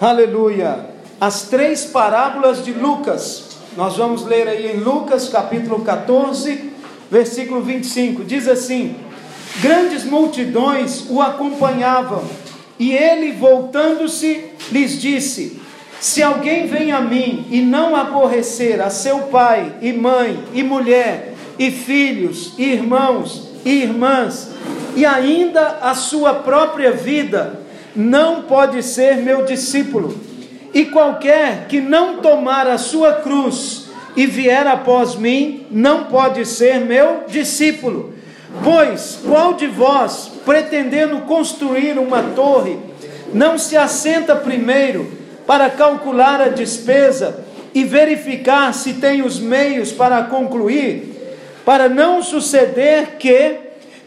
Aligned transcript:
aleluia, 0.00 0.86
as 1.20 1.42
três 1.44 1.84
parábolas 1.84 2.64
de 2.64 2.72
Lucas. 2.72 3.56
Nós 3.76 3.96
vamos 3.96 4.24
ler 4.24 4.48
aí 4.48 4.70
em 4.72 4.80
Lucas 4.80 5.28
capítulo 5.28 5.84
14, 5.84 6.72
versículo 7.10 7.62
25. 7.62 8.24
Diz 8.24 8.48
assim: 8.48 8.96
Grandes 9.60 10.04
multidões 10.04 11.06
o 11.08 11.20
acompanhavam, 11.20 12.24
e 12.78 12.92
ele, 12.92 13.32
voltando-se, 13.32 14.44
lhes 14.70 15.00
disse: 15.00 15.60
Se 16.00 16.22
alguém 16.22 16.66
vem 16.66 16.92
a 16.92 17.00
mim 17.00 17.46
e 17.50 17.60
não 17.62 17.96
aborrecer 17.96 18.80
a 18.80 18.90
seu 18.90 19.20
pai 19.28 19.74
e 19.80 19.92
mãe 19.92 20.42
e 20.52 20.62
mulher 20.62 21.34
e 21.58 21.70
filhos 21.70 22.52
e 22.58 22.64
irmãos 22.64 23.48
e 23.64 23.82
irmãs, 23.82 24.50
e 24.94 25.04
ainda 25.04 25.78
a 25.80 25.94
sua 25.94 26.34
própria 26.34 26.92
vida, 26.92 27.65
não 27.96 28.42
pode 28.42 28.82
ser 28.82 29.16
meu 29.16 29.44
discípulo. 29.44 30.18
E 30.74 30.84
qualquer 30.86 31.66
que 31.68 31.80
não 31.80 32.18
tomar 32.18 32.66
a 32.66 32.78
sua 32.78 33.14
cruz 33.14 33.86
e 34.14 34.26
vier 34.26 34.66
após 34.66 35.14
mim, 35.14 35.66
não 35.70 36.04
pode 36.04 36.44
ser 36.46 36.80
meu 36.80 37.24
discípulo. 37.28 38.14
Pois 38.64 39.18
qual 39.26 39.54
de 39.54 39.66
vós, 39.66 40.30
pretendendo 40.44 41.20
construir 41.22 41.98
uma 41.98 42.22
torre, 42.22 42.78
não 43.32 43.58
se 43.58 43.76
assenta 43.76 44.34
primeiro 44.34 45.12
para 45.46 45.68
calcular 45.68 46.40
a 46.40 46.48
despesa 46.48 47.44
e 47.74 47.84
verificar 47.84 48.72
se 48.72 48.94
tem 48.94 49.22
os 49.22 49.38
meios 49.38 49.92
para 49.92 50.22
concluir, 50.24 51.36
para 51.64 51.88
não 51.88 52.22
suceder 52.22 53.16
que, 53.18 53.56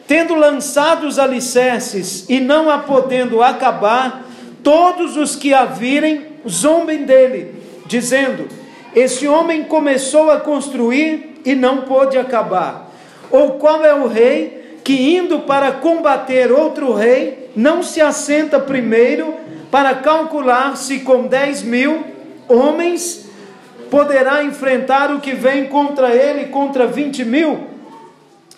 tendo 0.09 0.33
lançado 0.33 1.05
os 1.05 1.19
alicerces 1.19 2.25
e 2.27 2.39
não 2.39 2.67
a 2.67 2.79
podendo 2.79 3.43
acabar, 3.43 4.25
todos 4.63 5.15
os 5.15 5.35
que 5.35 5.53
a 5.53 5.65
virem 5.65 6.25
zombem 6.49 7.03
dele, 7.03 7.53
dizendo: 7.85 8.47
Esse 8.95 9.27
homem 9.27 9.65
começou 9.65 10.31
a 10.31 10.39
construir 10.39 11.39
e 11.45 11.53
não 11.53 11.81
pôde 11.81 12.17
acabar. 12.17 12.91
Ou 13.29 13.59
qual 13.59 13.85
é 13.85 13.93
o 13.93 14.07
rei 14.07 14.79
que, 14.83 15.15
indo 15.15 15.41
para 15.41 15.73
combater 15.73 16.51
outro 16.51 16.91
rei, 16.91 17.51
não 17.55 17.83
se 17.83 18.01
assenta 18.01 18.59
primeiro 18.59 19.35
para 19.69 19.93
calcular 19.93 20.75
se 20.75 21.01
com 21.01 21.27
dez 21.27 21.61
mil 21.61 22.03
homens 22.47 23.29
poderá 23.91 24.43
enfrentar 24.43 25.11
o 25.11 25.19
que 25.19 25.33
vem 25.33 25.67
contra 25.67 26.15
ele 26.15 26.47
contra 26.47 26.87
vinte 26.87 27.23
mil? 27.23 27.59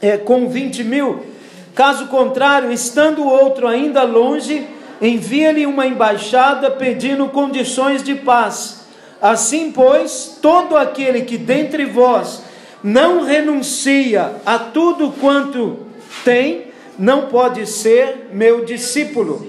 É, 0.02 0.16
com 0.18 0.48
vinte 0.48 0.82
mil. 0.82 1.30
Caso 1.74 2.08
contrário, 2.08 2.72
estando 2.72 3.22
o 3.22 3.30
outro 3.30 3.68
ainda 3.68 4.04
longe, 4.04 4.68
envia-lhe 5.02 5.66
uma 5.66 5.88
embaixada 5.88 6.70
pedindo 6.70 7.28
condições 7.28 8.04
de 8.04 8.16
paz. 8.16 8.82
Assim, 9.22 9.72
pois, 9.72 10.38
todo 10.42 10.76
aquele 10.76 11.22
que 11.22 11.38
dentre 11.38 11.86
vós 11.86 12.44
não 12.84 13.24
renuncia 13.24 14.36
a 14.46 14.58
tudo 14.58 15.14
quanto 15.20 15.80
tem, 16.26 16.72
não 16.98 17.28
pode 17.28 17.66
ser 17.66 18.30
meu 18.34 18.66
discípulo. 18.66 19.48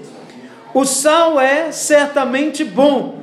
O 0.73 0.85
sal 0.85 1.39
é 1.39 1.71
certamente 1.71 2.63
bom, 2.63 3.19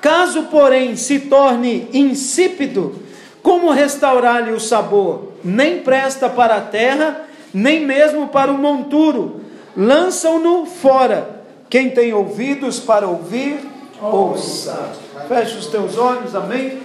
caso, 0.00 0.44
porém, 0.44 0.96
se 0.96 1.20
torne 1.20 1.88
insípido, 1.92 3.02
como 3.42 3.70
restaurar-lhe 3.70 4.52
o 4.52 4.60
sabor? 4.60 5.32
Nem 5.44 5.80
presta 5.80 6.30
para 6.30 6.56
a 6.56 6.60
terra, 6.62 7.28
nem 7.54 7.86
mesmo 7.86 8.26
para 8.28 8.50
o 8.50 8.58
monturo. 8.58 9.40
Lançam-no 9.76 10.66
fora. 10.66 11.42
Quem 11.70 11.90
tem 11.90 12.12
ouvidos 12.12 12.80
para 12.80 13.06
ouvir, 13.06 13.58
ouça. 14.02 14.92
Feche 15.28 15.56
os 15.56 15.66
teus 15.66 15.96
olhos, 15.96 16.34
amém? 16.34 16.80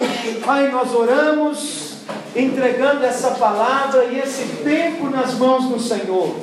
Pai, 0.45 0.69
nós 0.69 0.93
oramos 0.93 1.89
entregando 2.35 3.03
essa 3.03 3.31
palavra 3.31 4.05
e 4.05 4.19
esse 4.19 4.63
tempo 4.63 5.09
nas 5.09 5.33
mãos 5.33 5.65
do 5.65 5.79
Senhor. 5.79 6.35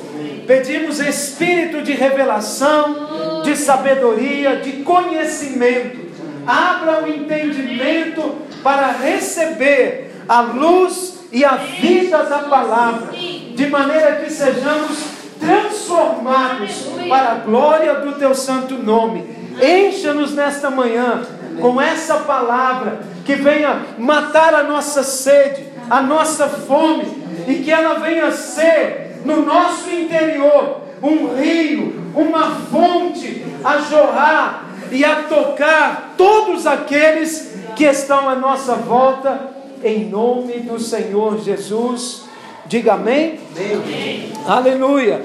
Pedimos 0.45 0.99
espírito 0.99 1.81
de 1.81 1.93
revelação, 1.93 3.41
de 3.43 3.55
sabedoria, 3.55 4.57
de 4.57 4.83
conhecimento. 4.83 6.07
Abra 6.45 7.03
o 7.03 7.07
entendimento 7.07 8.35
para 8.63 8.91
receber 8.91 10.11
a 10.27 10.41
luz 10.41 11.16
e 11.31 11.43
a 11.43 11.55
vida 11.55 12.23
da 12.23 12.39
palavra, 12.39 13.11
de 13.13 13.67
maneira 13.67 14.17
que 14.17 14.31
sejamos 14.31 15.17
transformados 15.39 16.87
para 17.07 17.31
a 17.31 17.35
glória 17.35 17.95
do 17.95 18.13
teu 18.13 18.33
santo 18.33 18.75
nome. 18.75 19.35
Encha-nos 19.61 20.33
nesta 20.33 20.69
manhã 20.69 21.23
com 21.59 21.81
essa 21.81 22.15
palavra 22.15 22.99
que 23.25 23.35
venha 23.35 23.81
matar 23.97 24.53
a 24.53 24.63
nossa 24.63 25.03
sede, 25.03 25.65
a 25.89 26.01
nossa 26.01 26.47
fome 26.47 27.05
e 27.47 27.55
que 27.55 27.71
ela 27.71 27.95
venha 27.95 28.31
ser 28.31 29.21
no 29.25 29.45
nosso 29.45 29.89
interior 29.89 30.81
um 31.01 31.35
rio, 31.35 32.11
uma 32.15 32.55
fonte 32.71 33.45
a 33.63 33.77
jorrar 33.79 34.65
e 34.91 35.03
a 35.03 35.23
tocar 35.23 36.13
todos 36.17 36.65
aqueles 36.65 37.55
que 37.75 37.83
estão 37.83 38.27
à 38.29 38.35
nossa 38.35 38.73
volta, 38.75 39.56
em 39.83 40.05
nome 40.09 40.59
do 40.59 40.79
Senhor 40.79 41.39
Jesus. 41.39 42.23
Diga 42.65 42.93
amém. 42.93 43.39
amém. 43.55 44.33
Aleluia. 44.45 45.21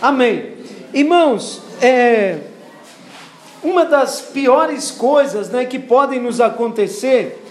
Amém. 0.00 0.54
Irmãos, 0.92 1.62
é, 1.80 2.38
uma 3.62 3.84
das 3.84 4.20
piores 4.20 4.90
coisas 4.90 5.48
né, 5.48 5.64
que 5.64 5.78
podem 5.78 6.20
nos 6.20 6.40
acontecer 6.40 7.42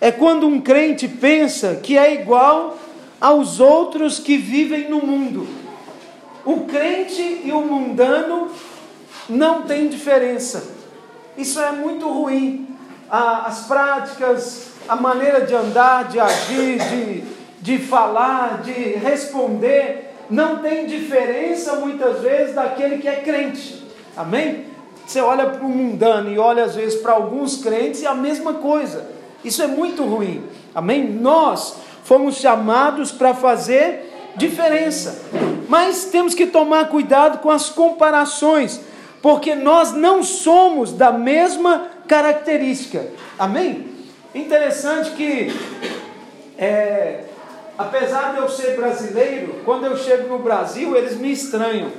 é 0.00 0.10
quando 0.10 0.46
um 0.46 0.60
crente 0.60 1.06
pensa 1.06 1.76
que 1.76 1.98
é 1.98 2.14
igual 2.14 2.78
aos 3.20 3.60
outros 3.60 4.18
que 4.18 4.38
vivem 4.38 4.88
no 4.88 5.00
mundo. 5.00 5.46
O 6.44 6.60
crente 6.60 7.42
e 7.44 7.52
o 7.52 7.60
mundano 7.60 8.48
não 9.28 9.62
tem 9.62 9.88
diferença. 9.88 10.74
Isso 11.36 11.60
é 11.60 11.70
muito 11.70 12.08
ruim. 12.08 12.66
As 13.10 13.66
práticas, 13.66 14.69
a 14.88 14.96
maneira 14.96 15.42
de 15.42 15.54
andar, 15.54 16.08
de 16.08 16.18
agir, 16.18 16.78
de, 16.78 17.24
de 17.60 17.78
falar, 17.78 18.62
de 18.62 18.72
responder, 18.72 20.14
não 20.28 20.58
tem 20.58 20.86
diferença 20.86 21.76
muitas 21.76 22.20
vezes 22.20 22.54
daquele 22.54 22.98
que 22.98 23.08
é 23.08 23.16
crente. 23.16 23.84
Amém? 24.16 24.66
Você 25.06 25.20
olha 25.20 25.46
para 25.46 25.64
o 25.64 25.68
mundano 25.68 26.32
e 26.32 26.38
olha 26.38 26.64
às 26.64 26.76
vezes 26.76 27.00
para 27.00 27.12
alguns 27.12 27.56
crentes 27.56 28.02
e 28.02 28.06
a 28.06 28.14
mesma 28.14 28.54
coisa. 28.54 29.10
Isso 29.44 29.62
é 29.62 29.66
muito 29.66 30.04
ruim. 30.04 30.44
Amém? 30.74 31.04
Nós 31.10 31.76
fomos 32.04 32.36
chamados 32.36 33.10
para 33.10 33.34
fazer 33.34 34.32
diferença. 34.36 35.22
Mas 35.68 36.06
temos 36.06 36.34
que 36.34 36.46
tomar 36.46 36.88
cuidado 36.88 37.38
com 37.38 37.50
as 37.50 37.68
comparações, 37.68 38.80
porque 39.20 39.54
nós 39.54 39.92
não 39.92 40.22
somos 40.22 40.92
da 40.92 41.12
mesma 41.12 41.88
característica. 42.06 43.06
Amém? 43.38 43.89
Interessante 44.34 45.10
que, 45.10 45.52
é, 46.56 47.24
apesar 47.76 48.32
de 48.32 48.38
eu 48.38 48.48
ser 48.48 48.76
brasileiro, 48.76 49.56
quando 49.64 49.86
eu 49.86 49.96
chego 49.96 50.28
no 50.28 50.38
Brasil, 50.38 50.96
eles 50.96 51.16
me 51.16 51.32
estranham. 51.32 51.90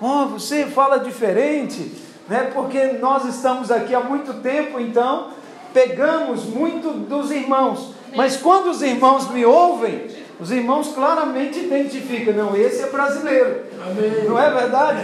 Oh, 0.00 0.26
você 0.26 0.66
fala 0.66 0.98
diferente, 0.98 1.92
né? 2.28 2.50
Porque 2.52 2.84
nós 3.00 3.24
estamos 3.24 3.70
aqui 3.70 3.94
há 3.94 4.00
muito 4.00 4.34
tempo, 4.42 4.80
então 4.80 5.28
pegamos 5.72 6.44
muito 6.46 6.90
dos 6.90 7.30
irmãos. 7.30 7.94
Mas 8.14 8.36
quando 8.36 8.70
os 8.70 8.82
irmãos 8.82 9.30
me 9.30 9.44
ouvem, 9.44 10.08
os 10.40 10.50
irmãos 10.50 10.88
claramente 10.88 11.60
identificam, 11.60 12.34
não, 12.34 12.56
esse 12.56 12.82
é 12.82 12.86
brasileiro. 12.88 13.66
Amém. 13.80 14.24
Não 14.24 14.38
é 14.38 14.50
verdade? 14.50 15.00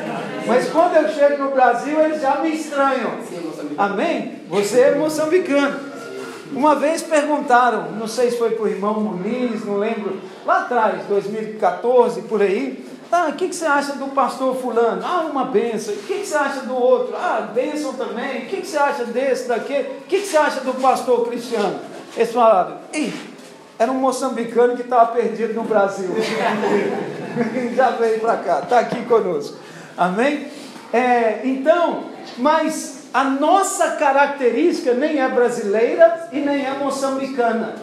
Mas 0.46 0.68
quando 0.70 0.96
eu 0.96 1.08
chego 1.08 1.44
no 1.44 1.50
Brasil, 1.52 2.00
eles 2.00 2.20
já 2.20 2.40
me 2.40 2.50
estranham. 2.50 3.12
Amém? 3.78 4.40
Você 4.48 4.80
é 4.80 4.94
moçambicano. 4.96 5.91
Uma 6.54 6.74
vez 6.74 7.02
perguntaram, 7.02 7.92
não 7.92 8.06
sei 8.06 8.30
se 8.30 8.38
foi 8.38 8.50
para 8.50 8.64
o 8.64 8.68
irmão 8.68 9.00
Muniz, 9.00 9.64
não 9.64 9.78
lembro, 9.78 10.20
lá 10.44 10.62
atrás, 10.62 11.04
2014, 11.06 12.22
por 12.22 12.42
aí, 12.42 12.84
ah, 13.10 13.28
o 13.28 13.32
que, 13.34 13.48
que 13.48 13.54
você 13.54 13.66
acha 13.66 13.92
do 13.92 14.06
pastor 14.14 14.56
fulano? 14.56 15.02
Ah, 15.04 15.26
uma 15.30 15.44
benção. 15.44 15.92
O 15.92 15.98
que, 15.98 16.20
que 16.20 16.26
você 16.26 16.34
acha 16.34 16.62
do 16.62 16.74
outro? 16.74 17.14
Ah, 17.14 17.50
bênção 17.54 17.92
também. 17.92 18.44
O 18.44 18.46
que, 18.46 18.62
que 18.62 18.66
você 18.66 18.78
acha 18.78 19.04
desse, 19.04 19.48
daquele? 19.48 19.88
O 19.98 20.02
que, 20.08 20.20
que 20.20 20.26
você 20.26 20.36
acha 20.38 20.60
do 20.60 20.72
pastor 20.80 21.28
Cristiano? 21.28 21.78
Eles 22.16 22.32
falaram, 22.32 22.78
Ih, 22.94 23.12
era 23.78 23.92
um 23.92 23.96
moçambicano 23.96 24.76
que 24.76 24.82
estava 24.82 25.12
perdido 25.12 25.52
no 25.52 25.64
Brasil. 25.64 26.08
Já 27.76 27.90
veio 27.90 28.18
para 28.20 28.36
cá, 28.38 28.60
está 28.60 28.78
aqui 28.78 29.04
conosco. 29.04 29.58
Amém? 29.94 30.48
É, 30.90 31.40
então, 31.44 32.04
mas 32.38 33.01
a 33.12 33.24
nossa 33.24 33.92
característica 33.92 34.94
nem 34.94 35.20
é 35.20 35.28
brasileira 35.28 36.28
e 36.32 36.40
nem 36.40 36.64
é 36.64 36.74
moçambicana. 36.78 37.74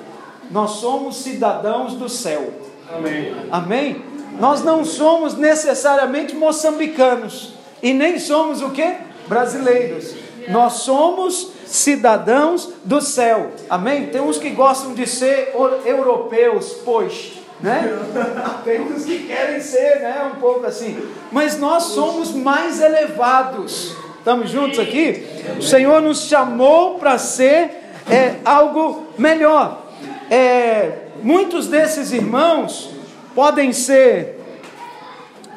Nós 0.50 0.72
somos 0.72 1.18
cidadãos 1.18 1.94
do 1.94 2.10
céu. 2.10 2.52
Amém. 2.92 3.36
Amém? 3.52 4.04
Nós 4.40 4.64
não 4.64 4.84
somos 4.84 5.36
necessariamente 5.36 6.36
moçambicanos 6.36 7.54
e 7.84 7.94
nem 7.94 8.18
somos 8.18 8.62
o 8.62 8.72
que? 8.72 8.96
Brasileiros. 9.28 10.16
Nós 10.48 10.74
somos 10.74 11.52
cidadãos 11.68 12.72
do 12.84 13.00
céu. 13.00 13.52
Amém? 13.70 14.08
Tem 14.08 14.22
uns 14.22 14.40
que 14.40 14.50
gostam 14.50 14.94
de 14.94 15.06
ser 15.06 15.54
europeus, 15.86 16.78
pois. 16.84 17.34
Né? 17.60 17.94
Tem 18.64 18.81
uns 18.81 19.04
que 19.04 19.28
querem 19.28 19.60
ser, 19.60 20.00
né? 20.00 20.31
Um 20.34 20.40
pouco 20.40 20.66
assim. 20.66 20.98
Mas 21.30 21.60
nós 21.60 21.84
somos 21.84 22.31
mais 22.31 22.81
elevados. 22.81 23.96
Estamos 24.30 24.52
juntos 24.52 24.78
aqui? 24.78 25.26
O 25.58 25.62
Senhor 25.64 26.04
nos 26.04 26.28
chamou 26.28 27.00
para 27.00 27.18
ser 27.18 27.72
é, 28.08 28.36
algo 28.46 29.08
melhor. 29.18 29.88
É, 30.30 31.00
muitos 31.24 31.66
desses 31.66 32.12
irmãos 32.12 32.92
podem 33.34 33.74
ser 33.74 34.40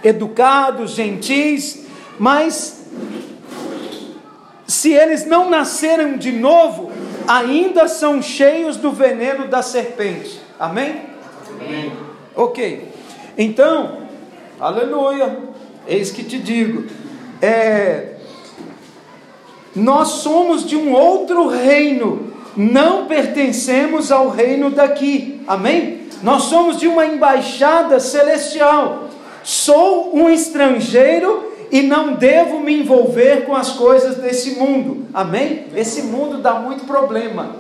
educados, 0.03 0.93
gentis, 0.93 1.85
mas 2.19 2.87
se 4.67 4.91
eles 4.91 5.27
não 5.27 5.51
nasceram 5.51 6.17
de 6.17 6.33
novo, 6.33 6.91
ainda 7.29 7.87
são 7.87 8.23
cheios 8.23 8.79
do 8.79 8.91
veneno 8.91 9.49
da 9.49 9.61
serpente. 9.61 10.41
Amém? 10.59 11.03
Amém. 11.61 11.93
Ok. 12.35 12.89
Então, 13.37 13.99
aleluia. 14.59 15.41
Eis 15.87 16.11
que 16.11 16.25
te 16.25 16.39
digo. 16.39 16.87
É, 17.43 18.12
nós 19.75 20.09
somos 20.09 20.67
de 20.67 20.77
um 20.77 20.93
outro 20.93 21.49
reino, 21.49 22.33
não 22.57 23.07
pertencemos 23.07 24.13
ao 24.13 24.29
reino 24.29 24.71
daqui. 24.71 25.41
Amém? 25.47 26.03
Nós 26.23 26.45
somos 26.45 26.79
de 26.79 26.87
uma 26.87 27.07
embaixada 27.07 27.99
celestial. 27.99 29.09
Sou 29.43 30.15
um 30.15 30.29
estrangeiro 30.29 31.53
e 31.71 31.81
não 31.83 32.13
devo 32.13 32.61
me 32.61 32.81
envolver 32.81 33.47
com 33.47 33.57
as 33.57 33.71
coisas 33.71 34.17
desse 34.17 34.53
mundo. 34.53 35.07
Amém? 35.13 35.67
Esse 35.75 36.03
mundo 36.03 36.39
dá 36.39 36.55
muito 36.55 36.85
problema. 36.85 37.57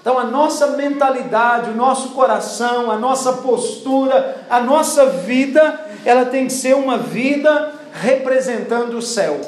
Então 0.00 0.18
a 0.18 0.24
nossa 0.24 0.66
mentalidade, 0.68 1.70
o 1.70 1.74
nosso 1.74 2.10
coração, 2.10 2.90
a 2.90 2.98
nossa 2.98 3.32
postura, 3.34 4.44
a 4.50 4.60
nossa 4.60 5.06
vida, 5.06 5.80
ela 6.04 6.26
tem 6.26 6.46
que 6.46 6.52
ser 6.52 6.76
uma 6.76 6.98
vida 6.98 7.72
representando 7.90 8.98
o 8.98 9.02
céu. 9.02 9.40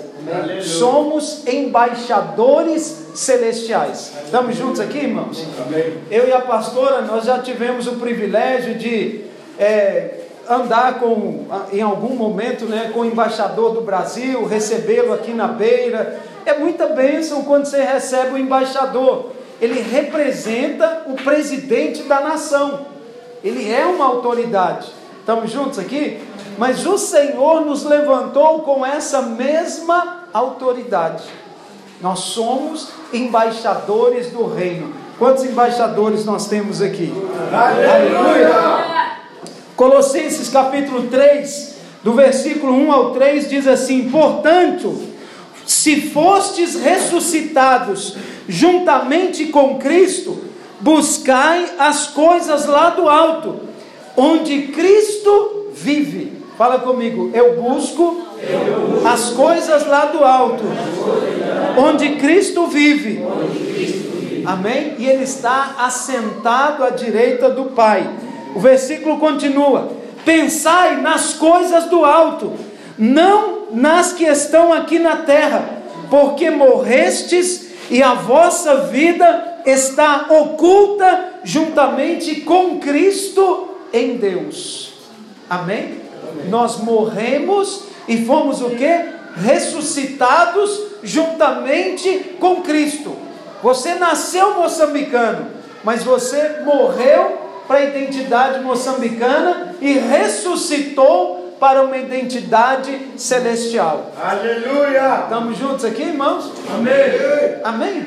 Somos 0.62 1.46
embaixadores 1.46 3.11
celestiais. 3.14 4.12
Estamos 4.25 4.56
juntos 4.56 4.81
aqui, 4.81 4.99
irmãos? 4.99 5.44
Amém. 5.67 5.99
Eu 6.11 6.28
e 6.28 6.32
a 6.32 6.40
pastora, 6.40 7.02
nós 7.02 7.25
já 7.25 7.38
tivemos 7.38 7.87
o 7.87 7.93
privilégio 7.93 8.75
de 8.75 9.25
é, 9.58 10.20
andar 10.49 10.99
com, 10.99 11.46
em 11.73 11.81
algum 11.81 12.14
momento 12.14 12.67
né, 12.67 12.90
com 12.93 13.00
o 13.00 13.05
embaixador 13.05 13.73
do 13.73 13.81
Brasil, 13.81 14.44
recebê-lo 14.46 15.12
aqui 15.12 15.32
na 15.32 15.49
beira. 15.49 16.20
É 16.44 16.55
muita 16.55 16.87
bênção 16.87 17.43
quando 17.43 17.67
você 17.67 17.82
recebe 17.82 18.34
o 18.34 18.38
embaixador. 18.38 19.32
Ele 19.61 19.81
representa 19.81 21.05
o 21.06 21.14
presidente 21.14 22.02
da 22.02 22.20
nação. 22.20 22.87
Ele 23.43 23.70
é 23.70 23.84
uma 23.87 24.05
autoridade. 24.06 24.88
Estamos 25.20 25.50
juntos 25.50 25.79
aqui? 25.79 26.20
Mas 26.58 26.87
o 26.87 26.97
Senhor 26.97 27.64
nos 27.64 27.85
levantou 27.85 28.61
com 28.61 28.85
essa 28.85 29.23
mesma 29.23 30.25
autoridade. 30.32 31.25
Nós 32.00 32.20
somos 32.20 32.88
embaixadores 33.12 34.31
do 34.31 34.47
reino. 34.47 34.94
Quantos 35.19 35.44
embaixadores 35.44 36.25
nós 36.25 36.47
temos 36.47 36.82
aqui? 36.82 37.12
Aleluia! 37.53 39.17
Colossenses 39.75 40.49
capítulo 40.49 41.08
3, 41.08 41.76
do 42.03 42.12
versículo 42.12 42.73
1 42.73 42.93
ao 42.93 43.11
3, 43.12 43.49
diz 43.49 43.67
assim: 43.67 44.11
Portanto, 44.11 45.03
se 45.67 46.00
fostes 46.11 46.75
ressuscitados 46.75 48.17
juntamente 48.49 49.47
com 49.47 49.79
Cristo, 49.79 50.38
buscai 50.81 51.67
as 51.79 52.06
coisas 52.06 52.67
lá 52.67 52.91
do 52.91 53.08
alto, 53.08 53.61
onde 54.17 54.69
Cristo 54.69 55.70
vive. 55.75 56.36
Fala 56.56 56.79
comigo, 56.79 57.31
eu 57.35 57.61
busco, 57.61 58.23
as 59.05 59.31
coisas 59.31 59.87
lá 59.87 60.06
do 60.06 60.25
alto, 60.25 60.64
onde 61.76 62.17
Cristo 62.17 62.67
vive. 62.67 63.23
Amém? 64.47 64.94
E 64.99 65.06
Ele 65.06 65.25
está 65.25 65.76
assentado 65.81 66.82
à 66.82 66.88
direita 66.91 67.50
do 67.50 67.67
Pai. 67.67 68.08
O 68.55 68.61
versículo 68.61 69.19
continua: 69.19 69.91
Pensai 70.25 70.99
nas 71.00 71.35
coisas 71.35 71.85
do 71.85 72.05
alto, 72.05 72.55
não 72.97 73.67
nas 73.73 74.14
que 74.14 74.25
estão 74.25 74.73
aqui 74.73 74.99
na 74.99 75.17
terra, 75.19 75.82
porque 76.08 76.49
morrestes 76.49 77.67
e 77.91 78.03
a 78.03 78.14
vossa 78.14 78.76
vida 78.87 79.61
está 79.67 80.26
oculta 80.31 81.35
juntamente 81.44 82.41
com 82.41 82.79
Cristo 82.79 83.69
em 83.93 84.17
Deus. 84.17 84.94
Amém? 85.50 86.06
Nós 86.49 86.79
morremos 86.79 87.85
e 88.06 88.25
fomos 88.25 88.61
o 88.62 88.71
que? 88.71 89.17
Ressuscitados 89.37 90.81
juntamente 91.03 92.37
com 92.41 92.62
Cristo. 92.62 93.17
Você 93.62 93.94
nasceu 93.94 94.55
moçambicano, 94.55 95.47
mas 95.83 96.03
você 96.03 96.61
morreu 96.65 97.38
para 97.67 97.79
a 97.79 97.85
identidade 97.85 98.61
moçambicana 98.61 99.75
e 99.81 99.93
ressuscitou 99.93 101.56
para 101.59 101.83
uma 101.83 101.97
identidade 101.97 103.12
celestial. 103.17 104.12
Aleluia! 104.23 105.23
Estamos 105.25 105.59
juntos 105.59 105.85
aqui, 105.85 106.03
irmãos? 106.03 106.53
Amém. 106.75 106.94
Amém. 107.65 108.06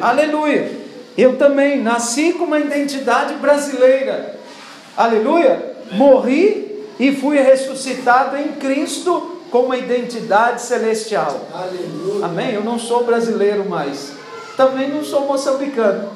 Aleluia. 0.00 0.70
Eu 1.16 1.36
também 1.36 1.80
nasci 1.80 2.32
com 2.32 2.44
uma 2.44 2.58
identidade 2.58 3.34
brasileira. 3.34 4.36
Aleluia. 4.96 5.76
Morri 5.92 6.65
e 6.98 7.12
fui 7.14 7.38
ressuscitado 7.38 8.36
em 8.36 8.52
Cristo 8.52 9.40
com 9.50 9.60
uma 9.60 9.76
identidade 9.76 10.62
celestial. 10.62 11.40
Aleluia. 11.52 12.24
Amém. 12.24 12.52
Eu 12.52 12.64
não 12.64 12.78
sou 12.78 13.04
brasileiro 13.04 13.68
mais 13.68 14.16
também 14.56 14.88
não 14.88 15.04
sou 15.04 15.26
moçambicano. 15.26 16.10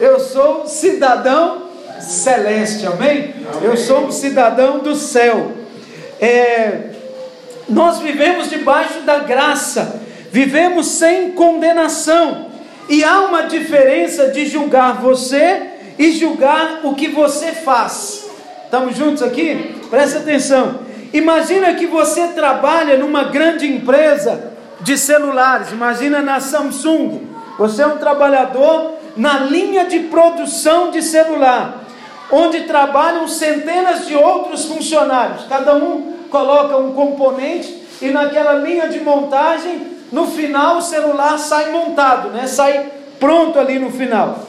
Eu 0.00 0.18
sou 0.18 0.66
cidadão 0.66 1.62
celeste, 2.00 2.84
amém? 2.86 3.34
Eu 3.62 3.76
sou 3.76 4.06
um 4.06 4.12
cidadão 4.12 4.80
do 4.80 4.94
céu. 4.96 5.52
É, 6.20 6.90
nós 7.68 8.00
vivemos 8.00 8.50
debaixo 8.50 9.00
da 9.02 9.20
graça, 9.20 10.00
vivemos 10.30 10.86
sem 10.88 11.32
condenação, 11.32 12.46
e 12.88 13.02
há 13.02 13.20
uma 13.20 13.42
diferença 13.42 14.28
de 14.28 14.46
julgar 14.46 15.00
você 15.00 15.70
e 15.98 16.12
julgar 16.12 16.80
o 16.84 16.94
que 16.94 17.08
você 17.08 17.52
faz. 17.52 18.25
Estamos 18.66 18.96
juntos 18.96 19.22
aqui? 19.22 19.76
Presta 19.88 20.18
atenção. 20.18 20.80
Imagina 21.12 21.74
que 21.74 21.86
você 21.86 22.26
trabalha 22.28 22.98
numa 22.98 23.22
grande 23.22 23.64
empresa 23.64 24.54
de 24.80 24.98
celulares, 24.98 25.70
imagina 25.70 26.20
na 26.20 26.40
Samsung. 26.40 27.28
Você 27.58 27.82
é 27.82 27.86
um 27.86 27.98
trabalhador 27.98 28.94
na 29.16 29.38
linha 29.38 29.84
de 29.84 30.00
produção 30.00 30.90
de 30.90 31.00
celular, 31.00 31.84
onde 32.30 32.64
trabalham 32.64 33.28
centenas 33.28 34.04
de 34.04 34.16
outros 34.16 34.64
funcionários. 34.64 35.44
Cada 35.48 35.76
um 35.76 36.14
coloca 36.28 36.76
um 36.76 36.92
componente 36.92 37.84
e 38.02 38.08
naquela 38.08 38.54
linha 38.54 38.88
de 38.88 38.98
montagem, 38.98 39.86
no 40.10 40.26
final 40.26 40.78
o 40.78 40.82
celular 40.82 41.38
sai 41.38 41.70
montado, 41.70 42.30
né? 42.30 42.48
Sai 42.48 42.90
pronto 43.20 43.60
ali 43.60 43.78
no 43.78 43.92
final. 43.92 44.40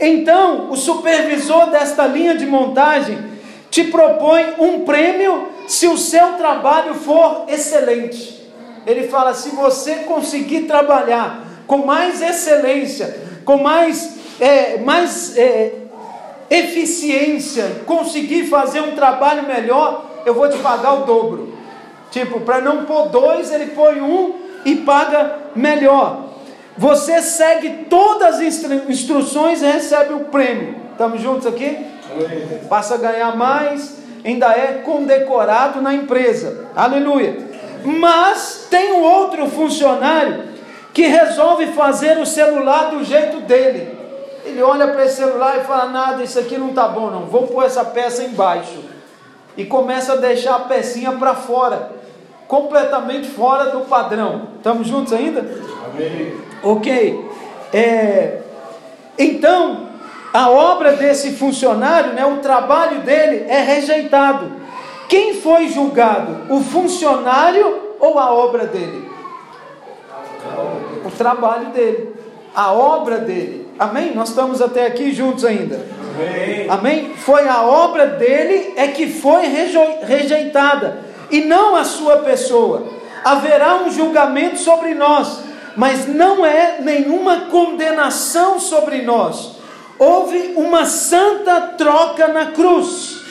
Então, 0.00 0.70
o 0.70 0.76
supervisor 0.76 1.66
desta 1.66 2.06
linha 2.06 2.34
de 2.34 2.46
montagem 2.46 3.36
te 3.70 3.84
propõe 3.84 4.54
um 4.58 4.80
prêmio 4.80 5.48
se 5.66 5.86
o 5.86 5.96
seu 5.96 6.34
trabalho 6.34 6.94
for 6.94 7.44
excelente. 7.48 8.38
Ele 8.86 9.08
fala: 9.08 9.34
se 9.34 9.50
você 9.50 9.96
conseguir 9.96 10.62
trabalhar 10.62 11.44
com 11.66 11.78
mais 11.78 12.22
excelência, 12.22 13.20
com 13.44 13.58
mais, 13.58 14.16
é, 14.40 14.78
mais 14.78 15.36
é, 15.36 15.72
eficiência, 16.50 17.82
conseguir 17.84 18.46
fazer 18.46 18.80
um 18.80 18.94
trabalho 18.94 19.46
melhor, 19.46 20.06
eu 20.24 20.32
vou 20.34 20.48
te 20.48 20.58
pagar 20.58 20.94
o 20.94 21.04
dobro. 21.04 21.52
Tipo, 22.10 22.40
para 22.40 22.60
não 22.60 22.86
pôr 22.86 23.08
dois, 23.08 23.52
ele 23.52 23.66
põe 23.66 24.00
um 24.00 24.34
e 24.64 24.76
paga 24.76 25.36
melhor. 25.54 26.28
Você 26.76 27.20
segue 27.20 27.84
todas 27.90 28.36
as 28.36 28.40
instru 28.40 28.90
instruções 28.90 29.60
e 29.60 29.66
recebe 29.66 30.14
o 30.14 30.20
prêmio. 30.26 30.76
Estamos 30.92 31.20
juntos 31.20 31.46
aqui? 31.46 31.76
Passa 32.68 32.94
a 32.94 32.98
ganhar 32.98 33.36
mais, 33.36 33.98
ainda 34.24 34.46
é 34.48 34.82
condecorado 34.84 35.80
na 35.80 35.94
empresa. 35.94 36.66
Aleluia. 36.74 37.36
Mas 37.84 38.66
tem 38.70 38.92
um 38.92 39.02
outro 39.02 39.46
funcionário 39.46 40.44
que 40.92 41.06
resolve 41.06 41.68
fazer 41.68 42.18
o 42.18 42.26
celular 42.26 42.90
do 42.90 43.04
jeito 43.04 43.40
dele. 43.40 43.96
Ele 44.44 44.62
olha 44.62 44.88
para 44.88 45.04
esse 45.04 45.16
celular 45.16 45.58
e 45.58 45.64
fala: 45.64 45.86
Nada, 45.86 46.22
isso 46.22 46.38
aqui 46.38 46.56
não 46.56 46.70
está 46.70 46.88
bom, 46.88 47.10
não. 47.10 47.26
Vou 47.26 47.46
pôr 47.46 47.64
essa 47.64 47.84
peça 47.84 48.24
embaixo. 48.24 48.82
E 49.56 49.64
começa 49.64 50.12
a 50.12 50.16
deixar 50.16 50.54
a 50.54 50.60
pecinha 50.60 51.12
para 51.12 51.34
fora, 51.34 51.90
completamente 52.46 53.28
fora 53.28 53.70
do 53.70 53.80
padrão. 53.80 54.48
Estamos 54.56 54.86
juntos 54.86 55.12
ainda? 55.12 55.40
Amém. 55.84 56.34
Ok. 56.62 57.28
É, 57.72 58.40
então, 59.18 59.87
a 60.32 60.50
obra 60.50 60.92
desse 60.92 61.32
funcionário, 61.32 62.12
né, 62.12 62.24
o 62.26 62.38
trabalho 62.38 63.00
dele 63.00 63.46
é 63.48 63.60
rejeitado. 63.60 64.52
Quem 65.08 65.34
foi 65.34 65.68
julgado? 65.68 66.52
O 66.52 66.60
funcionário 66.60 67.94
ou 67.98 68.18
a 68.18 68.32
obra 68.32 68.66
dele? 68.66 69.08
O 71.04 71.10
trabalho 71.10 71.66
dele, 71.70 72.14
a 72.54 72.72
obra 72.72 73.18
dele. 73.18 73.66
Amém? 73.78 74.14
Nós 74.14 74.28
estamos 74.28 74.60
até 74.60 74.86
aqui 74.86 75.12
juntos 75.12 75.44
ainda. 75.44 75.86
Amém. 76.14 76.66
Amém? 76.68 77.14
Foi 77.16 77.48
a 77.48 77.62
obra 77.62 78.06
dele 78.06 78.74
é 78.76 78.88
que 78.88 79.06
foi 79.08 79.44
rejeitada 80.02 80.98
e 81.30 81.42
não 81.42 81.74
a 81.74 81.84
sua 81.84 82.18
pessoa. 82.18 82.86
Haverá 83.24 83.76
um 83.76 83.90
julgamento 83.90 84.58
sobre 84.58 84.94
nós, 84.94 85.40
mas 85.76 86.06
não 86.06 86.44
é 86.44 86.78
nenhuma 86.80 87.42
condenação 87.50 88.58
sobre 88.58 89.02
nós. 89.02 89.57
Houve 89.98 90.54
uma 90.56 90.86
santa 90.86 91.60
troca 91.60 92.28
na 92.28 92.46
cruz. 92.52 93.22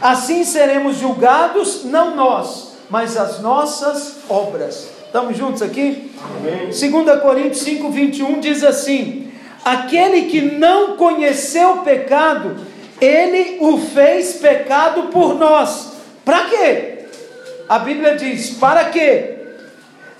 Assim 0.00 0.44
seremos 0.44 0.98
julgados, 0.98 1.84
não 1.84 2.14
nós, 2.14 2.72
mas 2.90 3.16
as 3.16 3.40
nossas 3.40 4.18
obras. 4.28 4.88
Estamos 5.06 5.36
juntos 5.36 5.62
aqui? 5.62 6.10
Amém. 6.38 6.66
2 6.66 7.20
Coríntios 7.22 7.60
5, 7.60 7.90
21 7.90 8.40
diz 8.40 8.64
assim: 8.64 9.30
Aquele 9.64 10.22
que 10.22 10.42
não 10.42 10.96
conheceu 10.96 11.70
o 11.70 11.82
pecado, 11.82 12.56
ele 13.00 13.58
o 13.60 13.78
fez 13.78 14.34
pecado 14.34 15.04
por 15.04 15.38
nós. 15.38 15.92
Para 16.24 16.44
quê? 16.44 16.98
A 17.68 17.78
Bíblia 17.78 18.16
diz: 18.16 18.50
para 18.50 18.86
que 18.86 19.36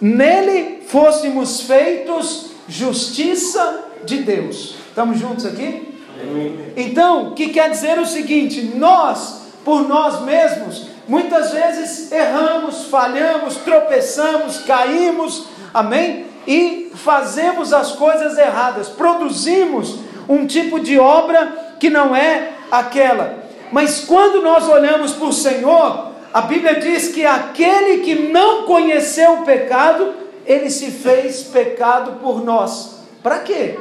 nele 0.00 0.82
fôssemos 0.86 1.62
feitos 1.62 2.50
justiça 2.68 3.84
de 4.04 4.18
Deus. 4.18 4.76
Estamos 4.88 5.18
juntos 5.18 5.44
aqui? 5.44 5.95
Então, 6.76 7.32
que 7.35 7.49
quer 7.49 7.70
dizer 7.70 7.99
o 7.99 8.06
seguinte: 8.06 8.73
nós, 8.75 9.46
por 9.64 9.87
nós 9.88 10.23
mesmos, 10.23 10.88
muitas 11.08 11.52
vezes 11.52 12.11
erramos, 12.12 12.85
falhamos, 12.85 13.56
tropeçamos, 13.56 14.58
caímos, 14.58 15.46
amém? 15.73 16.26
E 16.46 16.92
fazemos 16.94 17.73
as 17.73 17.92
coisas 17.92 18.38
erradas, 18.38 18.88
produzimos 18.88 19.99
um 20.28 20.46
tipo 20.46 20.80
de 20.80 20.99
obra 20.99 21.75
que 21.78 21.90
não 21.90 22.14
é 22.14 22.50
aquela. 22.70 23.44
Mas 23.73 24.04
quando 24.04 24.42
nós 24.42 24.68
olhamos 24.68 25.12
para 25.12 25.26
o 25.26 25.32
Senhor, 25.32 26.12
a 26.32 26.40
Bíblia 26.42 26.78
diz 26.78 27.08
que 27.08 27.25
aquele 27.25 27.99
que 28.02 28.14
não 28.14 28.62
conheceu 28.64 29.35
o 29.35 29.44
pecado, 29.44 30.14
ele 30.44 30.70
se 30.70 30.90
fez 30.90 31.42
pecado 31.42 32.20
por 32.23 32.44
nós. 32.44 33.00
Para 33.23 33.40
quê? 33.40 33.78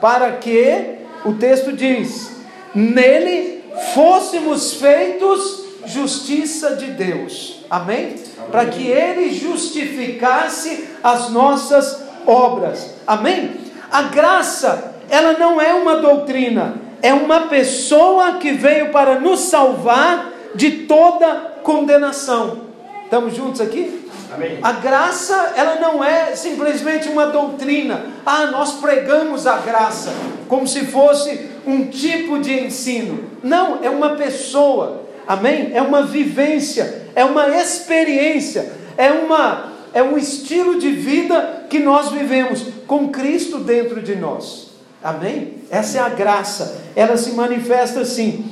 Para 0.00 0.32
que 0.32 1.01
o 1.24 1.34
texto 1.34 1.72
diz: 1.72 2.36
nele 2.74 3.64
fôssemos 3.94 4.74
feitos 4.74 5.64
justiça 5.86 6.76
de 6.76 6.86
Deus. 6.86 7.64
Amém? 7.70 8.16
Para 8.50 8.66
que 8.66 8.86
ele 8.86 9.32
justificasse 9.32 10.88
as 11.02 11.30
nossas 11.30 12.02
obras. 12.26 12.94
Amém? 13.06 13.52
A 13.90 14.02
graça, 14.02 14.94
ela 15.10 15.34
não 15.34 15.60
é 15.60 15.74
uma 15.74 15.96
doutrina, 15.96 16.76
é 17.02 17.12
uma 17.12 17.42
pessoa 17.48 18.34
que 18.34 18.52
veio 18.52 18.90
para 18.90 19.18
nos 19.18 19.40
salvar 19.40 20.32
de 20.54 20.70
toda 20.86 21.34
condenação. 21.62 22.62
Estamos 23.04 23.34
juntos 23.34 23.60
aqui? 23.60 24.01
Amém. 24.34 24.58
A 24.62 24.72
graça, 24.72 25.52
ela 25.56 25.76
não 25.76 26.02
é 26.02 26.34
simplesmente 26.34 27.08
uma 27.08 27.26
doutrina. 27.26 28.06
Ah, 28.24 28.46
nós 28.46 28.74
pregamos 28.74 29.46
a 29.46 29.58
graça 29.58 30.12
como 30.48 30.66
se 30.66 30.86
fosse 30.86 31.50
um 31.66 31.86
tipo 31.86 32.38
de 32.38 32.52
ensino. 32.60 33.24
Não, 33.42 33.82
é 33.82 33.90
uma 33.90 34.10
pessoa. 34.10 35.02
Amém? 35.26 35.70
É 35.74 35.82
uma 35.82 36.02
vivência, 36.02 37.06
é 37.14 37.24
uma 37.24 37.48
experiência, 37.48 38.72
é 38.96 39.10
uma 39.10 39.72
é 39.94 40.02
um 40.02 40.16
estilo 40.16 40.78
de 40.78 40.90
vida 40.90 41.66
que 41.68 41.78
nós 41.78 42.10
vivemos 42.10 42.64
com 42.86 43.08
Cristo 43.08 43.58
dentro 43.58 44.00
de 44.00 44.16
nós. 44.16 44.70
Amém? 45.02 45.54
Essa 45.70 45.98
é 45.98 46.00
a 46.00 46.08
graça. 46.08 46.80
Ela 46.96 47.16
se 47.16 47.32
manifesta 47.32 48.00
assim. 48.00 48.44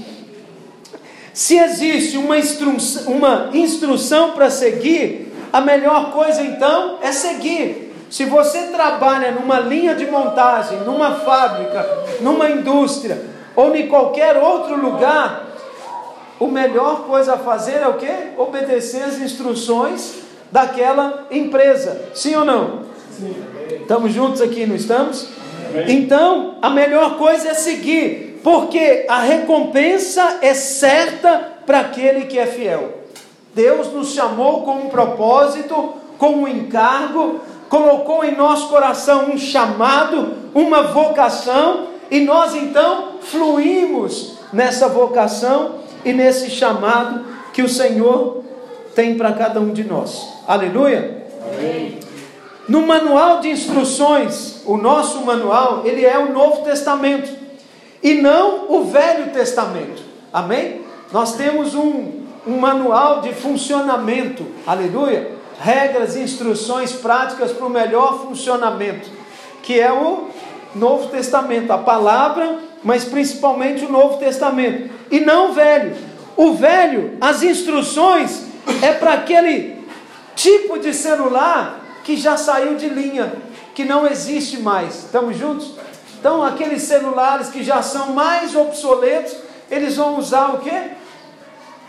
Se 1.32 1.56
existe 1.56 2.18
uma 2.18 2.36
uma 3.06 3.50
instrução 3.54 4.32
para 4.32 4.50
seguir, 4.50 5.29
a 5.52 5.60
melhor 5.60 6.12
coisa 6.12 6.42
então 6.42 6.98
é 7.02 7.12
seguir. 7.12 7.94
Se 8.10 8.24
você 8.24 8.68
trabalha 8.68 9.30
numa 9.30 9.60
linha 9.60 9.94
de 9.94 10.06
montagem, 10.06 10.78
numa 10.80 11.16
fábrica, 11.16 11.86
numa 12.20 12.50
indústria 12.50 13.22
ou 13.54 13.74
em 13.74 13.86
qualquer 13.86 14.36
outro 14.36 14.76
lugar, 14.76 15.46
o 16.38 16.46
melhor 16.46 17.04
coisa 17.04 17.34
a 17.34 17.38
fazer 17.38 17.76
é 17.76 17.88
o 17.88 17.94
que? 17.94 18.10
Obedecer 18.36 19.02
as 19.04 19.18
instruções 19.20 20.14
daquela 20.50 21.26
empresa. 21.30 22.10
Sim 22.14 22.34
ou 22.36 22.44
não? 22.44 22.80
Sim. 23.10 23.34
Estamos 23.80 24.12
juntos 24.12 24.40
aqui, 24.40 24.66
não 24.66 24.74
estamos? 24.74 25.28
Então, 25.86 26.56
a 26.60 26.70
melhor 26.70 27.16
coisa 27.16 27.50
é 27.50 27.54
seguir, 27.54 28.40
porque 28.42 29.06
a 29.08 29.20
recompensa 29.20 30.38
é 30.42 30.54
certa 30.54 31.58
para 31.64 31.80
aquele 31.80 32.26
que 32.26 32.38
é 32.38 32.46
fiel. 32.46 32.99
Deus 33.54 33.92
nos 33.92 34.12
chamou 34.12 34.62
com 34.62 34.72
um 34.72 34.88
propósito, 34.88 35.94
com 36.18 36.42
um 36.42 36.48
encargo, 36.48 37.40
colocou 37.68 38.24
em 38.24 38.36
nosso 38.36 38.68
coração 38.68 39.30
um 39.30 39.38
chamado, 39.38 40.34
uma 40.54 40.82
vocação, 40.84 41.86
e 42.10 42.20
nós 42.20 42.54
então 42.54 43.14
fluímos 43.20 44.34
nessa 44.52 44.88
vocação 44.88 45.76
e 46.04 46.12
nesse 46.12 46.50
chamado 46.50 47.24
que 47.52 47.62
o 47.62 47.68
Senhor 47.68 48.42
tem 48.94 49.16
para 49.16 49.32
cada 49.32 49.60
um 49.60 49.72
de 49.72 49.84
nós. 49.84 50.28
Aleluia? 50.46 51.26
Amém. 51.54 51.98
No 52.68 52.82
manual 52.82 53.40
de 53.40 53.48
instruções, 53.48 54.62
o 54.64 54.76
nosso 54.76 55.24
manual, 55.24 55.82
ele 55.84 56.04
é 56.04 56.18
o 56.18 56.32
Novo 56.32 56.62
Testamento 56.62 57.30
e 58.02 58.14
não 58.14 58.66
o 58.68 58.84
Velho 58.84 59.32
Testamento. 59.32 60.02
Amém? 60.32 60.82
Nós 61.12 61.34
temos 61.34 61.74
um 61.74 62.19
um 62.46 62.58
manual 62.58 63.20
de 63.20 63.32
funcionamento, 63.34 64.46
aleluia, 64.66 65.32
regras 65.60 66.16
instruções 66.16 66.92
práticas 66.92 67.52
para 67.52 67.66
o 67.66 67.70
melhor 67.70 68.22
funcionamento, 68.22 69.08
que 69.62 69.78
é 69.78 69.92
o 69.92 70.28
Novo 70.74 71.08
Testamento, 71.08 71.70
a 71.70 71.78
palavra, 71.78 72.58
mas 72.82 73.04
principalmente 73.04 73.84
o 73.84 73.92
Novo 73.92 74.18
Testamento, 74.18 74.90
e 75.10 75.20
não 75.20 75.50
o 75.50 75.52
Velho. 75.52 75.94
O 76.36 76.54
Velho, 76.54 77.18
as 77.20 77.42
instruções 77.42 78.44
é 78.80 78.92
para 78.92 79.14
aquele 79.14 79.84
tipo 80.34 80.78
de 80.78 80.94
celular 80.94 81.80
que 82.04 82.16
já 82.16 82.36
saiu 82.36 82.76
de 82.76 82.88
linha, 82.88 83.34
que 83.74 83.84
não 83.84 84.06
existe 84.06 84.58
mais. 84.58 85.04
Estamos 85.04 85.36
juntos? 85.36 85.74
Então, 86.18 86.42
aqueles 86.42 86.82
celulares 86.82 87.48
que 87.48 87.62
já 87.62 87.82
são 87.82 88.12
mais 88.12 88.54
obsoletos, 88.54 89.36
eles 89.70 89.96
vão 89.96 90.18
usar 90.18 90.54
o 90.54 90.58
quê? 90.58 90.92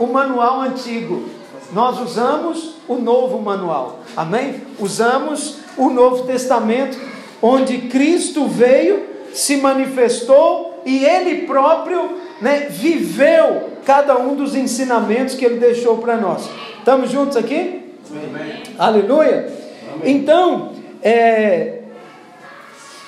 O 0.01 0.08
manual 0.08 0.62
antigo. 0.62 1.29
Nós 1.72 2.01
usamos 2.01 2.75
o 2.88 2.96
novo 2.96 3.39
manual. 3.39 4.00
Amém? 4.17 4.55
Usamos 4.79 5.60
o 5.77 5.89
Novo 5.91 6.24
Testamento, 6.25 6.98
onde 7.41 7.77
Cristo 7.84 8.48
veio, 8.48 9.05
se 9.31 9.58
manifestou 9.58 10.81
e 10.86 11.05
ele 11.05 11.46
próprio 11.46 12.17
né, 12.41 12.67
viveu 12.70 13.70
cada 13.86 14.17
um 14.17 14.36
dos 14.36 14.55
ensinamentos 14.55 15.36
que 15.36 15.46
ele 15.46 15.60
deixou 15.60 16.00
para 16.00 16.17
nós. 16.17 16.50
Estamos 16.79 17.12
juntos 17.12 17.38
aqui? 17.38 17.93
Amém. 18.10 18.63
Aleluia? 18.77 19.53
Amém. 19.93 20.15
Então, 20.15 20.74
é, 21.03 21.79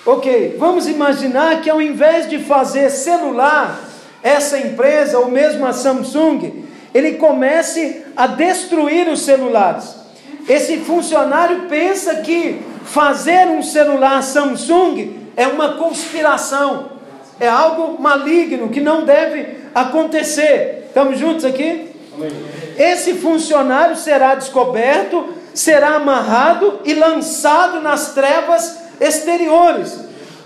ok, 0.05 0.55
vamos 0.59 0.87
imaginar 0.87 1.59
que 1.61 1.69
ao 1.69 1.81
invés 1.81 2.29
de 2.29 2.37
fazer 2.37 2.91
celular, 2.91 3.81
essa 4.21 4.59
empresa, 4.59 5.19
ou 5.19 5.29
mesmo 5.29 5.65
a 5.65 5.73
Samsung, 5.73 6.63
ele 6.93 7.13
comece 7.13 8.03
a 8.15 8.27
destruir 8.27 9.07
os 9.07 9.21
celulares. 9.21 9.95
Esse 10.47 10.77
funcionário 10.77 11.63
pensa 11.69 12.15
que 12.17 12.61
fazer 12.83 13.47
um 13.47 13.63
celular 13.63 14.21
Samsung 14.21 15.15
é 15.35 15.47
uma 15.47 15.75
conspiração, 15.75 16.91
é 17.39 17.47
algo 17.47 18.01
maligno 18.01 18.69
que 18.69 18.81
não 18.81 19.05
deve 19.05 19.57
acontecer. 19.73 20.85
Estamos 20.87 21.17
juntos 21.17 21.45
aqui? 21.45 21.89
Esse 22.77 23.15
funcionário 23.15 23.95
será 23.95 24.35
descoberto, 24.35 25.33
será 25.53 25.95
amarrado 25.95 26.81
e 26.85 26.93
lançado 26.93 27.81
nas 27.81 28.13
trevas 28.13 28.79
exteriores. 28.99 29.97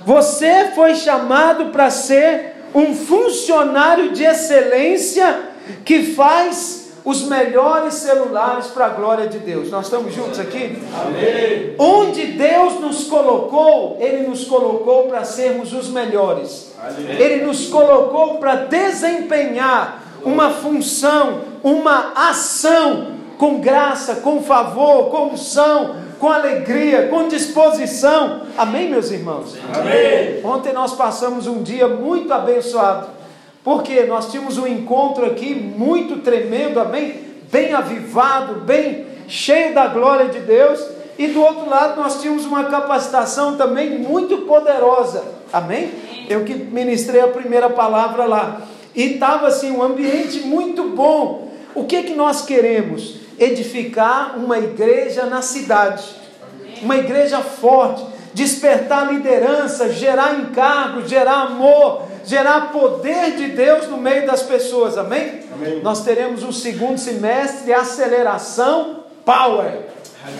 Você 0.06 0.72
foi 0.74 0.96
chamado 0.96 1.66
para 1.66 1.89
ser 1.89 2.56
um 2.74 2.94
funcionário 2.96 4.12
de 4.12 4.24
excelência 4.24 5.57
que 5.86 6.14
faz 6.14 6.88
os 7.08 7.24
melhores 7.24 7.94
celulares 7.94 8.68
para 8.68 8.88
a 8.88 8.90
glória 8.90 9.28
de 9.28 9.40
Deus. 9.40 9.72
Nós 9.72 9.86
estamos 9.86 10.14
juntos 10.14 10.40
aqui? 10.40 10.78
Amém. 10.94 11.74
Onde 11.80 12.26
Deus 12.34 12.82
nos 12.82 13.06
colocou, 13.06 13.96
Ele 14.02 14.28
nos 14.28 14.44
colocou 14.44 15.04
para 15.04 15.24
sermos 15.24 15.72
os 15.72 15.88
melhores. 15.88 16.74
Amém. 16.78 17.16
Ele 17.18 17.46
nos 17.46 17.68
colocou 17.68 18.40
para 18.40 18.56
desempenhar 18.56 20.04
uma 20.22 20.50
função, 20.50 21.44
uma 21.64 22.12
ação 22.14 23.16
com 23.38 23.62
graça, 23.62 24.16
com 24.16 24.42
favor, 24.44 25.10
com 25.10 25.28
unção, 25.28 25.96
com 26.20 26.30
alegria, 26.30 27.08
com 27.08 27.30
disposição. 27.30 28.42
Amém, 28.58 28.90
meus 28.90 29.12
irmãos? 29.12 29.56
Amém. 29.74 30.44
Ontem 30.44 30.74
nós 30.74 30.94
passamos 30.94 31.48
um 31.48 31.64
dia 31.64 31.88
muito 31.88 32.34
abençoado. 32.34 33.17
Porque 33.68 34.04
nós 34.04 34.32
tínhamos 34.32 34.58
um 34.58 34.66
encontro 34.66 35.26
aqui 35.26 35.54
muito 35.54 36.22
tremendo, 36.22 36.80
amém? 36.80 37.20
Bem 37.52 37.74
avivado, 37.74 38.62
bem 38.62 39.06
cheio 39.28 39.76
da 39.76 39.88
glória 39.88 40.30
de 40.30 40.40
Deus. 40.40 40.82
E 41.20 41.28
do 41.28 41.42
outro 41.42 41.70
lado 41.70 42.02
nós 42.02 42.22
tínhamos 42.22 42.46
uma 42.46 42.64
capacitação 42.64 43.58
também 43.58 44.00
muito 44.00 44.38
poderosa. 44.46 45.22
Amém? 45.52 45.92
Eu 46.30 46.46
que 46.46 46.54
ministrei 46.54 47.20
a 47.20 47.28
primeira 47.28 47.70
palavra 47.70 48.24
lá. 48.24 48.62
E 48.96 49.16
estava 49.16 49.48
assim 49.48 49.70
um 49.70 49.84
ambiente 49.84 50.40
muito 50.48 50.86
bom. 50.86 51.52
O 51.76 51.84
que 51.84 52.04
que 52.04 52.16
nós 52.16 52.46
queremos? 52.46 53.16
Edificar 53.38 54.38
uma 54.38 54.58
igreja 54.58 55.26
na 55.26 55.42
cidade. 55.42 56.06
Uma 56.82 56.96
igreja 56.96 57.40
forte, 57.42 58.02
despertar 58.34 59.12
liderança, 59.12 59.92
gerar 59.92 60.40
encargo, 60.40 61.06
gerar 61.06 61.42
amor, 61.42 62.04
gerar 62.27 62.74
poder 62.74 63.38
de 63.38 63.48
Deus 63.48 63.88
no 63.88 63.98
meio 63.98 64.27
das 64.27 64.43
pessoas, 64.43 64.98
amém? 64.98 65.43
amém. 65.53 65.79
Nós 65.81 66.03
teremos 66.03 66.43
um 66.43 66.51
segundo 66.51 66.98
semestre 66.98 67.65
de 67.65 67.74
aceleração 67.74 69.05
power. 69.24 69.79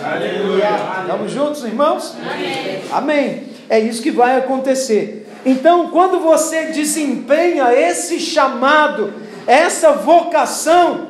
Aleluia. 0.04 0.68
Estamos 1.00 1.32
juntos, 1.32 1.64
irmãos? 1.64 2.14
Amém. 2.20 2.82
amém. 2.92 3.48
É 3.70 3.80
isso 3.80 4.02
que 4.02 4.10
vai 4.10 4.36
acontecer. 4.36 5.26
Então, 5.46 5.88
quando 5.88 6.20
você 6.20 6.66
desempenha 6.66 7.72
esse 7.72 8.20
chamado, 8.20 9.14
essa 9.46 9.92
vocação, 9.92 11.08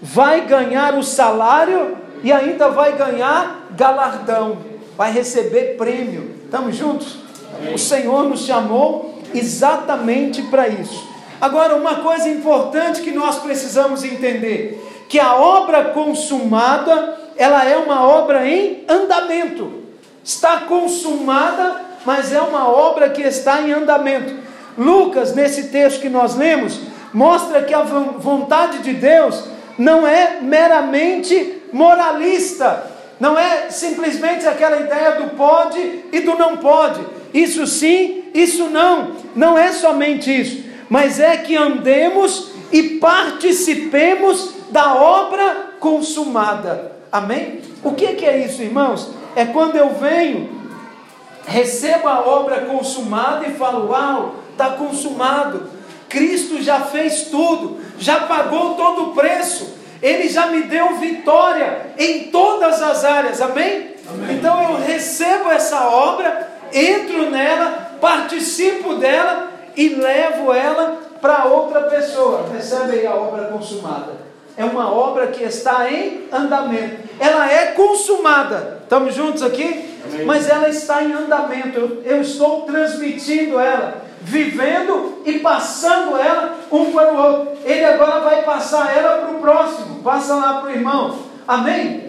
vai 0.00 0.42
ganhar 0.42 0.94
o 0.94 1.02
salário 1.02 1.98
e 2.22 2.30
ainda 2.30 2.68
vai 2.68 2.96
ganhar 2.96 3.68
galardão, 3.72 4.58
vai 4.96 5.10
receber 5.10 5.76
prêmio. 5.76 6.36
Estamos 6.44 6.76
juntos? 6.76 7.16
Amém. 7.58 7.74
O 7.74 7.78
Senhor 7.78 8.28
nos 8.28 8.42
chamou 8.42 9.13
exatamente 9.34 10.42
para 10.42 10.68
isso. 10.68 11.08
Agora, 11.40 11.76
uma 11.76 11.96
coisa 11.96 12.28
importante 12.28 13.02
que 13.02 13.10
nós 13.10 13.36
precisamos 13.36 14.04
entender, 14.04 15.04
que 15.08 15.18
a 15.20 15.34
obra 15.34 15.86
consumada, 15.86 17.18
ela 17.36 17.64
é 17.68 17.76
uma 17.76 18.06
obra 18.06 18.46
em 18.48 18.84
andamento. 18.88 19.82
Está 20.22 20.62
consumada, 20.62 21.80
mas 22.06 22.32
é 22.32 22.40
uma 22.40 22.68
obra 22.68 23.10
que 23.10 23.22
está 23.22 23.60
em 23.60 23.72
andamento. 23.72 24.34
Lucas, 24.78 25.34
nesse 25.34 25.64
texto 25.64 26.00
que 26.00 26.08
nós 26.08 26.34
lemos, 26.34 26.80
mostra 27.12 27.62
que 27.62 27.74
a 27.74 27.82
vontade 27.82 28.78
de 28.78 28.94
Deus 28.94 29.44
não 29.78 30.06
é 30.06 30.38
meramente 30.40 31.62
moralista, 31.72 32.90
não 33.20 33.38
é 33.38 33.70
simplesmente 33.70 34.46
aquela 34.46 34.78
ideia 34.78 35.12
do 35.12 35.30
pode 35.36 36.04
e 36.12 36.20
do 36.20 36.36
não 36.36 36.56
pode. 36.56 37.00
Isso 37.32 37.66
sim, 37.66 38.23
isso 38.34 38.64
não. 38.64 39.12
Não 39.36 39.56
é 39.56 39.72
somente 39.72 40.28
isso, 40.28 40.64
mas 40.90 41.20
é 41.20 41.36
que 41.36 41.56
andemos 41.56 42.50
e 42.72 42.98
participemos 42.98 44.50
da 44.70 44.96
obra 44.96 45.74
consumada. 45.78 46.92
Amém? 47.12 47.60
O 47.84 47.92
que, 47.92 48.14
que 48.14 48.26
é 48.26 48.44
isso, 48.44 48.60
irmãos? 48.60 49.08
É 49.36 49.44
quando 49.44 49.76
eu 49.76 49.90
venho, 49.90 50.50
recebo 51.46 52.08
a 52.08 52.20
obra 52.26 52.62
consumada 52.62 53.46
e 53.46 53.54
falo: 53.54 53.90
Uau, 53.90 54.36
está 54.50 54.70
consumado. 54.70 55.70
Cristo 56.08 56.62
já 56.62 56.80
fez 56.80 57.24
tudo, 57.24 57.78
já 57.98 58.20
pagou 58.20 58.74
todo 58.74 59.10
o 59.10 59.14
preço, 59.14 59.74
Ele 60.00 60.28
já 60.28 60.46
me 60.46 60.62
deu 60.62 60.96
vitória 60.96 61.92
em 61.98 62.24
todas 62.24 62.80
as 62.82 63.04
áreas. 63.04 63.40
Amém? 63.40 63.94
Amém. 64.08 64.36
Então 64.36 64.62
eu 64.62 64.80
recebo 64.80 65.50
essa 65.50 65.88
obra 65.88 66.53
entro 66.74 67.30
nela, 67.30 67.96
participo 68.00 68.96
dela 68.96 69.52
e 69.76 69.90
levo 69.90 70.52
ela 70.52 70.98
para 71.20 71.44
outra 71.44 71.82
pessoa. 71.82 72.46
Recebe 72.52 72.98
aí 72.98 73.06
a 73.06 73.14
obra 73.14 73.44
consumada. 73.44 74.24
É 74.56 74.64
uma 74.64 74.92
obra 74.92 75.28
que 75.28 75.42
está 75.42 75.90
em 75.90 76.28
andamento. 76.30 77.08
Ela 77.18 77.50
é 77.50 77.66
consumada. 77.68 78.80
Estamos 78.82 79.14
juntos 79.14 79.42
aqui? 79.42 79.98
Amém. 80.04 80.26
Mas 80.26 80.48
ela 80.48 80.68
está 80.68 81.02
em 81.02 81.12
andamento. 81.12 81.78
Eu, 81.78 82.02
eu 82.04 82.20
estou 82.20 82.62
transmitindo 82.62 83.58
ela, 83.58 84.02
vivendo 84.20 85.22
e 85.24 85.38
passando 85.40 86.16
ela 86.16 86.56
um 86.70 86.92
para 86.92 87.12
o 87.12 87.16
outro. 87.16 87.58
Ele 87.64 87.84
agora 87.84 88.20
vai 88.20 88.42
passar 88.42 88.96
ela 88.96 89.18
para 89.18 89.30
o 89.30 89.40
próximo. 89.40 90.02
Passa 90.02 90.34
lá 90.34 90.60
para 90.60 90.70
o 90.70 90.72
irmão. 90.72 91.18
Amém? 91.48 92.03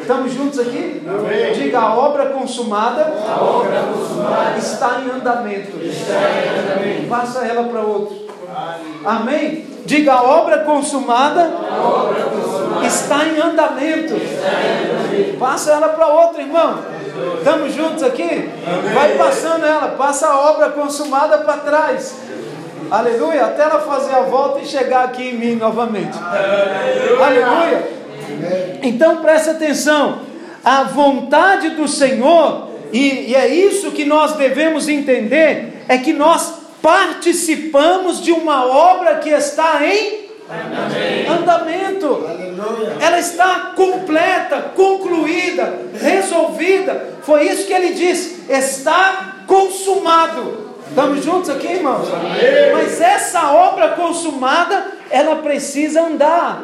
Estamos 0.00 0.32
juntos 0.32 0.58
aqui? 0.58 1.02
Amém. 1.06 1.52
Diga 1.52 1.78
a 1.78 1.94
obra 1.96 2.26
consumada, 2.26 3.12
a 3.28 3.42
obra 3.42 3.82
consumada 3.92 4.58
está, 4.58 5.00
em 5.00 5.10
andamento. 5.10 5.76
está 5.78 6.14
em 6.14 6.58
andamento. 6.58 7.08
Passa 7.08 7.46
ela 7.46 7.64
para 7.64 7.80
outro. 7.80 8.16
Amém? 9.04 9.66
Diga 9.84 10.12
a 10.12 10.22
obra 10.22 10.58
consumada, 10.58 11.42
a 11.70 11.80
obra 11.82 12.22
consumada 12.22 12.86
está, 12.86 13.24
em 13.24 13.40
andamento. 13.40 14.14
está 14.14 14.48
em 14.48 14.90
andamento. 14.90 15.38
Passa 15.38 15.72
ela 15.72 15.88
para 15.88 16.06
outro, 16.06 16.40
irmão. 16.40 16.78
Estamos 17.38 17.74
juntos 17.74 18.02
aqui? 18.02 18.50
Amém. 18.66 18.94
Vai 18.94 19.16
passando 19.16 19.66
ela, 19.66 19.88
passa 19.88 20.28
a 20.28 20.50
obra 20.50 20.70
consumada 20.70 21.38
para 21.38 21.56
trás. 21.58 22.16
Aleluia, 22.90 23.44
até 23.44 23.62
ela 23.62 23.80
fazer 23.80 24.14
a 24.14 24.22
volta 24.22 24.60
e 24.60 24.66
chegar 24.66 25.04
aqui 25.04 25.28
em 25.28 25.38
mim 25.38 25.54
novamente. 25.54 26.18
Aleluia. 26.18 27.46
Aleluia. 27.46 27.99
Então 28.82 29.18
preste 29.18 29.50
atenção, 29.50 30.20
a 30.64 30.84
vontade 30.84 31.70
do 31.70 31.88
Senhor, 31.88 32.68
e, 32.92 33.30
e 33.30 33.34
é 33.34 33.46
isso 33.48 33.92
que 33.92 34.04
nós 34.04 34.34
devemos 34.34 34.88
entender, 34.88 35.84
é 35.88 35.98
que 35.98 36.12
nós 36.12 36.60
participamos 36.82 38.22
de 38.22 38.32
uma 38.32 38.66
obra 38.66 39.16
que 39.16 39.30
está 39.30 39.86
em 39.86 40.30
andamento. 41.28 42.24
Ela 43.00 43.18
está 43.18 43.72
completa, 43.76 44.72
concluída, 44.74 45.72
resolvida. 46.00 47.14
Foi 47.22 47.44
isso 47.44 47.66
que 47.66 47.72
ele 47.72 47.94
disse: 47.94 48.44
está 48.50 49.44
consumado. 49.46 50.70
Estamos 50.88 51.24
juntos 51.24 51.48
aqui, 51.50 51.68
irmãos? 51.68 52.08
Mas 52.72 53.00
essa 53.00 53.52
obra 53.52 53.90
consumada, 53.90 54.86
ela 55.08 55.36
precisa 55.36 56.02
andar 56.02 56.62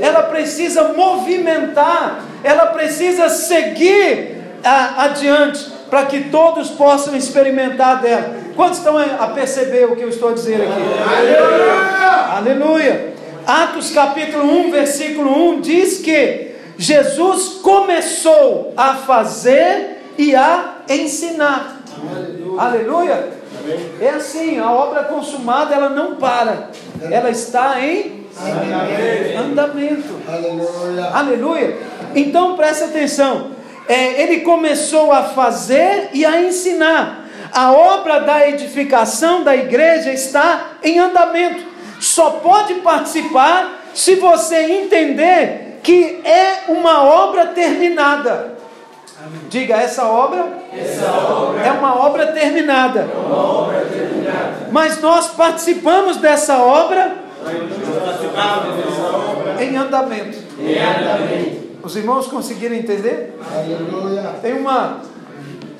ela 0.00 0.22
precisa 0.24 0.92
movimentar, 0.92 2.24
ela 2.42 2.66
precisa 2.66 3.28
seguir 3.28 4.38
a, 4.64 5.04
adiante, 5.04 5.78
para 5.90 6.06
que 6.06 6.24
todos 6.24 6.70
possam 6.70 7.16
experimentar 7.16 8.00
dela. 8.00 8.36
Quantos 8.54 8.78
estão 8.78 8.98
a 8.98 9.28
perceber 9.28 9.86
o 9.86 9.96
que 9.96 10.02
eu 10.02 10.08
estou 10.08 10.34
dizendo 10.34 10.62
aqui? 10.62 10.82
Aleluia! 11.16 12.36
Aleluia! 12.36 13.14
Atos 13.46 13.90
capítulo 13.90 14.44
1, 14.44 14.70
versículo 14.70 15.52
1 15.52 15.60
diz 15.60 15.98
que 15.98 16.52
Jesus 16.76 17.60
começou 17.62 18.74
a 18.76 18.94
fazer 18.94 20.02
e 20.18 20.34
a 20.34 20.74
ensinar. 20.88 21.80
Aleluia! 21.98 22.60
Aleluia. 22.60 23.38
É 24.00 24.10
assim, 24.10 24.58
a 24.58 24.70
obra 24.70 25.04
consumada 25.04 25.74
ela 25.74 25.88
não 25.88 26.16
para, 26.16 26.70
ela 27.10 27.30
está 27.30 27.80
em 27.80 28.26
andamento. 29.38 30.20
Aleluia. 30.28 31.04
Aleluia. 31.12 31.76
Então 32.14 32.56
presta 32.56 32.86
atenção. 32.86 33.52
É, 33.88 34.22
ele 34.22 34.40
começou 34.40 35.12
a 35.12 35.22
fazer 35.24 36.10
e 36.12 36.24
a 36.24 36.42
ensinar. 36.42 37.24
A 37.52 37.72
obra 37.72 38.20
da 38.20 38.46
edificação 38.48 39.42
da 39.42 39.56
igreja 39.56 40.12
está 40.12 40.72
em 40.82 40.98
andamento. 40.98 41.64
Só 41.98 42.32
pode 42.32 42.74
participar 42.74 43.82
se 43.94 44.16
você 44.16 44.56
entender 44.72 45.80
que 45.82 46.20
é 46.24 46.64
uma 46.68 47.02
obra 47.02 47.46
terminada. 47.46 48.58
Diga, 49.48 49.76
essa 49.76 50.04
obra, 50.04 50.46
essa 50.72 51.10
obra 51.10 51.62
é, 51.62 51.72
uma 51.72 51.98
obra 51.98 52.26
terminada. 52.28 53.00
é 53.00 53.26
uma 53.26 53.36
obra 53.36 53.80
terminada. 53.86 54.68
Mas 54.70 55.00
nós 55.00 55.28
participamos 55.28 56.18
dessa 56.18 56.58
obra 56.58 57.27
em 59.60 59.76
andamento. 59.76 60.38
Em 60.58 60.78
andamento. 60.78 61.68
Os 61.82 61.96
irmãos 61.96 62.26
conseguiram 62.26 62.74
entender? 62.74 63.38
Aleluia. 63.54 64.34
Tem 64.42 64.54
uma, 64.54 65.00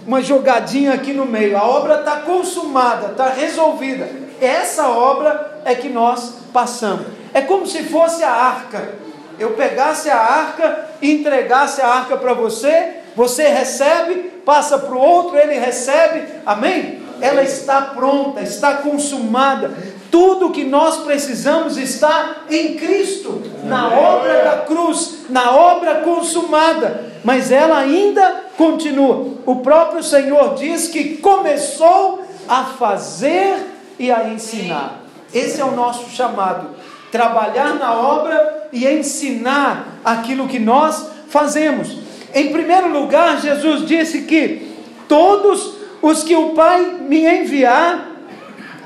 uma 0.06 0.22
jogadinha 0.22 0.94
aqui 0.94 1.12
no 1.12 1.26
meio. 1.26 1.56
A 1.56 1.64
obra 1.64 2.00
está 2.00 2.20
consumada, 2.20 3.08
está 3.08 3.28
resolvida. 3.30 4.08
Essa 4.40 4.88
obra 4.88 5.60
é 5.64 5.74
que 5.74 5.88
nós 5.88 6.34
passamos. 6.52 7.06
É 7.34 7.40
como 7.40 7.66
se 7.66 7.82
fosse 7.84 8.22
a 8.22 8.30
arca. 8.30 8.94
eu 9.38 9.50
pegasse 9.50 10.08
a 10.08 10.18
arca 10.18 10.88
entregasse 11.02 11.80
a 11.80 11.88
arca 11.88 12.16
para 12.16 12.34
você, 12.34 12.94
você 13.14 13.48
recebe, 13.48 14.14
passa 14.44 14.78
para 14.78 14.94
o 14.94 15.00
outro, 15.00 15.36
ele 15.36 15.58
recebe, 15.58 16.24
amém? 16.44 17.02
Ela 17.20 17.42
está 17.42 17.82
pronta, 17.82 18.40
está 18.40 18.74
consumada. 18.74 19.72
Tudo 20.10 20.50
que 20.50 20.64
nós 20.64 20.98
precisamos 20.98 21.76
está 21.76 22.44
em 22.50 22.76
Cristo, 22.76 23.42
na 23.64 23.88
obra 23.88 24.42
da 24.42 24.56
cruz, 24.62 25.26
na 25.28 25.50
obra 25.52 25.96
consumada. 25.96 27.12
Mas 27.22 27.50
ela 27.52 27.78
ainda 27.78 28.44
continua. 28.56 29.34
O 29.44 29.56
próprio 29.56 30.02
Senhor 30.02 30.54
diz 30.54 30.88
que 30.88 31.18
começou 31.18 32.24
a 32.48 32.64
fazer 32.64 33.56
e 33.98 34.10
a 34.10 34.28
ensinar. 34.28 35.00
Esse 35.34 35.60
é 35.60 35.64
o 35.64 35.72
nosso 35.72 36.08
chamado: 36.10 36.68
trabalhar 37.12 37.74
na 37.74 37.92
obra 37.92 38.68
e 38.72 38.86
ensinar 38.86 39.98
aquilo 40.04 40.48
que 40.48 40.58
nós 40.58 41.10
fazemos. 41.28 41.96
Em 42.34 42.50
primeiro 42.50 42.88
lugar, 42.88 43.40
Jesus 43.40 43.86
disse 43.86 44.22
que 44.22 44.72
todos 45.08 45.74
os 46.00 46.22
que 46.22 46.36
o 46.36 46.50
Pai 46.50 46.82
me 47.00 47.26
enviar, 47.26 48.06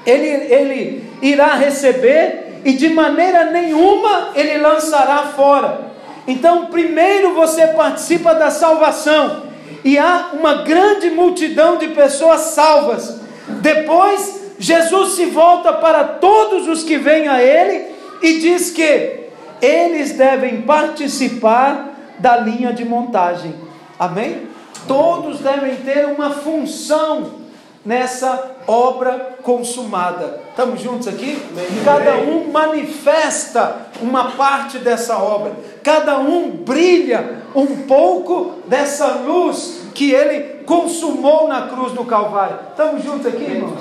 ele, 0.06 0.26
ele 0.26 1.11
irá 1.22 1.54
receber 1.54 2.60
e 2.64 2.72
de 2.72 2.90
maneira 2.90 3.44
nenhuma 3.44 4.30
ele 4.34 4.58
lançará 4.58 5.18
fora. 5.36 5.92
Então, 6.26 6.66
primeiro 6.66 7.34
você 7.34 7.68
participa 7.68 8.34
da 8.34 8.50
salvação 8.50 9.44
e 9.84 9.98
há 9.98 10.30
uma 10.32 10.62
grande 10.62 11.10
multidão 11.10 11.76
de 11.76 11.88
pessoas 11.88 12.40
salvas. 12.40 13.20
Depois, 13.60 14.52
Jesus 14.58 15.14
se 15.14 15.26
volta 15.26 15.72
para 15.72 16.04
todos 16.04 16.68
os 16.68 16.84
que 16.84 16.96
vêm 16.96 17.26
a 17.26 17.42
Ele 17.42 17.86
e 18.22 18.38
diz 18.38 18.70
que 18.70 19.22
eles 19.60 20.12
devem 20.12 20.62
participar 20.62 21.90
da 22.18 22.36
linha 22.36 22.72
de 22.72 22.84
montagem. 22.84 23.54
Amém? 23.98 24.48
Todos 24.86 25.40
devem 25.40 25.76
ter 25.76 26.06
uma 26.06 26.30
função 26.30 27.41
nessa 27.84 28.52
obra 28.66 29.36
consumada. 29.42 30.40
Estamos 30.50 30.80
juntos 30.80 31.08
aqui? 31.08 31.40
Cada 31.84 32.16
um 32.16 32.50
manifesta 32.50 33.76
uma 34.00 34.32
parte 34.32 34.78
dessa 34.78 35.18
obra, 35.18 35.52
cada 35.82 36.18
um 36.18 36.50
brilha 36.50 37.42
um 37.54 37.66
pouco 37.86 38.52
dessa 38.66 39.06
luz 39.26 39.82
que 39.94 40.12
ele 40.12 40.62
consumou 40.64 41.48
na 41.48 41.62
cruz 41.62 41.92
do 41.92 42.04
Calvário. 42.04 42.58
Estamos 42.70 43.02
juntos 43.02 43.26
aqui, 43.26 43.42
irmãos? 43.42 43.80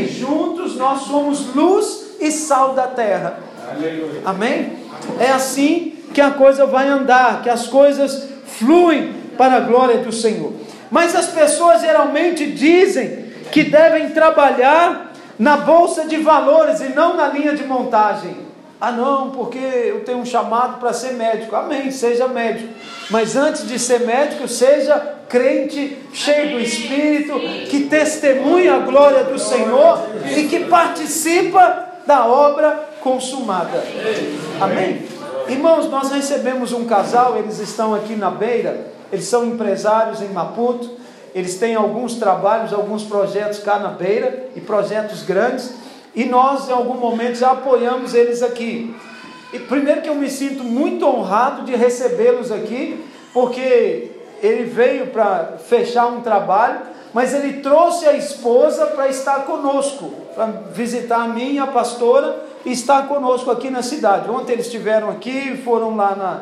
E 0.00 0.06
juntos 0.08 0.76
nós 0.76 1.02
somos 1.02 1.54
luz 1.54 2.16
e 2.20 2.30
sal 2.30 2.74
da 2.74 2.88
terra. 2.88 3.38
Amém? 4.24 4.78
É 5.20 5.30
assim 5.30 5.94
que 6.12 6.20
a 6.20 6.30
coisa 6.30 6.66
vai 6.66 6.88
andar, 6.88 7.42
que 7.42 7.48
as 7.48 7.66
coisas 7.66 8.28
fluem 8.44 9.14
para 9.36 9.56
a 9.56 9.60
glória 9.60 9.98
do 9.98 10.12
Senhor. 10.12 10.52
Mas 10.90 11.14
as 11.14 11.26
pessoas 11.26 11.82
geralmente 11.82 12.50
dizem 12.52 13.25
que 13.50 13.64
devem 13.64 14.10
trabalhar 14.10 15.12
na 15.38 15.56
bolsa 15.58 16.06
de 16.06 16.16
valores 16.16 16.80
e 16.80 16.88
não 16.90 17.16
na 17.16 17.28
linha 17.28 17.54
de 17.54 17.64
montagem. 17.64 18.46
Ah, 18.80 18.92
não, 18.92 19.30
porque 19.30 19.58
eu 19.58 20.04
tenho 20.04 20.18
um 20.18 20.24
chamado 20.24 20.78
para 20.78 20.92
ser 20.92 21.14
médico. 21.14 21.56
Amém, 21.56 21.90
seja 21.90 22.28
médico. 22.28 22.74
Mas 23.10 23.34
antes 23.34 23.66
de 23.66 23.78
ser 23.78 24.00
médico, 24.00 24.46
seja 24.46 25.14
crente, 25.28 25.96
cheio 26.12 26.52
do 26.52 26.60
Espírito, 26.60 27.38
que 27.70 27.84
testemunha 27.84 28.74
a 28.74 28.78
glória 28.78 29.24
do 29.24 29.38
Senhor 29.38 30.02
e 30.36 30.44
que 30.44 30.64
participa 30.66 31.86
da 32.06 32.26
obra 32.26 32.88
consumada. 33.00 33.82
Amém? 34.60 35.02
Irmãos, 35.48 35.88
nós 35.88 36.10
recebemos 36.10 36.72
um 36.72 36.84
casal, 36.84 37.36
eles 37.36 37.58
estão 37.58 37.94
aqui 37.94 38.14
na 38.14 38.30
beira, 38.30 38.88
eles 39.12 39.26
são 39.26 39.44
empresários 39.46 40.20
em 40.20 40.28
Maputo, 40.28 40.90
eles 41.36 41.58
têm 41.58 41.74
alguns 41.74 42.14
trabalhos, 42.14 42.72
alguns 42.72 43.04
projetos 43.04 43.58
cá 43.58 43.78
na 43.78 43.90
beira 43.90 44.48
e 44.56 44.60
projetos 44.60 45.22
grandes 45.22 45.70
e 46.14 46.24
nós, 46.24 46.66
em 46.66 46.72
algum 46.72 46.94
momento, 46.94 47.34
já 47.34 47.50
apoiamos 47.50 48.14
eles 48.14 48.42
aqui. 48.42 48.96
E 49.52 49.58
primeiro 49.58 50.00
que 50.00 50.08
eu 50.08 50.14
me 50.14 50.30
sinto 50.30 50.64
muito 50.64 51.06
honrado 51.06 51.66
de 51.66 51.76
recebê-los 51.76 52.50
aqui, 52.50 53.04
porque 53.34 54.12
ele 54.42 54.64
veio 54.64 55.08
para 55.08 55.58
fechar 55.58 56.06
um 56.06 56.22
trabalho, 56.22 56.80
mas 57.12 57.34
ele 57.34 57.60
trouxe 57.60 58.06
a 58.06 58.14
esposa 58.14 58.86
para 58.86 59.08
estar 59.08 59.44
conosco, 59.44 60.10
para 60.34 60.46
visitar 60.72 61.24
a 61.24 61.28
mim, 61.28 61.58
a 61.58 61.66
pastora, 61.66 62.44
e 62.64 62.72
estar 62.72 63.08
conosco 63.08 63.50
aqui 63.50 63.68
na 63.68 63.82
cidade. 63.82 64.30
Ontem 64.30 64.54
eles 64.54 64.64
estiveram 64.64 65.10
aqui, 65.10 65.60
foram 65.62 65.94
lá 65.94 66.16
na. 66.16 66.40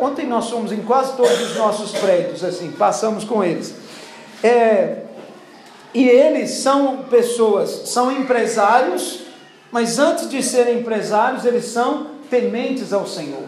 Ontem 0.00 0.24
nós 0.24 0.48
fomos 0.48 0.70
em 0.70 0.82
quase 0.82 1.16
todos 1.16 1.50
os 1.50 1.56
nossos 1.56 1.90
prédios, 1.98 2.44
assim, 2.44 2.70
passamos 2.70 3.24
com 3.24 3.42
eles. 3.42 3.79
É, 4.42 4.98
e 5.92 6.08
eles 6.08 6.50
são 6.50 7.04
pessoas, 7.10 7.88
são 7.88 8.12
empresários, 8.12 9.20
mas 9.72 9.98
antes 9.98 10.28
de 10.28 10.42
serem 10.42 10.80
empresários, 10.80 11.44
eles 11.44 11.66
são 11.66 12.06
tementes 12.30 12.92
ao 12.92 13.06
Senhor. 13.06 13.42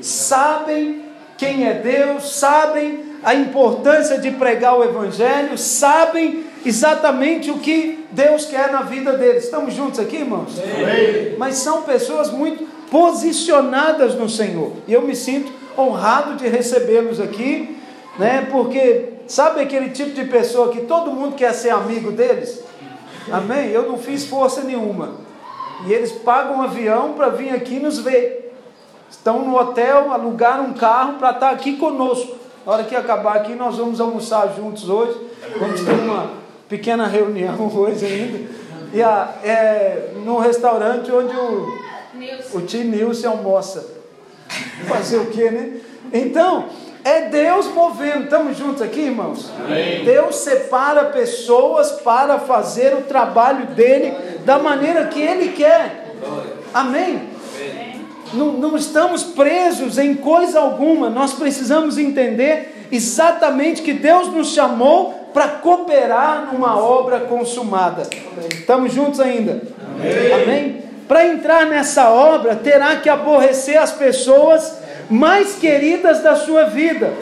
Sabem 0.00 1.04
quem 1.36 1.66
é 1.66 1.74
Deus, 1.74 2.36
sabem 2.36 3.14
a 3.22 3.34
importância 3.34 4.18
de 4.18 4.30
pregar 4.30 4.78
o 4.78 4.84
Evangelho, 4.84 5.56
sabem 5.56 6.44
exatamente 6.64 7.50
o 7.50 7.58
que 7.58 8.06
Deus 8.10 8.44
quer 8.46 8.70
na 8.70 8.82
vida 8.82 9.14
deles. 9.16 9.44
Estamos 9.44 9.74
juntos 9.74 9.98
aqui, 9.98 10.16
irmãos? 10.16 10.52
Sim. 10.52 11.36
Mas 11.38 11.56
são 11.56 11.82
pessoas 11.82 12.30
muito 12.30 12.64
posicionadas 12.90 14.14
no 14.14 14.28
Senhor. 14.28 14.72
E 14.86 14.92
eu 14.92 15.02
me 15.02 15.16
sinto 15.16 15.52
honrado 15.76 16.36
de 16.36 16.46
recebê-los 16.48 17.20
aqui, 17.20 17.76
né? 18.18 18.46
Porque 18.50 19.13
Sabe 19.26 19.60
aquele 19.60 19.90
tipo 19.90 20.10
de 20.10 20.24
pessoa 20.24 20.70
que 20.70 20.82
todo 20.82 21.10
mundo 21.10 21.34
quer 21.34 21.52
ser 21.54 21.70
amigo 21.70 22.12
deles? 22.12 22.62
Amém? 23.30 23.70
Eu 23.70 23.88
não 23.88 23.98
fiz 23.98 24.26
força 24.26 24.62
nenhuma. 24.62 25.12
E 25.86 25.92
eles 25.92 26.12
pagam 26.12 26.58
um 26.58 26.62
avião 26.62 27.14
para 27.14 27.28
vir 27.30 27.50
aqui 27.50 27.78
nos 27.80 27.98
ver. 27.98 28.54
Estão 29.10 29.44
no 29.44 29.56
hotel, 29.56 30.12
alugaram 30.12 30.64
um 30.64 30.74
carro 30.74 31.14
para 31.14 31.30
estar 31.30 31.50
aqui 31.50 31.76
conosco. 31.76 32.36
Na 32.66 32.72
hora 32.72 32.84
que 32.84 32.94
acabar 32.94 33.36
aqui, 33.36 33.54
nós 33.54 33.76
vamos 33.76 34.00
almoçar 34.00 34.54
juntos 34.56 34.88
hoje. 34.88 35.18
Vamos 35.58 35.80
ter 35.80 35.92
uma 35.92 36.30
pequena 36.68 37.06
reunião 37.06 37.68
hoje 37.74 38.04
ainda. 38.04 38.50
E 38.92 39.02
a, 39.02 39.34
é, 39.42 40.12
no 40.24 40.38
restaurante 40.38 41.10
onde 41.10 41.34
o, 41.34 41.78
o 42.54 42.60
tio 42.62 42.84
Nilson 42.84 43.28
almoça. 43.28 43.94
Fazer 44.86 45.18
o 45.18 45.26
quê, 45.26 45.50
né? 45.50 45.80
Então, 46.12 46.68
é 47.04 47.28
Deus 47.28 47.66
movendo. 47.66 48.24
Estamos 48.24 48.56
juntos 48.56 48.80
aqui, 48.80 49.00
irmãos? 49.00 49.50
Amém. 49.60 50.04
Deus 50.04 50.36
separa 50.36 51.04
pessoas 51.04 51.92
para 51.92 52.38
fazer 52.38 52.94
o 52.94 53.02
trabalho 53.02 53.66
dele 53.66 54.14
da 54.44 54.58
maneira 54.58 55.06
que 55.06 55.20
ele 55.20 55.52
quer. 55.52 56.14
Amém? 56.72 57.34
Não, 58.32 58.52
não 58.52 58.76
estamos 58.76 59.22
presos 59.22 59.98
em 59.98 60.14
coisa 60.14 60.58
alguma. 60.58 61.10
Nós 61.10 61.34
precisamos 61.34 61.98
entender 61.98 62.86
exatamente 62.90 63.82
que 63.82 63.92
Deus 63.92 64.28
nos 64.28 64.48
chamou 64.48 65.28
para 65.32 65.48
cooperar 65.48 66.48
numa 66.52 66.78
obra 66.78 67.20
consumada. 67.20 68.02
Estamos 68.50 68.92
juntos 68.92 69.20
ainda? 69.20 69.62
Amém? 70.00 70.42
Amém? 70.42 70.84
Para 71.06 71.26
entrar 71.26 71.66
nessa 71.66 72.08
obra, 72.08 72.56
terá 72.56 72.96
que 72.96 73.10
aborrecer 73.10 73.76
as 73.76 73.92
pessoas 73.92 74.83
mais 75.10 75.56
queridas 75.56 76.22
da 76.22 76.36
sua 76.36 76.64
vida. 76.64 77.12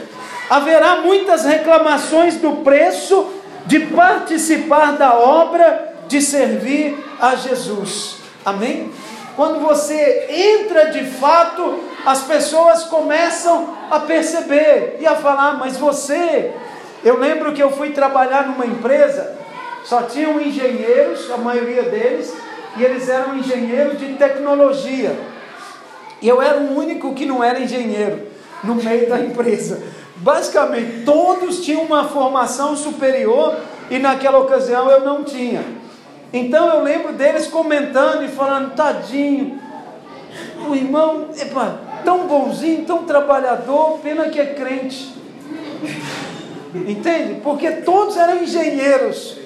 Haverá 0.48 0.96
muitas 0.96 1.44
reclamações 1.44 2.36
do 2.36 2.56
preço 2.56 3.32
de 3.66 3.80
participar 3.86 4.92
da 4.92 5.14
obra 5.14 5.94
de 6.08 6.20
servir 6.20 6.96
a 7.20 7.34
Jesus. 7.34 8.16
Amém? 8.44 8.90
Quando 9.36 9.60
você 9.60 10.26
entra 10.28 10.90
de 10.90 11.04
fato, 11.04 11.80
as 12.04 12.22
pessoas 12.22 12.84
começam 12.84 13.74
a 13.90 14.00
perceber 14.00 14.98
e 15.00 15.06
a 15.06 15.14
falar: 15.14 15.56
Mas 15.56 15.76
você, 15.76 16.52
eu 17.02 17.18
lembro 17.18 17.52
que 17.52 17.62
eu 17.62 17.70
fui 17.70 17.90
trabalhar 17.90 18.46
numa 18.46 18.66
empresa, 18.66 19.38
só 19.84 20.02
tinham 20.02 20.40
engenheiros, 20.40 21.30
a 21.30 21.38
maioria 21.38 21.84
deles, 21.84 22.32
e 22.76 22.84
eles 22.84 23.08
eram 23.08 23.38
engenheiros 23.38 23.98
de 23.98 24.14
tecnologia. 24.14 25.16
E 26.22 26.28
eu 26.28 26.40
era 26.40 26.58
o 26.58 26.78
único 26.78 27.12
que 27.14 27.26
não 27.26 27.42
era 27.42 27.61
engenheiro 27.61 28.28
no 28.62 28.76
meio 28.76 29.08
da 29.08 29.18
empresa. 29.18 29.82
Basicamente, 30.16 31.04
todos 31.04 31.64
tinham 31.64 31.82
uma 31.82 32.04
formação 32.04 32.76
superior 32.76 33.56
e 33.90 33.98
naquela 33.98 34.38
ocasião 34.38 34.88
eu 34.88 35.00
não 35.00 35.24
tinha. 35.24 35.64
Então 36.32 36.68
eu 36.68 36.82
lembro 36.82 37.12
deles 37.12 37.48
comentando 37.48 38.24
e 38.24 38.28
falando: 38.28 38.74
tadinho, 38.76 39.61
o 40.68 40.74
irmão, 40.76 41.30
epa, 41.37 41.80
tão 42.04 42.28
bonzinho, 42.28 42.85
tão 42.85 43.02
trabalhador, 43.02 43.98
pena 43.98 44.28
que 44.28 44.40
é 44.40 44.46
crente. 44.46 45.12
Entende? 46.72 47.40
Porque 47.42 47.70
todos 47.70 48.16
eram 48.16 48.42
engenheiros. 48.42 49.37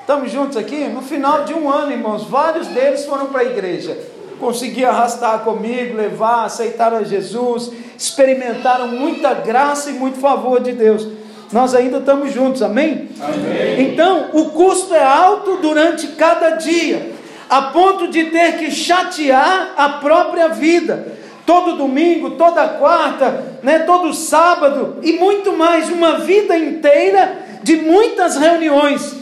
Estamos 0.00 0.30
juntos 0.30 0.56
aqui? 0.56 0.84
No 0.88 1.00
final 1.00 1.44
de 1.44 1.54
um 1.54 1.70
ano, 1.70 1.92
irmãos, 1.92 2.24
vários 2.24 2.66
deles 2.66 3.06
foram 3.06 3.26
para 3.26 3.40
a 3.40 3.44
igreja. 3.44 3.96
Conseguiram 4.38 4.90
arrastar 4.90 5.40
comigo, 5.40 5.96
levar, 5.96 6.44
aceitaram 6.44 6.98
a 6.98 7.04
Jesus, 7.04 7.70
experimentaram 7.96 8.88
muita 8.88 9.34
graça 9.34 9.90
e 9.90 9.94
muito 9.94 10.18
favor 10.18 10.60
de 10.60 10.72
Deus. 10.72 11.06
Nós 11.52 11.74
ainda 11.74 11.98
estamos 11.98 12.32
juntos, 12.32 12.62
amém? 12.62 13.08
amém? 13.20 13.92
Então, 13.92 14.30
o 14.32 14.46
custo 14.50 14.94
é 14.94 15.04
alto 15.04 15.58
durante 15.58 16.08
cada 16.08 16.50
dia, 16.50 17.12
a 17.48 17.62
ponto 17.62 18.08
de 18.08 18.24
ter 18.24 18.58
que 18.58 18.70
chatear 18.70 19.72
a 19.76 19.88
própria 19.88 20.48
vida. 20.48 21.12
Todo 21.46 21.76
domingo, 21.76 22.32
toda 22.32 22.66
quarta, 22.66 23.58
né, 23.62 23.80
todo 23.80 24.14
sábado 24.14 24.96
e 25.02 25.12
muito 25.12 25.52
mais, 25.52 25.90
uma 25.90 26.18
vida 26.18 26.56
inteira 26.56 27.38
de 27.62 27.76
muitas 27.76 28.36
reuniões. 28.36 29.14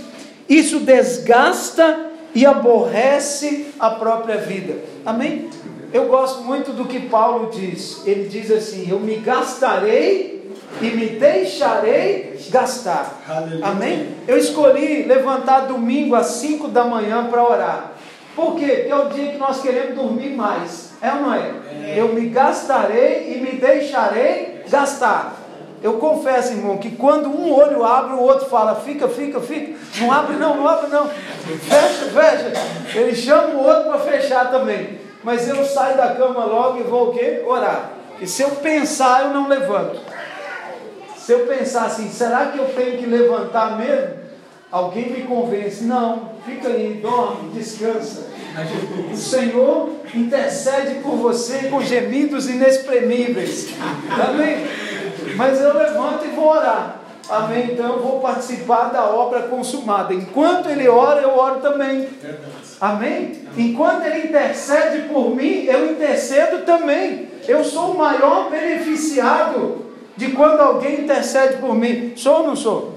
Isso 0.49 0.79
desgasta 0.79 2.13
e 2.35 2.47
aborrece 2.47 3.67
a 3.79 3.91
própria 3.91 4.37
vida. 4.39 4.92
Amém? 5.05 5.51
Eu 5.93 6.07
gosto 6.07 6.43
muito 6.43 6.73
do 6.73 6.87
que 6.87 7.01
Paulo 7.01 7.51
diz. 7.51 8.03
Ele 8.07 8.29
diz 8.29 8.51
assim: 8.51 8.91
Eu 8.91 9.01
me 9.01 9.17
gastarei 9.17 10.51
e 10.81 10.87
me 10.91 11.07
deixarei 11.07 12.39
gastar. 12.51 13.23
Aleluia. 13.29 13.67
Amém? 13.67 14.09
Eu 14.27 14.39
escolhi 14.39 15.03
levantar 15.03 15.67
domingo 15.67 16.15
às 16.15 16.27
5 16.27 16.69
da 16.69 16.85
manhã 16.85 17.27
para 17.27 17.45
orar. 17.45 17.93
Por 18.35 18.57
quê? 18.57 18.67
Porque 18.67 18.89
é 18.91 18.97
o 18.97 19.09
dia 19.11 19.33
que 19.33 19.39
nós 19.39 19.61
queremos 19.61 19.95
dormir 19.95 20.31
mais. 20.31 20.93
É 21.03 21.13
ou 21.13 21.21
não 21.21 21.35
é? 21.35 21.51
é? 21.85 21.95
Eu 21.97 22.15
me 22.15 22.29
gastarei 22.29 23.35
e 23.35 23.41
me 23.41 23.59
deixarei 23.59 24.63
gastar. 24.71 25.42
Eu 25.83 25.95
confesso, 25.95 26.53
irmão, 26.53 26.79
que 26.79 26.93
quando 26.93 27.29
um 27.29 27.53
olho 27.53 27.85
abre, 27.85 28.15
o 28.15 28.21
outro 28.21 28.49
fala, 28.49 28.77
fica, 28.77 29.09
fica, 29.09 29.41
fica. 29.41 29.77
Não 30.01 30.13
abre 30.13 30.37
não, 30.37 30.57
não 30.57 30.69
abre 30.69 30.89
não. 30.89 31.09
Fecha, 31.09 32.11
fecha. 32.13 32.53
Ele 32.99 33.15
chama 33.15 33.55
o 33.55 33.65
outro 33.65 33.91
para 33.91 33.99
fechar 33.99 34.51
também. 34.51 35.01
Mas 35.25 35.49
eu 35.49 35.65
saio 35.65 35.97
da 35.97 36.15
cama 36.15 36.45
logo 36.45 36.79
e 36.79 36.85
vou 36.85 37.09
o 37.09 37.13
quê? 37.13 37.43
Orar. 37.47 37.91
E 38.21 38.27
se 38.27 38.43
eu 38.43 38.51
pensar, 38.51 39.25
eu 39.25 39.31
não 39.31 39.49
levanto. 39.49 40.01
Se 41.17 41.33
eu 41.33 41.47
pensar 41.47 41.87
assim, 41.87 42.09
será 42.09 42.47
que 42.47 42.59
eu 42.59 42.67
tenho 42.67 42.99
que 42.99 43.07
levantar 43.07 43.77
mesmo? 43.77 44.23
Alguém 44.71 45.11
me 45.11 45.23
convence, 45.23 45.85
não, 45.85 46.31
fica 46.47 46.69
aí, 46.69 47.01
dorme, 47.03 47.51
descansa. 47.51 48.27
O 49.13 49.17
Senhor 49.17 49.91
intercede 50.15 51.01
por 51.01 51.17
você 51.17 51.69
com 51.69 51.81
gemidos 51.83 52.49
inexprimíveis. 52.49 53.69
Amém? 54.29 54.67
Mas 55.37 55.61
eu 55.61 55.77
levanto 55.77 56.25
e 56.25 56.29
vou 56.29 56.49
orar. 56.49 56.97
Amém? 57.29 57.71
Então 57.73 57.95
eu 57.95 58.03
vou 58.03 58.21
participar 58.21 58.91
da 58.91 59.05
obra 59.05 59.43
consumada. 59.43 60.13
Enquanto 60.13 60.69
ele 60.69 60.89
ora, 60.89 61.21
eu 61.21 61.37
oro 61.37 61.61
também. 61.61 62.09
Amém? 62.81 63.43
Enquanto 63.57 64.05
ele 64.05 64.29
intercede 64.29 65.09
por 65.09 65.35
mim, 65.35 65.65
eu 65.65 65.93
intercedo 65.93 66.65
também. 66.65 67.29
Eu 67.47 67.65
sou 67.65 67.93
o 67.93 67.99
maior 67.99 68.51
beneficiado 68.51 69.87
de 70.17 70.31
quando 70.33 70.61
alguém 70.61 71.01
intercede 71.01 71.57
por 71.57 71.75
mim. 71.75 72.13
Sou 72.17 72.39
ou 72.39 72.47
não 72.49 72.57
sou? 72.57 72.95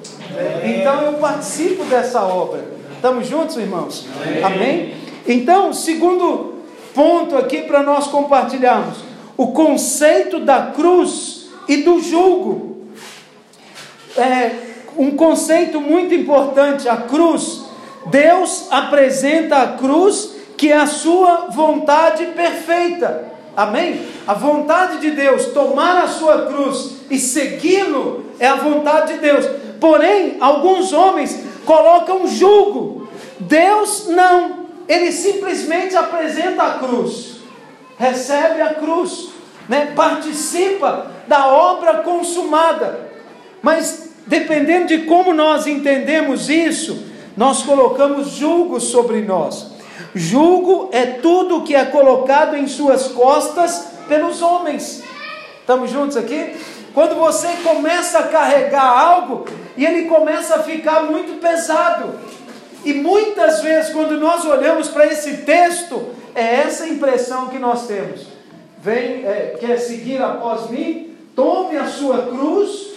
Então 0.64 1.02
eu 1.04 1.14
participo 1.14 1.84
dessa 1.86 2.22
obra. 2.24 2.66
Estamos 2.96 3.28
juntos, 3.28 3.56
irmãos? 3.58 4.08
Amém? 4.44 4.96
Então, 5.28 5.72
segundo 5.72 6.56
ponto 6.94 7.38
aqui 7.38 7.62
para 7.62 7.84
nós 7.84 8.08
compartilharmos: 8.08 8.98
o 9.38 9.48
conceito 9.48 10.40
da 10.40 10.72
cruz 10.76 11.35
e 11.68 11.78
do 11.78 12.00
julgo. 12.02 12.88
É 14.18 14.52
um 14.98 15.12
conceito 15.12 15.82
muito 15.82 16.14
importante, 16.14 16.88
a 16.88 16.98
cruz. 16.98 17.66
Deus 18.08 18.68
apresenta 18.72 19.58
a 19.58 19.68
cruz 19.74 20.36
que 20.58 20.72
é 20.72 20.78
a 20.78 20.88
sua 20.88 21.48
vontade 21.50 22.26
perfeita. 22.28 23.34
Amém? 23.56 24.06
A 24.28 24.34
vontade 24.34 25.00
de 25.00 25.12
Deus, 25.12 25.48
tomar 25.48 26.04
a 26.04 26.08
sua 26.08 26.46
cruz 26.48 26.98
e 27.10 27.18
segui-lo, 27.18 28.26
é 28.40 28.48
a 28.48 28.56
vontade 28.56 29.14
de 29.14 29.20
Deus. 29.20 29.46
Porém, 29.80 30.38
alguns 30.40 30.92
homens 30.94 31.40
colocam 31.66 32.28
julgo. 32.28 33.08
Deus 33.40 34.08
não. 34.08 34.66
Ele 34.88 35.12
simplesmente 35.12 35.96
apresenta 35.96 36.64
a 36.64 36.80
cruz. 36.80 37.36
Recebe 37.98 38.62
a 38.62 38.74
cruz, 38.74 39.30
né? 39.68 39.94
participa 39.96 41.12
da 41.28 41.48
obra 41.48 42.00
consumada. 42.00 43.10
Mas 43.62 44.10
dependendo 44.28 44.88
de 44.88 45.00
como 45.00 45.34
nós 45.34 45.68
entendemos 45.68 46.50
isso, 46.50 47.06
nós 47.36 47.64
colocamos 47.64 48.32
julgo 48.32 48.80
sobre 48.80 49.22
nós. 49.22 49.74
Julgo 50.14 50.90
é 50.92 51.06
tudo 51.06 51.64
que 51.64 51.76
é 51.76 51.86
colocado 51.86 52.56
em 52.56 52.68
suas 52.68 53.08
costas 53.10 53.90
pelos 54.08 54.42
homens. 54.42 55.04
Estamos 55.60 55.92
juntos 55.92 56.16
aqui? 56.16 56.56
Quando 56.94 57.16
você 57.16 57.48
começa 57.64 58.20
a 58.20 58.28
carregar 58.28 58.86
algo 58.86 59.46
e 59.76 59.86
ele 59.86 60.06
começa 60.06 60.56
a 60.56 60.64
ficar 60.64 61.04
muito 61.04 61.42
pesado. 61.42 62.16
E 62.86 62.94
muitas 62.94 63.62
vezes, 63.62 63.92
quando 63.92 64.18
nós 64.20 64.46
olhamos 64.46 64.88
para 64.88 65.08
esse 65.08 65.38
texto, 65.38 66.14
é 66.34 66.62
essa 66.62 66.88
impressão 66.88 67.48
que 67.48 67.58
nós 67.58 67.88
temos. 67.88 68.35
Vem, 68.86 69.26
é, 69.26 69.58
quer 69.60 69.80
seguir 69.80 70.22
após 70.22 70.70
mim? 70.70 71.18
Tome 71.36 71.76
a 71.76 71.88
sua 71.88 72.28
cruz. 72.28 72.92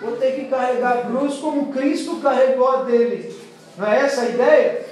Vou 0.00 0.16
ter 0.16 0.32
que 0.32 0.46
carregar 0.46 0.94
a 0.94 1.02
cruz 1.02 1.36
como 1.36 1.72
Cristo 1.72 2.16
carregou 2.16 2.68
a 2.68 2.82
dele. 2.82 3.32
Não 3.76 3.86
é 3.86 4.00
essa 4.00 4.22
a 4.22 4.28
ideia? 4.28 4.84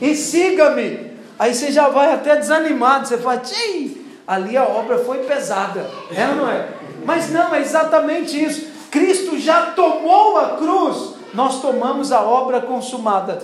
E 0.00 0.14
siga-me. 0.14 1.10
Aí 1.38 1.54
você 1.54 1.70
já 1.70 1.90
vai 1.90 2.14
até 2.14 2.34
desanimado. 2.36 3.08
Você 3.08 3.18
fala, 3.18 3.40
Tchim, 3.40 4.06
ali 4.26 4.56
a 4.56 4.64
obra 4.64 4.96
foi 5.00 5.18
pesada. 5.18 5.86
É 6.16 6.26
ou 6.28 6.36
não 6.36 6.50
é? 6.50 6.68
Mas 7.04 7.30
não, 7.30 7.54
é 7.54 7.60
exatamente 7.60 8.42
isso. 8.42 8.68
Cristo 8.90 9.38
já 9.38 9.72
tomou 9.72 10.38
a 10.38 10.56
cruz. 10.56 11.16
Nós 11.34 11.60
tomamos 11.60 12.10
a 12.10 12.22
obra 12.22 12.62
consumada. 12.62 13.38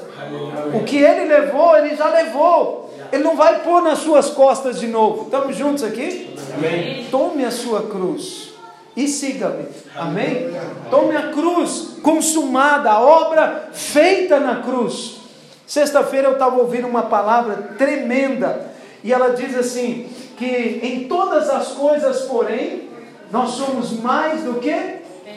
O 0.72 0.84
que 0.84 0.96
ele 0.96 1.26
levou, 1.26 1.76
ele 1.76 1.94
já 1.94 2.08
levou. 2.08 2.85
Ele 3.12 3.22
não 3.22 3.36
vai 3.36 3.62
pôr 3.62 3.82
nas 3.82 3.98
suas 3.98 4.30
costas 4.30 4.78
de 4.78 4.86
novo. 4.86 5.24
Estamos 5.24 5.56
juntos 5.56 5.82
aqui? 5.82 6.34
Amém. 6.54 7.06
Tome 7.10 7.44
a 7.44 7.50
sua 7.50 7.82
cruz 7.82 8.50
e 8.96 9.06
siga-me. 9.06 9.66
Amém? 9.94 10.50
Tome 10.90 11.16
a 11.16 11.30
cruz 11.30 11.98
consumada, 12.02 12.90
a 12.90 13.00
obra 13.00 13.68
feita 13.72 14.40
na 14.40 14.62
cruz. 14.62 15.16
Sexta-feira 15.66 16.28
eu 16.28 16.34
estava 16.34 16.56
ouvindo 16.56 16.86
uma 16.86 17.02
palavra 17.02 17.74
tremenda 17.76 18.70
e 19.02 19.12
ela 19.12 19.30
diz 19.30 19.56
assim: 19.56 20.08
que 20.36 20.80
em 20.82 21.08
todas 21.08 21.48
as 21.50 21.68
coisas, 21.68 22.22
porém, 22.22 22.88
nós 23.30 23.50
somos 23.50 23.92
mais 24.00 24.42
do 24.42 24.54
que 24.54 24.74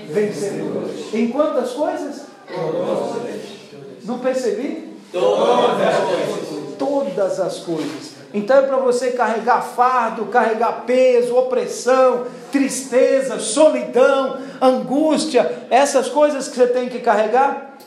vencedores. 0.10 1.14
Em 1.14 1.30
quantas 1.30 1.72
coisas? 1.72 2.26
Todas. 2.48 4.06
Não 4.06 4.20
percebi? 4.20 4.98
Todas 5.12 5.82
as 5.82 5.98
coisas. 6.04 6.69
Todas 6.80 7.39
as 7.39 7.60
coisas. 7.60 8.18
Então 8.34 8.58
é 8.58 8.62
para 8.62 8.78
você 8.78 9.12
carregar 9.12 9.62
fardo, 9.62 10.26
carregar 10.26 10.84
peso, 10.86 11.36
opressão, 11.36 12.26
tristeza, 12.52 13.39
solidão, 13.39 14.38
angústia, 14.62 15.63
essas 15.70 16.10
coisas 16.10 16.48
que 16.48 16.56
você 16.56 16.68
tem 16.68 16.89
que 16.89 17.00
carregar? 17.00 17.78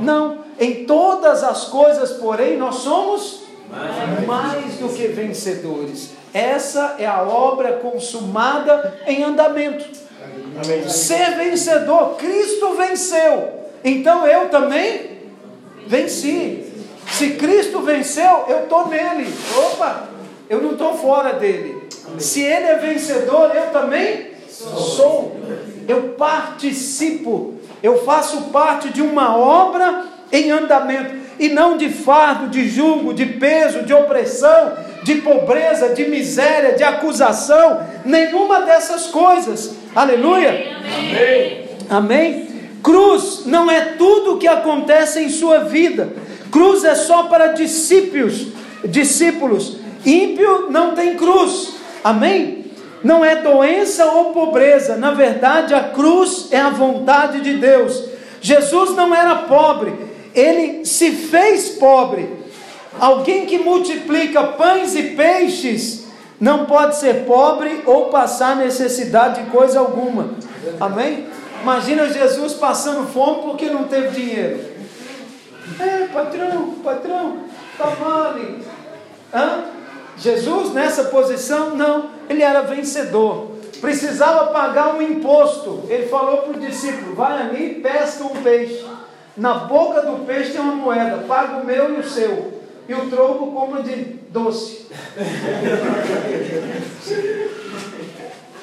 Não. 0.00 0.28
Não. 0.28 0.38
Em 0.58 0.84
todas 0.84 1.44
as 1.44 1.64
coisas, 1.64 2.12
porém, 2.12 2.56
nós 2.56 2.76
somos 2.76 3.42
mais, 3.70 4.26
mais 4.26 4.74
do 4.74 4.88
que 4.88 5.06
vencedores. 5.08 6.10
Essa 6.34 6.96
é 6.98 7.06
a 7.06 7.22
obra 7.22 7.74
consumada 7.74 8.98
em 9.06 9.22
andamento. 9.22 9.84
Amém. 10.62 10.88
Ser 10.88 11.36
vencedor, 11.36 12.16
Cristo 12.16 12.74
venceu. 12.74 13.50
Então 13.84 14.26
eu 14.26 14.48
também 14.48 15.18
venci. 15.86 16.67
Se 17.10 17.30
Cristo 17.30 17.80
venceu, 17.80 18.44
eu 18.48 18.64
estou 18.64 18.88
nele. 18.88 19.32
Opa, 19.56 20.08
eu 20.48 20.62
não 20.62 20.72
estou 20.72 20.94
fora 20.94 21.34
dele. 21.34 21.88
Se 22.18 22.42
ele 22.42 22.66
é 22.66 22.74
vencedor, 22.76 23.50
eu 23.54 23.70
também 23.70 24.28
sou. 24.48 25.36
Eu 25.86 26.14
participo. 26.18 27.54
Eu 27.82 28.04
faço 28.04 28.42
parte 28.50 28.90
de 28.90 29.02
uma 29.02 29.36
obra 29.36 30.04
em 30.32 30.50
andamento. 30.50 31.16
E 31.38 31.48
não 31.48 31.76
de 31.76 31.88
fardo, 31.88 32.48
de 32.48 32.68
julgo, 32.68 33.14
de 33.14 33.24
peso, 33.24 33.84
de 33.84 33.94
opressão, 33.94 34.76
de 35.04 35.16
pobreza, 35.16 35.90
de 35.90 36.08
miséria, 36.08 36.74
de 36.74 36.82
acusação. 36.82 37.80
Nenhuma 38.04 38.62
dessas 38.62 39.06
coisas. 39.06 39.74
Aleluia. 39.94 40.50
Amém. 40.98 41.68
Amém. 41.88 42.48
Cruz 42.82 43.42
não 43.46 43.70
é 43.70 43.80
tudo 43.96 44.34
o 44.34 44.38
que 44.38 44.48
acontece 44.48 45.22
em 45.22 45.28
sua 45.28 45.60
vida 45.60 46.12
Cruz 46.50 46.84
é 46.84 46.94
só 46.94 47.24
para 47.24 47.48
discípulos, 47.48 48.48
discípulos. 48.84 49.76
Ímpio 50.04 50.70
não 50.70 50.94
tem 50.94 51.16
cruz. 51.16 51.74
Amém? 52.02 52.66
Não 53.02 53.24
é 53.24 53.36
doença 53.36 54.06
ou 54.06 54.32
pobreza. 54.32 54.96
Na 54.96 55.12
verdade, 55.12 55.74
a 55.74 55.84
cruz 55.90 56.48
é 56.50 56.60
a 56.60 56.70
vontade 56.70 57.40
de 57.40 57.54
Deus. 57.54 58.04
Jesus 58.40 58.94
não 58.94 59.14
era 59.14 59.36
pobre, 59.36 59.94
ele 60.34 60.84
se 60.84 61.10
fez 61.10 61.70
pobre. 61.70 62.28
Alguém 62.98 63.46
que 63.46 63.58
multiplica 63.58 64.42
pães 64.42 64.94
e 64.94 65.02
peixes 65.14 66.06
não 66.40 66.66
pode 66.66 66.96
ser 66.96 67.24
pobre 67.24 67.82
ou 67.84 68.06
passar 68.06 68.56
necessidade 68.56 69.42
de 69.42 69.50
coisa 69.50 69.78
alguma. 69.78 70.30
Amém? 70.80 71.26
Imagina 71.62 72.08
Jesus 72.08 72.54
passando 72.54 73.08
fome 73.08 73.42
porque 73.42 73.66
não 73.66 73.84
teve 73.84 74.08
dinheiro. 74.20 74.77
É, 75.78 76.06
patrão, 76.12 76.74
patrão, 76.82 77.44
tá 77.76 77.86
vale. 77.86 78.62
Hã? 79.32 79.64
Jesus 80.16 80.72
nessa 80.72 81.04
posição, 81.04 81.76
não, 81.76 82.10
ele 82.28 82.42
era 82.42 82.62
vencedor. 82.62 83.52
Precisava 83.80 84.46
pagar 84.52 84.94
um 84.94 85.02
imposto. 85.02 85.84
Ele 85.88 86.08
falou 86.08 86.38
para 86.38 86.56
o 86.56 86.60
discípulo: 86.60 87.14
vai 87.14 87.42
ali 87.42 87.66
e 87.66 87.74
pesca 87.80 88.24
um 88.24 88.42
peixe. 88.42 88.84
Na 89.36 89.54
boca 89.54 90.02
do 90.02 90.24
peixe 90.26 90.52
tem 90.52 90.60
uma 90.60 90.74
moeda, 90.74 91.24
paga 91.28 91.58
o 91.58 91.64
meu 91.64 91.94
e 91.94 92.00
o 92.00 92.08
seu. 92.08 92.58
E 92.88 92.94
o 92.94 93.08
troco 93.08 93.52
como 93.52 93.82
de 93.82 93.94
doce. 94.30 94.86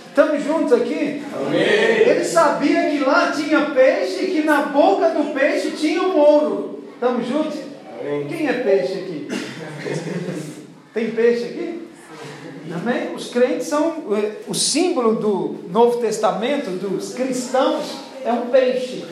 Estamos 0.10 0.44
juntos 0.44 0.74
aqui? 0.74 1.24
Amém. 1.34 1.62
Ele 1.62 2.26
sabia 2.26 2.90
que 2.90 3.00
lá 3.00 3.32
tinha 3.32 3.70
peixe 3.72 4.26
e 4.26 4.32
que 4.32 4.44
na 4.44 4.64
boca 4.64 5.10
do 5.10 5.34
peixe 5.34 5.72
tinha 5.72 6.02
um 6.02 6.18
ouro. 6.18 6.75
Estamos 7.06 7.28
juntos? 7.28 7.60
Amém. 8.02 8.28
Quem 8.28 8.48
é 8.48 8.54
peixe 8.54 8.94
aqui? 8.94 9.28
Tem 10.92 11.12
peixe 11.12 11.44
aqui? 11.44 11.88
Amém? 12.74 13.14
Os 13.14 13.28
crentes 13.28 13.68
são 13.68 14.06
eh, 14.12 14.38
o 14.48 14.56
símbolo 14.56 15.14
do 15.14 15.70
Novo 15.70 16.00
Testamento, 16.00 16.72
dos 16.72 17.14
cristãos, 17.14 17.96
é 18.26 18.34
um 18.34 18.48
peixe. 18.48 19.06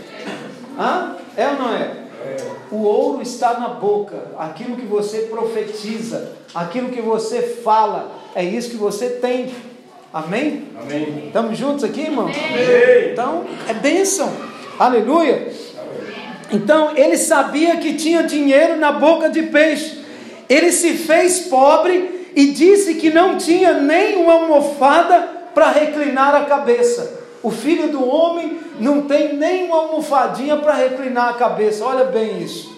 Hã? 0.76 1.18
É 1.38 1.50
ou 1.50 1.54
não 1.54 1.76
é? 1.76 1.92
O 2.72 2.78
ouro 2.78 3.22
está 3.22 3.60
na 3.60 3.68
boca, 3.68 4.32
aquilo 4.40 4.76
que 4.76 4.88
você 4.88 5.28
profetiza, 5.30 6.32
aquilo 6.56 6.90
que 6.90 7.00
você 7.02 7.44
fala, 7.64 8.12
é 8.34 8.44
isso 8.44 8.72
que 8.72 8.78
você 8.78 9.08
tem. 9.08 9.54
Amém? 10.12 10.68
Amém. 10.82 11.28
Estamos 11.28 11.56
juntos 11.56 11.84
aqui, 11.84 12.02
irmão? 12.02 12.26
Amém. 12.26 13.12
Então, 13.12 13.46
é 13.70 13.74
bênção. 13.76 14.34
Aleluia. 14.80 15.54
Então, 16.54 16.92
ele 16.96 17.18
sabia 17.18 17.78
que 17.78 17.96
tinha 17.96 18.24
dinheiro 18.24 18.78
na 18.78 18.92
boca 18.92 19.28
de 19.28 19.42
peixe. 19.44 20.04
Ele 20.48 20.72
se 20.72 20.94
fez 20.94 21.42
pobre 21.42 22.30
e 22.36 22.52
disse 22.52 22.94
que 22.96 23.10
não 23.10 23.38
tinha 23.38 23.74
nem 23.74 24.18
uma 24.18 24.34
almofada 24.34 25.28
para 25.54 25.72
reclinar 25.72 26.36
a 26.36 26.46
cabeça. 26.46 27.22
O 27.42 27.50
filho 27.50 27.90
do 27.90 28.08
homem 28.08 28.60
não 28.80 29.02
tem 29.02 29.36
nem 29.36 29.66
uma 29.66 29.78
almofadinha 29.78 30.56
para 30.58 30.74
reclinar 30.74 31.30
a 31.30 31.34
cabeça. 31.34 31.84
Olha 31.84 32.06
bem 32.06 32.42
isso. 32.42 32.72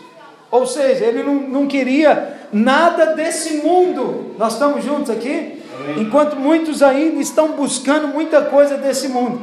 Ou 0.49 0.65
seja, 0.65 1.03
ele 1.03 1.21
não, 1.21 1.35
não 1.35 1.67
queria 1.67 2.39
nada 2.53 3.07
desse 3.07 3.57
mundo. 3.57 4.35
Nós 4.37 4.53
estamos 4.53 4.83
juntos 4.83 5.09
aqui? 5.09 5.61
Enquanto 5.97 6.37
muitos 6.37 6.81
ainda 6.81 7.21
estão 7.21 7.49
buscando 7.49 8.07
muita 8.07 8.41
coisa 8.41 8.77
desse 8.77 9.09
mundo. 9.09 9.41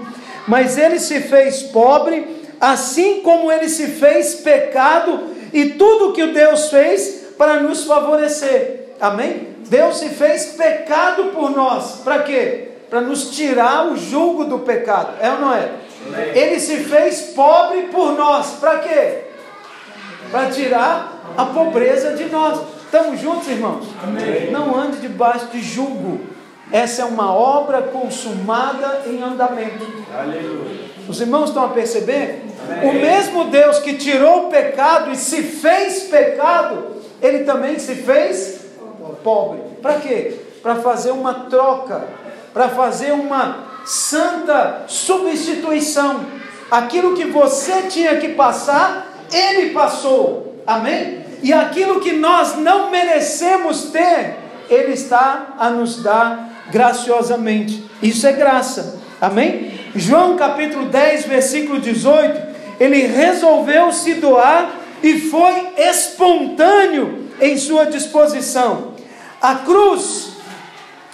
Mas 0.48 0.78
ele 0.78 0.98
se 0.98 1.20
fez 1.20 1.62
pobre, 1.64 2.26
assim 2.62 3.22
como 3.22 3.50
ele 3.50 3.68
se 3.68 3.88
fez 3.88 4.36
pecado, 4.36 5.32
e 5.52 5.70
tudo 5.70 6.12
que 6.12 6.22
o 6.22 6.32
Deus 6.32 6.70
fez 6.70 7.34
para 7.36 7.58
nos 7.60 7.84
favorecer. 7.84 8.94
Amém? 9.00 9.48
Deus 9.66 9.96
se 9.98 10.10
fez 10.10 10.54
pecado 10.56 11.24
por 11.34 11.50
nós. 11.50 12.02
Para 12.04 12.20
quê? 12.20 12.68
Para 12.88 13.00
nos 13.00 13.30
tirar 13.30 13.88
o 13.88 13.96
jugo 13.96 14.44
do 14.44 14.60
pecado. 14.60 15.14
É 15.20 15.30
ou 15.32 15.40
não 15.40 15.52
é? 15.52 15.72
Amém. 16.06 16.28
Ele 16.36 16.60
se 16.60 16.76
fez 16.76 17.32
pobre 17.34 17.88
por 17.90 18.12
nós. 18.12 18.58
Para 18.60 18.78
quê? 18.78 19.24
Para 20.30 20.50
tirar 20.50 21.34
a 21.36 21.46
pobreza 21.46 22.12
de 22.12 22.26
nós. 22.26 22.60
Estamos 22.84 23.20
juntos, 23.20 23.48
irmãos? 23.48 23.86
Amém. 24.04 24.52
Não 24.52 24.78
ande 24.78 24.98
debaixo 24.98 25.46
de 25.46 25.60
jugo. 25.60 26.20
Essa 26.70 27.02
é 27.02 27.04
uma 27.04 27.34
obra 27.34 27.82
consumada 27.82 29.02
em 29.06 29.20
andamento. 29.20 29.84
Aleluia. 30.16 30.91
Os 31.08 31.20
irmãos 31.20 31.48
estão 31.48 31.64
a 31.64 31.68
perceber? 31.68 32.42
Amém. 32.68 32.90
O 32.90 32.94
mesmo 32.94 33.44
Deus 33.46 33.78
que 33.78 33.94
tirou 33.94 34.46
o 34.46 34.50
pecado 34.50 35.10
e 35.10 35.16
se 35.16 35.42
fez 35.42 36.04
pecado, 36.04 36.96
ele 37.20 37.40
também 37.40 37.78
se 37.78 37.94
fez 37.94 38.62
pobre. 39.22 39.60
Para 39.80 39.94
quê? 39.94 40.34
Para 40.62 40.76
fazer 40.76 41.10
uma 41.10 41.34
troca, 41.50 42.04
para 42.52 42.68
fazer 42.68 43.12
uma 43.12 43.72
santa 43.84 44.84
substituição. 44.86 46.20
Aquilo 46.70 47.14
que 47.14 47.26
você 47.26 47.82
tinha 47.82 48.16
que 48.16 48.28
passar, 48.30 49.06
ele 49.32 49.70
passou. 49.70 50.56
Amém? 50.66 51.24
E 51.42 51.52
aquilo 51.52 52.00
que 52.00 52.12
nós 52.12 52.56
não 52.56 52.90
merecemos 52.90 53.90
ter, 53.90 54.36
ele 54.70 54.92
está 54.92 55.54
a 55.58 55.68
nos 55.70 56.02
dar 56.02 56.66
graciosamente. 56.70 57.84
Isso 58.02 58.26
é 58.26 58.32
graça. 58.32 59.00
Amém? 59.20 59.81
João 59.94 60.36
capítulo 60.36 60.86
10, 60.86 61.26
versículo 61.26 61.78
18, 61.78 62.40
ele 62.80 63.06
resolveu 63.06 63.92
se 63.92 64.14
doar 64.14 64.70
e 65.02 65.20
foi 65.20 65.74
espontâneo 65.76 67.28
em 67.40 67.58
sua 67.58 67.84
disposição. 67.86 68.94
A 69.40 69.56
cruz 69.56 70.32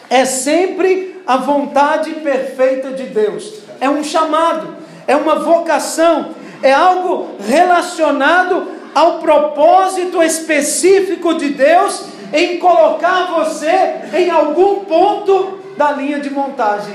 é 0.08 0.24
sempre 0.24 1.20
a 1.26 1.36
vontade 1.38 2.10
perfeita 2.16 2.90
de 2.90 3.04
Deus. 3.04 3.52
É 3.80 3.90
um 3.90 4.04
chamado, 4.04 4.76
é 5.06 5.16
uma 5.16 5.36
vocação, 5.40 6.30
é 6.62 6.72
algo 6.72 7.30
relacionado 7.48 8.68
ao 8.94 9.18
propósito 9.18 10.22
específico 10.22 11.34
de 11.34 11.50
Deus 11.50 12.04
em 12.32 12.58
colocar 12.58 13.26
você 13.34 14.02
em 14.14 14.30
algum 14.30 14.84
ponto 14.84 15.58
da 15.76 15.90
linha 15.92 16.20
de 16.20 16.30
montagem. 16.30 16.94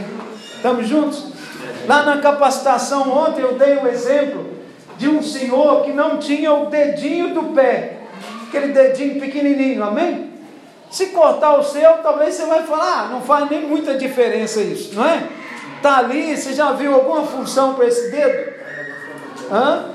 Estamos 0.56 0.88
juntos? 0.88 1.33
Lá 1.88 2.04
na 2.04 2.17
capacitação 2.19 3.12
ontem 3.12 3.41
eu 3.41 3.56
dei 3.56 3.78
um 3.78 3.88
exemplo 3.88 4.45
de 4.97 5.08
um 5.08 5.21
senhor 5.21 5.84
que 5.84 5.91
não 5.91 6.17
tinha 6.17 6.54
o 6.54 6.67
dedinho 6.67 7.34
do 7.34 7.54
pé, 7.54 7.97
aquele 8.47 8.73
dedinho 8.73 9.19
pequenininho, 9.19 9.84
amém? 9.84 10.32
Se 10.89 11.08
cortar 11.08 11.58
o 11.58 11.63
seu, 11.63 11.91
talvez 12.04 12.36
você 12.36 12.45
vai 12.45 12.63
falar, 12.63 13.06
ah, 13.06 13.08
não 13.12 13.21
faz 13.21 13.49
nem 13.49 13.62
muita 13.62 13.95
diferença 13.95 14.62
isso, 14.62 14.95
não 14.95 15.04
é? 15.04 15.23
Tá 15.82 15.97
ali, 15.97 16.38
você 16.38 16.54
já 16.54 16.71
viu 16.71 16.93
alguma 16.93 17.23
função 17.23 17.73
para 17.73 17.88
esse 17.88 18.12
dedo? 18.12 18.54
Hã? 19.52 19.86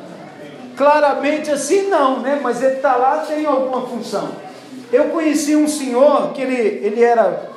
Claramente 0.76 1.50
assim 1.50 1.88
não, 1.88 2.20
né? 2.20 2.38
Mas 2.42 2.62
ele 2.62 2.74
está 2.74 2.96
lá, 2.96 3.18
tem 3.26 3.46
alguma 3.46 3.86
função. 3.86 4.28
Eu 4.92 5.04
conheci 5.04 5.56
um 5.56 5.68
senhor 5.68 6.32
que 6.32 6.42
ele, 6.42 6.86
ele 6.86 7.02
era 7.02 7.48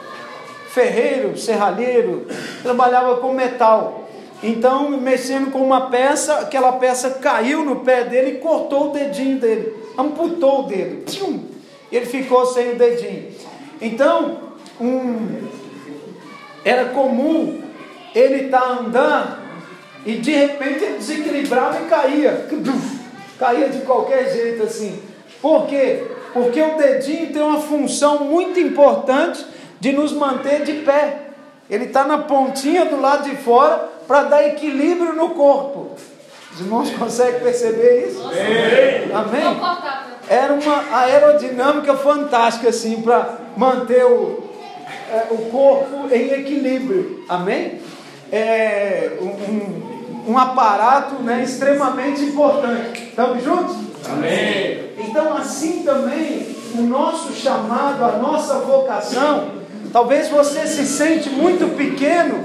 ferreiro, 0.70 1.38
serralheiro, 1.38 2.26
trabalhava 2.64 3.18
com 3.18 3.34
metal. 3.34 4.01
Então, 4.44 4.90
mexendo 4.98 5.52
com 5.52 5.60
uma 5.60 5.90
peça, 5.90 6.40
aquela 6.40 6.74
peça 6.74 7.12
caiu 7.12 7.64
no 7.64 7.78
pé 7.78 8.06
dele 8.06 8.32
e 8.32 8.38
cortou 8.40 8.90
o 8.90 8.92
dedinho 8.92 9.40
dele, 9.40 9.74
amputou 9.98 10.62
o 10.62 10.64
dedo. 10.64 11.06
Tchum, 11.06 11.44
ele 11.92 12.06
ficou 12.06 12.46
sem 12.46 12.72
o 12.72 12.76
dedinho. 12.76 13.28
Então, 13.80 14.40
um, 14.80 15.48
era 16.66 16.86
comum 16.86 17.62
ele 18.16 18.46
estar 18.46 18.62
tá 18.62 18.80
andando 18.80 19.38
e 20.06 20.14
de 20.14 20.32
repente 20.32 20.84
ele 20.84 20.98
desequilibrava 20.98 21.82
e 21.82 21.86
caía. 21.86 22.48
Caía 23.38 23.70
de 23.70 23.82
qualquer 23.82 24.32
jeito 24.32 24.64
assim. 24.64 25.00
Por 25.42 25.68
quê? 25.68 26.04
Porque 26.34 26.62
o 26.62 26.78
dedinho 26.78 27.32
tem 27.34 27.42
uma 27.42 27.60
função 27.60 28.26
muito 28.26 28.60
importante 28.60 29.46
de 29.80 29.92
nos 29.92 30.14
manter 30.14 30.64
de 30.64 30.74
pé. 30.74 31.31
Ele 31.72 31.86
está 31.86 32.04
na 32.04 32.18
pontinha 32.18 32.84
do 32.84 33.00
lado 33.00 33.30
de 33.30 33.38
fora 33.38 33.90
para 34.06 34.24
dar 34.24 34.46
equilíbrio 34.46 35.14
no 35.14 35.30
corpo. 35.30 35.92
Os 36.54 36.60
irmãos 36.60 36.90
conseguem 37.00 37.40
perceber 37.40 38.10
isso? 38.10 38.22
Amém? 38.22 39.14
Amém? 39.14 39.62
Era 40.28 40.54
uma 40.54 40.98
aerodinâmica 40.98 41.96
fantástica 41.96 42.70
assim 42.70 43.02
para 43.02 43.38
manter 43.56 44.04
o, 44.04 44.44
é, 45.10 45.28
o 45.32 45.50
corpo 45.50 46.14
em 46.14 46.32
equilíbrio. 46.34 47.24
Amém? 47.30 47.80
É 48.30 49.18
um, 49.22 50.32
um 50.34 50.38
aparato 50.38 51.16
né, 51.24 51.42
extremamente 51.42 52.22
importante. 52.22 53.08
Estamos 53.08 53.42
juntos? 53.44 53.78
Amém. 54.10 54.92
Então, 54.98 55.38
assim 55.38 55.84
também, 55.84 56.54
o 56.76 56.82
nosso 56.82 57.34
chamado, 57.34 58.04
a 58.04 58.18
nossa 58.18 58.56
vocação, 58.60 59.61
talvez 59.92 60.30
você 60.30 60.66
se 60.68 60.86
sente 60.86 61.30
muito 61.30 61.76
pequeno 61.76 62.44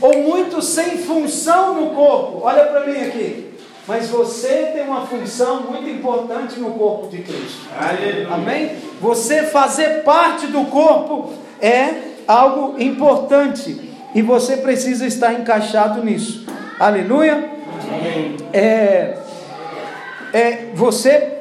ou 0.00 0.22
muito 0.22 0.60
sem 0.62 0.98
função 0.98 1.80
no 1.80 1.90
corpo. 1.90 2.40
Olha 2.42 2.64
para 2.64 2.86
mim 2.86 2.98
aqui. 3.00 3.46
Mas 3.86 4.08
você 4.08 4.70
tem 4.74 4.82
uma 4.82 5.06
função 5.06 5.62
muito 5.62 5.88
importante 5.88 6.58
no 6.58 6.72
corpo 6.72 7.08
de 7.08 7.18
Cristo. 7.18 7.68
Aleluia. 7.78 8.28
Amém? 8.32 8.76
Você 9.00 9.44
fazer 9.44 10.02
parte 10.02 10.48
do 10.48 10.64
corpo 10.64 11.32
é 11.60 11.94
algo 12.26 12.80
importante. 12.82 13.92
E 14.12 14.22
você 14.22 14.56
precisa 14.56 15.06
estar 15.06 15.34
encaixado 15.34 16.02
nisso. 16.04 16.46
Aleluia. 16.80 17.48
Amém. 17.88 18.36
É, 18.52 19.18
é, 20.32 20.66
você 20.74 21.35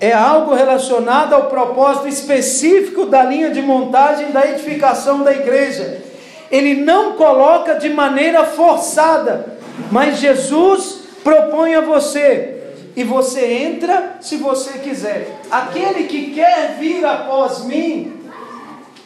é 0.00 0.12
algo 0.12 0.54
relacionado 0.54 1.34
ao 1.34 1.46
propósito 1.46 2.08
específico 2.08 3.06
da 3.06 3.24
linha 3.24 3.50
de 3.50 3.60
montagem 3.60 4.30
da 4.30 4.48
edificação 4.48 5.22
da 5.22 5.32
igreja. 5.32 6.02
Ele 6.50 6.74
não 6.74 7.12
coloca 7.12 7.74
de 7.74 7.90
maneira 7.90 8.44
forçada, 8.44 9.58
mas 9.90 10.18
Jesus 10.18 11.00
propõe 11.22 11.74
a 11.74 11.80
você 11.80 12.54
e 12.96 13.04
você 13.04 13.44
entra 13.44 14.16
se 14.20 14.36
você 14.36 14.78
quiser. 14.78 15.40
Aquele 15.50 16.04
que 16.04 16.30
quer 16.32 16.76
vir 16.78 17.04
após 17.04 17.64
mim, 17.64 18.12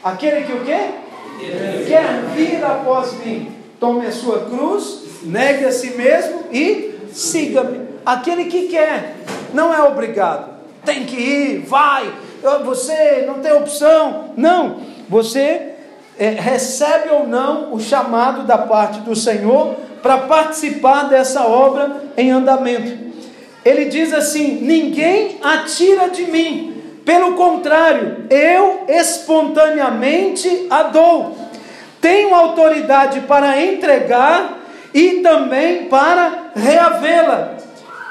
aquele 0.05 0.45
que 0.45 0.53
o 0.53 0.65
quê? 0.65 0.79
Quer 1.89 2.23
vir 2.35 2.65
após 2.65 3.13
mim, 3.25 3.51
tome 3.81 4.07
a 4.07 4.13
sua 4.13 4.45
cruz, 4.45 5.03
negue 5.23 5.65
a 5.65 5.73
si 5.73 5.91
mesmo 5.91 6.45
e 6.53 6.95
siga-me. 7.13 7.81
Aquele 8.05 8.45
que 8.45 8.69
quer, 8.69 9.17
não 9.53 9.75
é 9.75 9.83
obrigado. 9.83 10.52
Tem 10.85 11.05
que 11.05 11.17
ir, 11.17 11.59
vai. 11.67 12.13
Você 12.65 13.25
não 13.27 13.35
tem 13.35 13.53
opção. 13.53 14.33
Não. 14.37 14.81
Você 15.09 15.73
é, 16.19 16.31
recebe 16.31 17.11
ou 17.11 17.27
não 17.27 17.73
o 17.73 17.81
chamado 17.81 18.43
da 18.45 18.59
parte 18.59 19.01
do 19.01 19.15
Senhor 19.15 19.77
para 20.03 20.19
participar 20.19 21.05
dessa 21.05 21.47
obra 21.47 22.05
em 22.17 22.31
andamento. 22.31 23.13
Ele 23.65 23.87
diz 23.87 24.13
assim: 24.13 24.61
ninguém 24.63 25.39
atira 25.43 26.09
de 26.09 26.25
mim, 26.25 26.83
pelo 27.05 27.35
contrário, 27.35 28.27
eu 28.29 28.85
espontaneamente 28.89 30.67
a 30.69 30.85
dou. 30.85 31.37
Tenho 32.01 32.35
autoridade 32.35 33.21
para 33.21 33.63
entregar 33.63 34.59
e 34.93 35.21
também 35.21 35.85
para 35.85 36.51
reavê-la. 36.55 37.55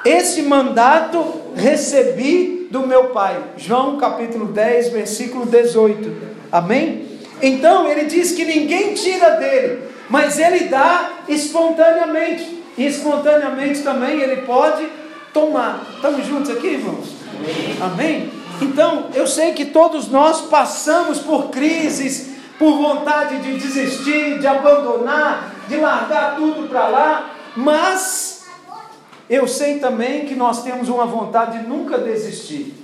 Esse 0.05 0.41
mandato 0.43 1.41
recebi 1.55 2.60
do 2.71 2.87
meu 2.87 3.09
Pai. 3.09 3.37
João 3.57 3.97
capítulo 3.97 4.45
10, 4.45 4.89
versículo 4.89 5.45
18. 5.45 6.31
Amém? 6.51 7.05
Então 7.41 7.87
ele 7.87 8.05
diz 8.05 8.31
que 8.31 8.45
ninguém 8.45 8.93
tira 8.93 9.31
dele, 9.31 9.83
mas 10.09 10.39
ele 10.39 10.65
dá 10.65 11.11
espontaneamente. 11.27 12.61
E 12.77 12.85
espontaneamente 12.85 13.81
também 13.81 14.21
ele 14.21 14.43
pode 14.43 14.87
tomar. 15.33 15.85
Estamos 15.95 16.25
juntos 16.25 16.49
aqui, 16.49 16.67
irmãos? 16.67 17.09
Amém? 17.37 17.77
Amém? 17.81 18.31
Então, 18.61 19.07
eu 19.13 19.25
sei 19.27 19.53
que 19.53 19.65
todos 19.65 20.07
nós 20.07 20.41
passamos 20.41 21.19
por 21.19 21.49
crises, 21.49 22.29
por 22.59 22.77
vontade 22.77 23.39
de 23.39 23.57
desistir, 23.57 24.39
de 24.39 24.45
abandonar, 24.45 25.55
de 25.67 25.77
largar 25.77 26.35
tudo 26.35 26.69
para 26.69 26.87
lá, 26.87 27.31
mas 27.55 28.30
eu 29.31 29.47
sei 29.47 29.79
também 29.79 30.25
que 30.25 30.35
nós 30.35 30.61
temos 30.61 30.89
uma 30.89 31.05
vontade 31.05 31.59
de 31.59 31.67
nunca 31.67 31.97
desistir, 31.97 32.75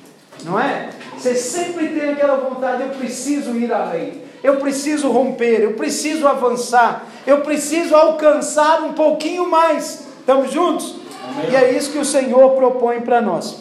não 0.45 0.57
é? 0.57 0.91
Você 1.17 1.35
sempre 1.35 1.89
tem 1.89 2.11
aquela 2.11 2.37
vontade, 2.37 2.83
eu 2.83 2.89
preciso 2.89 3.53
ir 3.57 3.73
além, 3.73 4.21
eu 4.41 4.55
preciso 4.55 5.09
romper, 5.11 5.61
eu 5.61 5.73
preciso 5.73 6.25
avançar, 6.25 7.05
eu 7.25 7.41
preciso 7.41 7.93
alcançar 7.93 8.81
um 8.83 8.93
pouquinho 8.93 9.49
mais. 9.49 10.07
Estamos 10.21 10.49
juntos? 10.49 10.95
Amém. 11.27 11.51
E 11.51 11.55
é 11.57 11.73
isso 11.73 11.91
que 11.91 11.97
o 11.97 12.05
Senhor 12.05 12.51
propõe 12.51 13.01
para 13.01 13.19
nós. 13.19 13.57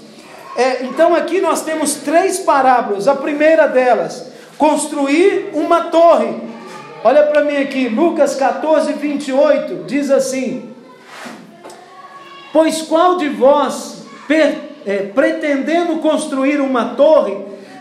É, 0.56 0.84
então 0.84 1.12
aqui 1.12 1.40
nós 1.40 1.62
temos 1.62 1.96
três 1.96 2.38
parábolas. 2.38 3.08
A 3.08 3.16
primeira 3.16 3.66
delas, 3.66 4.30
construir 4.56 5.50
uma 5.54 5.86
torre. 5.86 6.36
Olha 7.02 7.24
para 7.24 7.42
mim 7.42 7.56
aqui, 7.56 7.88
Lucas 7.88 8.36
14, 8.36 8.92
28, 8.92 9.84
diz 9.86 10.08
assim: 10.08 10.75
Pois 12.56 12.80
qual 12.80 13.18
de 13.18 13.28
vós, 13.28 13.98
per, 14.26 14.56
é, 14.86 15.02
pretendendo 15.14 15.98
construir 15.98 16.58
uma 16.58 16.94
torre, 16.94 17.36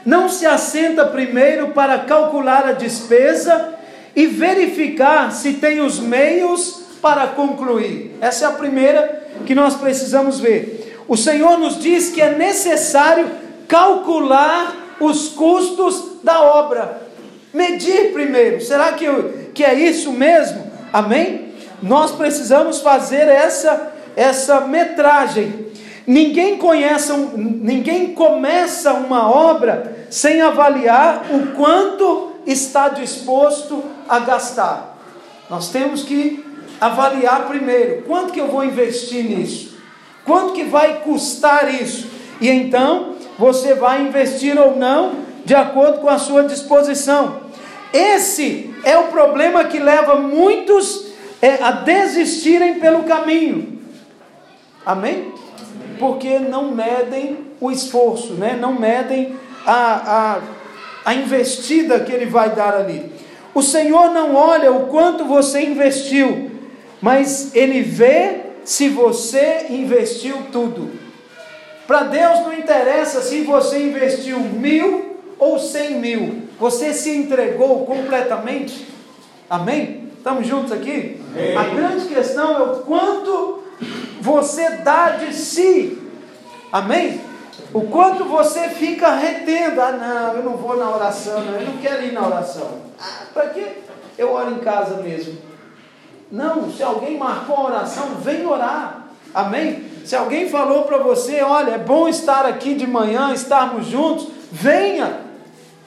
não 0.06 0.28
se 0.28 0.46
assenta 0.46 1.06
primeiro 1.06 1.70
para 1.70 2.00
calcular 2.00 2.68
a 2.68 2.74
despesa 2.74 3.74
e 4.14 4.28
verificar 4.28 5.32
se 5.32 5.54
tem 5.54 5.80
os 5.80 5.98
meios 5.98 6.88
para 7.02 7.26
concluir? 7.28 8.18
Essa 8.20 8.44
é 8.44 8.48
a 8.50 8.52
primeira 8.52 9.26
que 9.46 9.56
nós 9.56 9.76
precisamos 9.76 10.42
ver. 10.42 11.00
O 11.08 11.16
Senhor 11.16 11.58
nos 11.58 11.80
diz 11.80 12.10
que 12.10 12.22
é 12.22 12.36
necessário 12.36 13.32
calcular 13.70 14.76
os 15.00 15.30
custos 15.30 16.22
da 16.22 16.42
obra. 16.42 17.02
Medir 17.54 18.12
primeiro. 18.12 18.60
Será 18.60 18.92
que, 18.92 19.08
que 19.54 19.64
é 19.64 19.74
isso 19.74 20.12
mesmo? 20.12 20.70
Amém? 20.92 21.54
Nós 21.82 22.12
precisamos 22.12 22.82
fazer 22.82 23.30
essa, 23.30 23.95
essa 24.16 24.62
metragem. 24.62 25.66
Ninguém 26.08 26.58
conhece, 26.58 27.12
ninguém 27.36 28.14
começa 28.14 28.94
uma 28.94 29.30
obra 29.30 30.08
sem 30.10 30.42
avaliar 30.42 31.26
o 31.32 31.56
quanto 31.56 32.34
está 32.46 32.90
disposto 32.90 33.84
a 34.08 34.20
gastar. 34.20 34.98
Nós 35.50 35.70
temos 35.70 36.04
que 36.04 36.46
avaliar 36.80 37.48
primeiro, 37.48 38.04
quanto 38.04 38.34
que 38.34 38.40
eu 38.40 38.48
vou 38.48 38.64
investir 38.64 39.24
nisso? 39.24 39.76
Quanto 40.26 40.54
que 40.54 40.64
vai 40.64 41.02
custar 41.02 41.74
isso? 41.74 42.08
E 42.42 42.50
então 42.50 43.16
você 43.38 43.74
vai 43.74 44.02
investir 44.02 44.60
ou 44.60 44.76
não 44.76 45.26
de 45.44 45.54
acordo 45.54 46.00
com 46.00 46.10
a 46.10 46.18
sua 46.18 46.44
disposição. 46.44 47.42
Esse 47.94 48.74
é 48.84 48.98
o 48.98 49.06
problema 49.06 49.66
que 49.66 49.80
leva 49.80 50.16
muitos 50.16 51.08
é, 51.42 51.64
a 51.64 51.72
desistirem 51.72 52.80
pelo 52.80 53.04
caminho. 53.04 53.75
Amém? 54.86 55.34
Porque 56.00 56.40
não 56.40 56.72
medem 56.76 57.38
o 57.60 57.72
esforço, 57.72 58.34
né? 58.34 58.58
não 58.60 58.74
medem 58.74 59.36
a, 59.66 60.38
a, 61.06 61.12
a 61.12 61.14
investida 61.16 62.00
que 62.02 62.12
ele 62.12 62.26
vai 62.26 62.52
dar 62.52 62.76
ali. 62.76 63.12
O 63.56 63.62
Senhor 63.62 64.12
não 64.12 64.36
olha 64.36 64.70
o 64.70 64.88
quanto 64.88 65.24
você 65.24 65.62
investiu, 65.62 66.52
mas 67.02 67.56
Ele 67.56 67.82
vê 67.82 68.42
se 68.66 68.90
você 68.90 69.68
investiu 69.70 70.38
tudo. 70.52 70.92
Para 71.88 72.04
Deus 72.04 72.42
não 72.42 72.54
interessa 72.54 73.22
se 73.22 73.42
você 73.44 73.82
investiu 73.82 74.40
mil 74.40 75.16
ou 75.40 75.58
cem 75.58 76.00
mil, 76.00 76.44
você 76.60 76.94
se 76.94 77.16
entregou 77.16 77.86
completamente. 77.86 78.88
Amém? 79.50 80.10
Estamos 80.18 80.46
juntos 80.46 80.74
aqui? 80.74 81.22
Amém. 81.34 81.56
A 81.56 81.64
grande 81.64 82.06
questão 82.08 82.58
é 82.58 82.62
o 82.64 82.76
quanto 82.80 83.64
você 84.26 84.78
dá 84.78 85.12
de 85.12 85.32
si. 85.36 86.02
Amém? 86.72 87.22
O 87.72 87.82
quanto 87.82 88.26
você 88.26 88.70
fica 88.70 89.14
retendo. 89.14 89.80
Ah, 89.80 89.92
não, 89.92 90.34
eu 90.34 90.44
não 90.44 90.58
vou 90.58 90.76
na 90.76 90.90
oração, 90.90 91.42
não, 91.42 91.54
eu 91.54 91.68
não 91.68 91.78
quero 91.78 92.04
ir 92.04 92.12
na 92.12 92.26
oração. 92.26 92.82
Ah, 93.00 93.26
para 93.32 93.50
quê? 93.50 93.84
Eu 94.18 94.34
oro 94.34 94.52
em 94.52 94.60
casa 94.60 95.02
mesmo. 95.02 95.38
Não, 96.32 96.72
se 96.72 96.82
alguém 96.82 97.18
marcou 97.20 97.56
a 97.56 97.66
oração, 97.66 98.16
vem 98.20 98.46
orar. 98.48 99.06
Amém? 99.32 99.86
Se 100.04 100.16
alguém 100.16 100.50
falou 100.50 100.84
para 100.84 100.98
você, 100.98 101.42
olha, 101.44 101.72
é 101.72 101.78
bom 101.78 102.08
estar 102.08 102.46
aqui 102.46 102.74
de 102.74 102.88
manhã, 102.88 103.32
estarmos 103.32 103.86
juntos, 103.86 104.30
venha. 104.52 105.20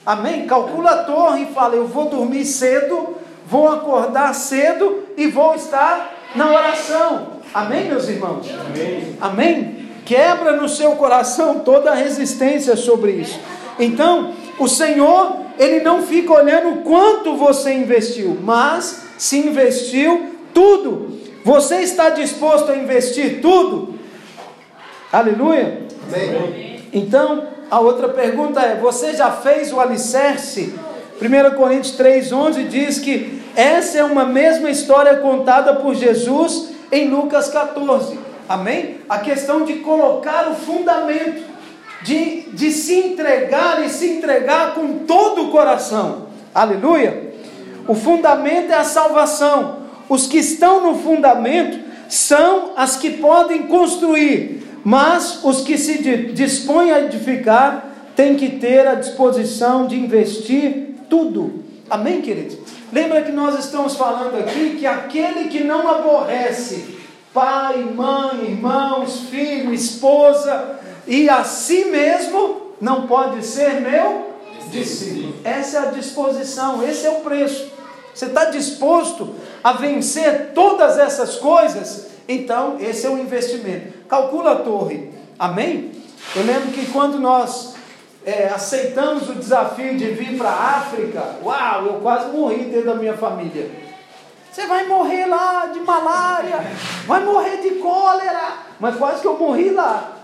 Amém? 0.05 0.47
Calcula 0.47 0.91
a 0.91 1.03
torre 1.03 1.43
e 1.43 1.53
fala: 1.53 1.75
eu 1.75 1.87
vou 1.87 2.05
dormir 2.05 2.45
cedo, 2.45 3.17
vou 3.45 3.67
acordar 3.67 4.33
cedo 4.33 5.03
e 5.17 5.27
vou 5.27 5.55
estar 5.55 6.13
na 6.35 6.51
oração. 6.51 7.38
Amém, 7.53 7.85
meus 7.85 8.07
irmãos? 8.07 8.47
Amém. 8.51 9.17
Amém? 9.19 9.89
Quebra 10.05 10.53
no 10.53 10.69
seu 10.69 10.91
coração 10.91 11.59
toda 11.59 11.91
a 11.91 11.95
resistência 11.95 12.75
sobre 12.75 13.13
isso. 13.13 13.39
Então, 13.79 14.33
o 14.59 14.67
Senhor, 14.67 15.37
Ele 15.57 15.81
não 15.81 16.03
fica 16.03 16.33
olhando 16.33 16.83
quanto 16.83 17.35
você 17.35 17.73
investiu, 17.73 18.37
mas 18.43 19.03
se 19.17 19.39
investiu 19.39 20.35
tudo. 20.53 21.17
Você 21.43 21.77
está 21.77 22.09
disposto 22.09 22.71
a 22.71 22.75
investir 22.75 23.41
tudo? 23.41 23.95
Aleluia? 25.11 25.87
Amém. 26.07 26.83
Então, 26.93 27.47
a 27.71 27.79
outra 27.79 28.09
pergunta 28.09 28.61
é: 28.61 28.75
você 28.75 29.13
já 29.13 29.31
fez 29.31 29.73
o 29.73 29.79
alicerce? 29.79 30.75
1 31.21 31.55
Coríntios 31.55 31.97
3,11 31.97 32.67
diz 32.67 32.99
que 32.99 33.41
essa 33.55 33.97
é 33.97 34.03
uma 34.03 34.25
mesma 34.25 34.69
história 34.69 35.17
contada 35.17 35.73
por 35.75 35.93
Jesus 35.95 36.69
em 36.91 37.09
Lucas 37.09 37.49
14. 37.49 38.17
Amém? 38.47 38.97
A 39.07 39.19
questão 39.19 39.63
de 39.63 39.75
colocar 39.75 40.49
o 40.49 40.55
fundamento, 40.55 41.43
de, 42.01 42.41
de 42.53 42.71
se 42.71 42.95
entregar 42.95 43.85
e 43.85 43.89
se 43.89 44.09
entregar 44.09 44.73
com 44.73 44.99
todo 45.05 45.43
o 45.43 45.51
coração. 45.51 46.27
Aleluia? 46.53 47.33
O 47.87 47.93
fundamento 47.93 48.71
é 48.71 48.75
a 48.75 48.83
salvação. 48.83 49.79
Os 50.07 50.25
que 50.25 50.37
estão 50.37 50.81
no 50.81 50.97
fundamento 50.99 51.79
são 52.07 52.71
as 52.75 52.95
que 52.95 53.11
podem 53.11 53.63
construir, 53.63 54.63
mas 54.83 55.43
os 55.43 55.61
que 55.61 55.77
se 55.77 55.99
dispõem 56.33 56.91
a 56.91 57.01
edificar 57.01 57.85
têm 58.15 58.35
que 58.35 58.49
ter 58.49 58.87
a 58.87 58.95
disposição 58.95 59.85
de 59.85 59.95
investir 59.95 60.95
tudo. 61.07 61.63
Amém, 61.89 62.21
queridos? 62.21 62.57
Lembra 62.93 63.23
que 63.23 63.31
nós 63.31 63.57
estamos 63.57 63.95
falando 63.95 64.37
aqui 64.37 64.77
que 64.77 64.85
aquele 64.85 65.49
que 65.49 65.63
não 65.63 65.89
aborrece 65.89 66.99
pai, 67.33 67.77
mãe, 67.77 68.51
irmãos, 68.51 69.21
filho, 69.29 69.73
esposa, 69.73 70.79
e 71.07 71.27
a 71.29 71.43
si 71.43 71.85
mesmo 71.85 72.73
não 72.79 73.07
pode 73.07 73.43
ser 73.43 73.81
meu 73.81 74.35
discípulo. 74.69 75.35
Essa 75.43 75.77
é 75.77 75.81
a 75.81 75.91
disposição, 75.91 76.83
esse 76.87 77.07
é 77.07 77.09
o 77.09 77.21
preço. 77.21 77.71
Você 78.13 78.25
está 78.25 78.45
disposto 78.45 79.33
a 79.63 79.73
vencer 79.73 80.51
todas 80.53 80.99
essas 80.99 81.37
coisas? 81.37 82.07
Então, 82.27 82.77
esse 82.79 83.07
é 83.07 83.09
o 83.09 83.17
investimento. 83.17 83.93
Calcula 84.07 84.51
a 84.51 84.55
torre. 84.57 85.09
Amém? 85.37 85.91
Eu 86.35 86.43
lembro 86.43 86.71
que 86.71 86.85
quando 86.91 87.19
nós 87.19 87.73
é, 88.25 88.47
aceitamos 88.47 89.29
o 89.29 89.33
desafio 89.33 89.97
de 89.97 90.05
vir 90.11 90.37
para 90.37 90.49
a 90.49 90.77
África, 90.77 91.37
uau, 91.43 91.85
eu 91.85 91.93
quase 92.01 92.29
morri 92.29 92.65
dentro 92.65 92.87
da 92.87 92.95
minha 92.95 93.15
família. 93.15 93.69
Você 94.51 94.65
vai 94.67 94.85
morrer 94.87 95.25
lá 95.25 95.67
de 95.67 95.79
malária, 95.79 96.59
vai 97.05 97.23
morrer 97.23 97.57
de 97.57 97.75
cólera, 97.75 98.57
mas 98.79 98.95
quase 98.97 99.21
que 99.21 99.27
eu 99.27 99.37
morri 99.37 99.69
lá. 99.69 100.17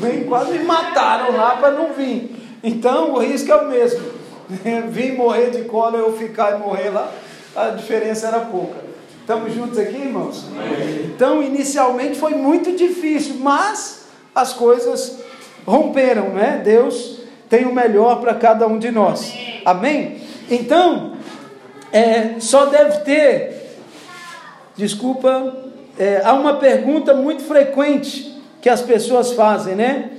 Bem, 0.00 0.24
quase 0.24 0.52
me 0.52 0.64
mataram 0.64 1.36
lá 1.36 1.56
para 1.56 1.72
não 1.72 1.92
vir. 1.92 2.58
Então 2.62 3.12
o 3.12 3.18
risco 3.18 3.50
é 3.50 3.56
o 3.56 3.68
mesmo. 3.68 4.00
Vim 4.90 5.12
morrer 5.12 5.50
de 5.50 5.64
cólera, 5.64 6.04
eu 6.04 6.16
ficar 6.16 6.54
e 6.54 6.58
morrer 6.58 6.90
lá, 6.90 7.10
a 7.56 7.70
diferença 7.70 8.28
era 8.28 8.40
pouca. 8.40 8.92
Estamos 9.20 9.54
juntos 9.54 9.78
aqui, 9.78 9.96
irmãos? 9.96 10.44
Então, 11.04 11.42
inicialmente 11.42 12.18
foi 12.18 12.34
muito 12.34 12.74
difícil, 12.74 13.36
mas 13.38 14.06
as 14.34 14.52
coisas 14.52 15.18
romperam, 15.64 16.30
né? 16.30 16.60
Deus 16.62 17.21
tem 17.52 17.66
o 17.66 17.74
melhor 17.74 18.18
para 18.18 18.32
cada 18.32 18.66
um 18.66 18.78
de 18.78 18.90
nós. 18.90 19.34
Amém? 19.62 20.22
Então, 20.50 21.12
é, 21.92 22.36
só 22.38 22.64
deve 22.64 23.00
ter, 23.00 23.76
desculpa, 24.74 25.54
é, 25.98 26.22
há 26.24 26.32
uma 26.32 26.54
pergunta 26.54 27.12
muito 27.12 27.42
frequente 27.42 28.40
que 28.62 28.70
as 28.70 28.80
pessoas 28.80 29.32
fazem, 29.32 29.74
né? 29.74 30.12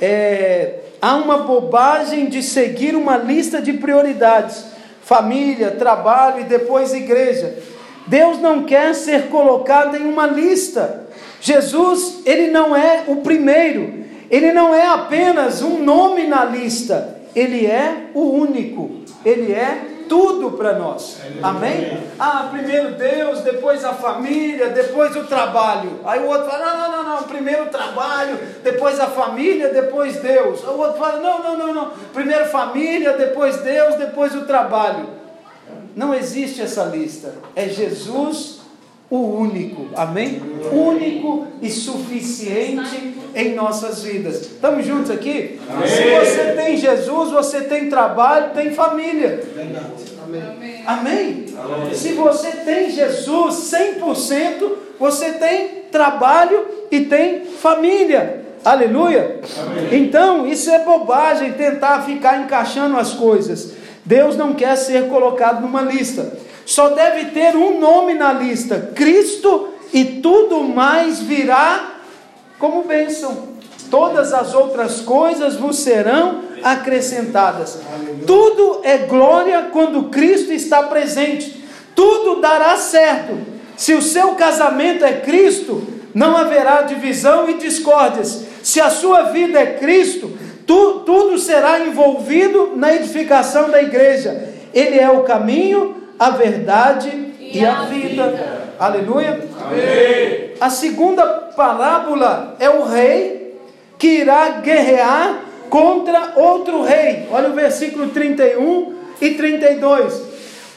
É, 0.00 0.80
há 1.00 1.14
uma 1.14 1.38
bobagem 1.38 2.26
de 2.28 2.42
seguir 2.42 2.96
uma 2.96 3.16
lista 3.16 3.62
de 3.62 3.74
prioridades: 3.74 4.64
família, 5.02 5.70
trabalho 5.70 6.40
e 6.40 6.44
depois 6.44 6.92
igreja. 6.92 7.60
Deus 8.08 8.40
não 8.40 8.64
quer 8.64 8.92
ser 8.92 9.28
colocado 9.28 9.96
em 9.96 10.04
uma 10.04 10.26
lista. 10.26 11.06
Jesus, 11.40 12.22
ele 12.26 12.48
não 12.48 12.74
é 12.74 13.04
o 13.06 13.18
primeiro, 13.18 14.05
ele 14.30 14.52
não 14.52 14.74
é 14.74 14.86
apenas 14.86 15.62
um 15.62 15.82
nome 15.82 16.26
na 16.26 16.44
lista, 16.44 17.18
ele 17.34 17.66
é 17.66 18.10
o 18.14 18.22
único, 18.22 19.02
ele 19.24 19.52
é 19.52 19.96
tudo 20.08 20.52
para 20.52 20.78
nós. 20.78 21.18
Amém? 21.42 21.98
Ah, 22.18 22.48
primeiro 22.50 22.92
Deus, 22.92 23.40
depois 23.40 23.84
a 23.84 23.92
família, 23.92 24.70
depois 24.70 25.14
o 25.16 25.24
trabalho. 25.24 26.00
Aí 26.04 26.20
o 26.20 26.26
outro 26.26 26.50
fala: 26.50 26.74
não, 26.74 26.90
não, 26.90 27.04
não, 27.04 27.16
não, 27.16 27.22
primeiro 27.24 27.64
o 27.64 27.68
trabalho, 27.68 28.38
depois 28.62 28.98
a 29.00 29.06
família, 29.06 29.68
depois 29.68 30.16
Deus. 30.16 30.62
O 30.64 30.78
outro 30.78 30.98
fala: 30.98 31.20
não, 31.20 31.42
não, 31.42 31.58
não, 31.58 31.74
não, 31.74 31.90
primeiro 32.12 32.46
família, 32.46 33.12
depois 33.12 33.58
Deus, 33.58 33.96
depois 33.96 34.34
o 34.34 34.42
trabalho. 34.42 35.08
Não 35.94 36.14
existe 36.14 36.60
essa 36.60 36.84
lista. 36.84 37.34
É 37.54 37.68
Jesus 37.68 38.60
o 39.08 39.18
único, 39.18 39.86
amém? 39.94 40.42
Único 40.72 41.46
e 41.62 41.70
suficiente 41.70 43.14
em 43.34 43.54
nossas 43.54 44.02
vidas. 44.02 44.40
Estamos 44.42 44.84
juntos 44.84 45.10
aqui? 45.10 45.60
Amém. 45.70 45.88
Se 45.88 46.02
você 46.02 46.52
tem 46.56 46.76
Jesus, 46.76 47.30
você 47.30 47.60
tem 47.62 47.88
trabalho, 47.88 48.52
tem 48.52 48.72
família. 48.72 49.44
Amém. 50.24 50.42
Amém? 50.84 50.84
amém? 51.54 51.94
Se 51.94 52.12
você 52.14 52.50
tem 52.50 52.90
Jesus 52.90 53.72
100%, 53.72 54.72
você 54.98 55.32
tem 55.34 55.82
trabalho 55.92 56.66
e 56.90 57.02
tem 57.02 57.44
família. 57.44 58.44
Aleluia? 58.64 59.40
Então, 59.92 60.48
isso 60.48 60.68
é 60.68 60.80
bobagem 60.80 61.52
tentar 61.52 62.02
ficar 62.02 62.42
encaixando 62.42 62.96
as 62.96 63.12
coisas. 63.12 63.74
Deus 64.04 64.36
não 64.36 64.54
quer 64.54 64.76
ser 64.76 65.08
colocado 65.08 65.60
numa 65.60 65.82
lista 65.82 66.45
só 66.66 66.90
deve 66.90 67.26
ter 67.30 67.56
um 67.56 67.80
nome 67.80 68.12
na 68.12 68.32
lista: 68.32 68.90
Cristo, 68.94 69.68
e 69.92 70.04
tudo 70.04 70.64
mais 70.64 71.20
virá 71.20 71.94
como 72.58 72.82
bênção. 72.82 73.56
Todas 73.90 74.32
as 74.32 74.52
outras 74.52 75.00
coisas 75.00 75.54
vos 75.54 75.78
serão 75.78 76.42
acrescentadas. 76.62 77.78
Tudo 78.26 78.80
é 78.82 78.98
glória 78.98 79.68
quando 79.72 80.10
Cristo 80.10 80.52
está 80.52 80.82
presente. 80.82 81.64
Tudo 81.94 82.40
dará 82.40 82.76
certo. 82.76 83.38
Se 83.76 83.94
o 83.94 84.02
seu 84.02 84.34
casamento 84.34 85.04
é 85.04 85.20
Cristo, 85.20 85.86
não 86.12 86.36
haverá 86.36 86.82
divisão 86.82 87.48
e 87.48 87.54
discórdias. 87.54 88.44
Se 88.62 88.80
a 88.80 88.90
sua 88.90 89.24
vida 89.24 89.60
é 89.60 89.74
Cristo, 89.74 90.36
tu, 90.66 91.00
tudo 91.06 91.38
será 91.38 91.78
envolvido 91.86 92.72
na 92.74 92.92
edificação 92.92 93.70
da 93.70 93.80
igreja. 93.80 94.52
Ele 94.74 94.98
é 94.98 95.08
o 95.08 95.22
caminho, 95.22 96.05
a 96.18 96.30
verdade 96.30 97.08
e, 97.40 97.58
e 97.58 97.64
a, 97.64 97.82
vida. 97.82 98.28
vida. 98.28 98.62
Aleluia. 98.78 99.40
Amém. 99.60 100.50
A 100.60 100.70
segunda 100.70 101.26
parábola 101.56 102.56
é 102.58 102.68
o 102.68 102.84
rei 102.84 103.58
que 103.98 104.08
irá 104.20 104.60
guerrear 104.60 105.40
contra 105.68 106.32
outro 106.36 106.82
rei. 106.82 107.26
Olha 107.30 107.50
o 107.50 107.54
versículo 107.54 108.08
31 108.08 108.94
e 109.20 109.30
32. 109.34 110.22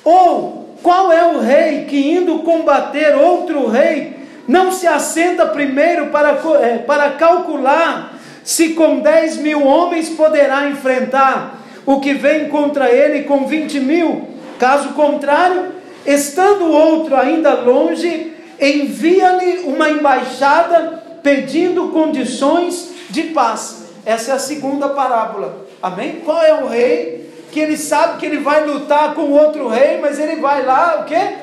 Ou 0.03 0.75
qual 0.81 1.11
é 1.11 1.25
o 1.25 1.39
rei 1.39 1.85
que 1.85 2.11
indo 2.11 2.39
combater 2.39 3.15
outro 3.15 3.67
rei 3.67 4.17
não 4.47 4.71
se 4.71 4.87
assenta 4.87 5.45
primeiro 5.45 6.07
para, 6.07 6.39
é, 6.61 6.77
para 6.79 7.11
calcular 7.11 8.15
se 8.43 8.69
com 8.69 8.99
10 8.99 9.37
mil 9.37 9.65
homens 9.65 10.09
poderá 10.09 10.67
enfrentar 10.69 11.59
o 11.85 11.99
que 11.99 12.13
vem 12.13 12.49
contra 12.49 12.89
ele 12.89 13.23
com 13.23 13.45
20 13.45 13.79
mil? 13.79 14.28
Caso 14.59 14.89
contrário, 14.89 15.71
estando 16.05 16.65
o 16.65 16.71
outro 16.71 17.15
ainda 17.15 17.53
longe, 17.53 18.33
envia-lhe 18.59 19.59
uma 19.59 19.89
embaixada 19.89 21.01
pedindo 21.23 21.87
condições 21.87 22.91
de 23.09 23.23
paz. 23.23 23.85
Essa 24.05 24.31
é 24.31 24.33
a 24.35 24.39
segunda 24.39 24.89
parábola. 24.89 25.65
Amém? 25.81 26.21
Qual 26.25 26.43
é 26.43 26.53
o 26.53 26.67
rei 26.67 27.29
que 27.51 27.59
ele 27.59 27.77
sabe 27.77 28.19
que 28.19 28.25
ele 28.25 28.39
vai 28.39 28.65
lutar 28.65 29.15
com 29.15 29.31
outro 29.31 29.67
rei, 29.67 29.97
mas 29.99 30.19
ele 30.19 30.35
vai 30.35 30.65
lá 30.65 31.01
o 31.01 31.05
quê? 31.05 31.37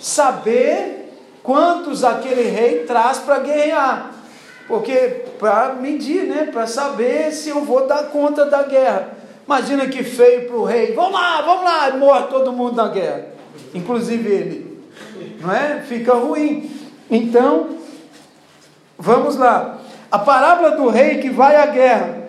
Saber 0.00 1.12
quantos 1.42 2.04
aquele 2.04 2.48
rei 2.48 2.84
traz 2.84 3.18
para 3.18 3.38
guerrear. 3.38 4.10
Porque 4.66 5.24
para 5.38 5.74
medir, 5.74 6.24
né, 6.24 6.48
para 6.50 6.66
saber 6.66 7.32
se 7.32 7.50
eu 7.50 7.60
vou 7.60 7.86
dar 7.86 8.04
conta 8.04 8.44
da 8.46 8.64
guerra. 8.64 9.23
Imagina 9.46 9.86
que 9.86 10.02
feio 10.02 10.46
para 10.46 10.56
o 10.56 10.64
rei. 10.64 10.92
Vamos 10.94 11.12
lá, 11.12 11.42
vamos 11.42 11.64
lá, 11.64 11.96
morre 11.96 12.26
todo 12.28 12.52
mundo 12.52 12.76
na 12.76 12.88
guerra, 12.88 13.26
inclusive 13.74 14.28
ele. 14.28 14.80
Não 15.40 15.52
é? 15.54 15.82
Fica 15.86 16.14
ruim. 16.14 16.70
Então, 17.10 17.70
vamos 18.98 19.36
lá. 19.36 19.78
A 20.10 20.18
parábola 20.18 20.72
do 20.72 20.88
rei 20.88 21.18
que 21.18 21.28
vai 21.28 21.56
à 21.56 21.66
guerra 21.66 22.24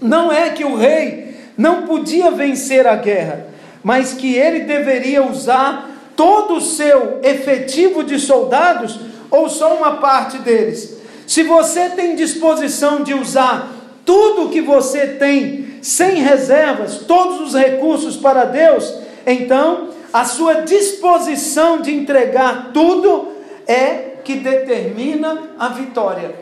não 0.00 0.30
é 0.30 0.50
que 0.50 0.64
o 0.64 0.76
rei 0.76 1.36
não 1.56 1.82
podia 1.82 2.30
vencer 2.30 2.86
a 2.86 2.94
guerra, 2.94 3.48
mas 3.82 4.12
que 4.12 4.34
ele 4.34 4.60
deveria 4.60 5.26
usar 5.26 5.90
todo 6.14 6.54
o 6.56 6.60
seu 6.60 7.20
efetivo 7.22 8.04
de 8.04 8.18
soldados 8.18 9.00
ou 9.30 9.48
só 9.48 9.74
uma 9.74 9.96
parte 9.96 10.38
deles. 10.38 10.98
Se 11.26 11.42
você 11.42 11.90
tem 11.90 12.14
disposição 12.14 13.02
de 13.02 13.12
usar 13.12 13.77
tudo 14.08 14.48
que 14.48 14.62
você 14.62 15.06
tem 15.06 15.80
sem 15.82 16.22
reservas, 16.22 17.00
todos 17.06 17.42
os 17.42 17.54
recursos 17.54 18.16
para 18.16 18.44
Deus, 18.44 19.00
então 19.26 19.90
a 20.10 20.24
sua 20.24 20.62
disposição 20.62 21.82
de 21.82 21.94
entregar 21.94 22.70
tudo 22.72 23.28
é 23.66 24.14
que 24.24 24.36
determina 24.36 25.50
a 25.58 25.68
vitória. 25.68 26.36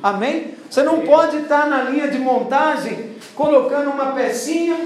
Amém? 0.00 0.54
Você 0.70 0.84
não 0.84 1.00
pode 1.00 1.38
estar 1.38 1.66
na 1.66 1.82
linha 1.82 2.06
de 2.06 2.18
montagem 2.20 3.16
colocando 3.34 3.90
uma 3.90 4.12
pecinha 4.12 4.76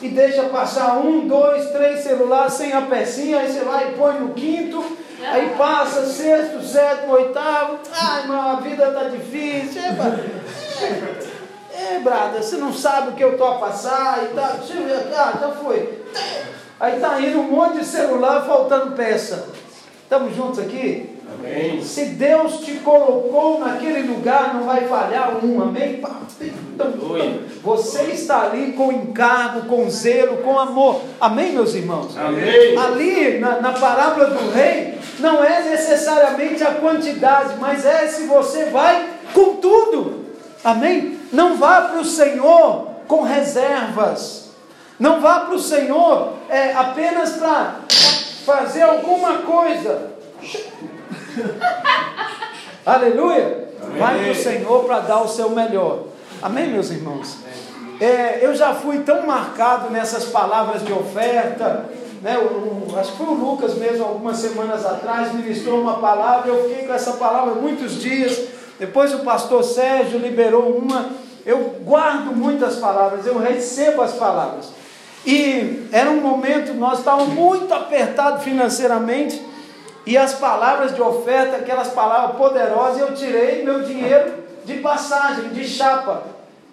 e 0.00 0.08
deixa 0.08 0.44
passar 0.44 0.96
um, 0.96 1.28
dois, 1.28 1.70
três 1.72 2.00
celulares 2.00 2.54
sem 2.54 2.72
a 2.72 2.80
pecinha, 2.80 3.40
aí 3.40 3.52
você 3.52 3.60
vai 3.60 3.90
e 3.90 3.92
põe 3.92 4.14
no 4.14 4.30
quinto, 4.30 4.82
aí 5.22 5.54
passa 5.58 6.06
sexto, 6.06 6.62
sétimo, 6.62 7.12
oitavo, 7.12 7.80
ai, 7.92 8.22
irmão, 8.22 8.48
a 8.48 8.60
vida 8.60 8.88
está 8.88 9.04
difícil. 9.04 9.82
É, 11.76 11.98
brada, 11.98 12.40
você 12.40 12.56
não 12.56 12.72
sabe 12.72 13.08
o 13.08 13.12
que 13.12 13.24
eu 13.24 13.32
estou 13.32 13.48
a 13.48 13.58
passar 13.58 14.24
e 14.24 14.34
tal. 14.34 14.52
Deixa 14.58 14.74
eu 14.74 14.84
ver 14.84 14.96
aqui, 14.96 15.14
ah, 15.14 15.38
já 15.40 15.50
foi. 15.50 16.04
Aí 16.78 17.00
tá 17.00 17.20
indo 17.20 17.40
um 17.40 17.50
monte 17.50 17.78
de 17.78 17.84
celular 17.84 18.44
faltando 18.46 18.92
peça. 18.92 19.48
Estamos 20.02 20.36
juntos 20.36 20.60
aqui? 20.60 21.10
Amém. 21.34 21.82
Se 21.82 22.04
Deus 22.06 22.60
te 22.60 22.72
colocou 22.74 23.58
naquele 23.58 24.02
lugar, 24.02 24.54
não 24.54 24.64
vai 24.64 24.86
falhar 24.86 25.44
um, 25.44 25.62
amém? 25.62 26.00
Você 27.62 28.02
está 28.04 28.42
ali 28.42 28.72
com 28.72 28.92
encargo, 28.92 29.62
com 29.62 29.90
zelo, 29.90 30.38
com 30.38 30.58
amor. 30.58 31.00
Amém, 31.20 31.52
meus 31.52 31.74
irmãos? 31.74 32.16
Amém. 32.16 32.76
Ali, 32.78 33.38
na, 33.38 33.60
na 33.60 33.72
parábola 33.72 34.26
do 34.26 34.52
rei, 34.52 34.98
não 35.18 35.42
é 35.42 35.62
necessariamente 35.70 36.62
a 36.62 36.74
quantidade, 36.74 37.54
mas 37.58 37.84
é 37.84 38.06
se 38.06 38.26
você 38.26 38.66
vai 38.66 39.08
com 39.32 39.56
tudo. 39.56 40.24
Amém? 40.62 41.18
Não 41.34 41.56
vá 41.56 41.82
para 41.82 41.98
o 41.98 42.04
Senhor 42.04 42.90
com 43.08 43.22
reservas. 43.22 44.50
Não 45.00 45.20
vá 45.20 45.40
para 45.40 45.56
o 45.56 45.58
Senhor 45.58 46.34
é, 46.48 46.72
apenas 46.72 47.32
para 47.32 47.80
fazer 48.46 48.82
alguma 48.82 49.38
coisa. 49.38 50.12
Aleluia! 52.86 53.68
Vai 53.98 54.22
para 54.22 54.30
o 54.30 54.34
Senhor 54.34 54.84
para 54.84 55.00
dar 55.00 55.22
o 55.22 55.28
seu 55.28 55.50
melhor. 55.50 56.04
Amém, 56.40 56.68
meus 56.68 56.90
irmãos? 56.90 57.38
É, 58.00 58.38
eu 58.40 58.54
já 58.54 58.72
fui 58.72 59.00
tão 59.00 59.26
marcado 59.26 59.90
nessas 59.90 60.26
palavras 60.26 60.84
de 60.84 60.92
oferta. 60.92 61.86
Né, 62.22 62.38
o, 62.38 62.92
o, 62.92 62.98
acho 62.98 63.10
que 63.12 63.18
foi 63.18 63.26
o 63.26 63.34
Lucas 63.34 63.74
mesmo, 63.74 64.04
algumas 64.04 64.36
semanas 64.36 64.86
atrás, 64.86 65.34
ministrou 65.34 65.80
uma 65.80 65.98
palavra. 65.98 66.48
Eu 66.48 66.68
fiquei 66.68 66.86
com 66.86 66.94
essa 66.94 67.14
palavra 67.14 67.54
muitos 67.54 68.00
dias. 68.00 68.40
Depois 68.78 69.12
o 69.12 69.20
pastor 69.20 69.64
Sérgio 69.64 70.18
liberou 70.18 70.76
uma. 70.76 71.23
Eu 71.44 71.80
guardo 71.82 72.34
muitas 72.34 72.76
palavras, 72.76 73.26
eu 73.26 73.38
recebo 73.38 74.02
as 74.02 74.14
palavras. 74.14 74.70
E 75.26 75.88
era 75.92 76.10
um 76.10 76.20
momento, 76.20 76.74
nós 76.74 76.98
estávamos 76.98 77.34
muito 77.34 77.72
apertados 77.72 78.42
financeiramente. 78.42 79.44
E 80.06 80.16
as 80.18 80.34
palavras 80.34 80.94
de 80.94 81.00
oferta, 81.00 81.56
aquelas 81.56 81.88
palavras 81.88 82.36
poderosas, 82.36 83.00
eu 83.00 83.14
tirei 83.14 83.64
meu 83.64 83.82
dinheiro 83.84 84.44
de 84.64 84.74
passagem, 84.74 85.50
de 85.50 85.66
chapa, 85.66 86.24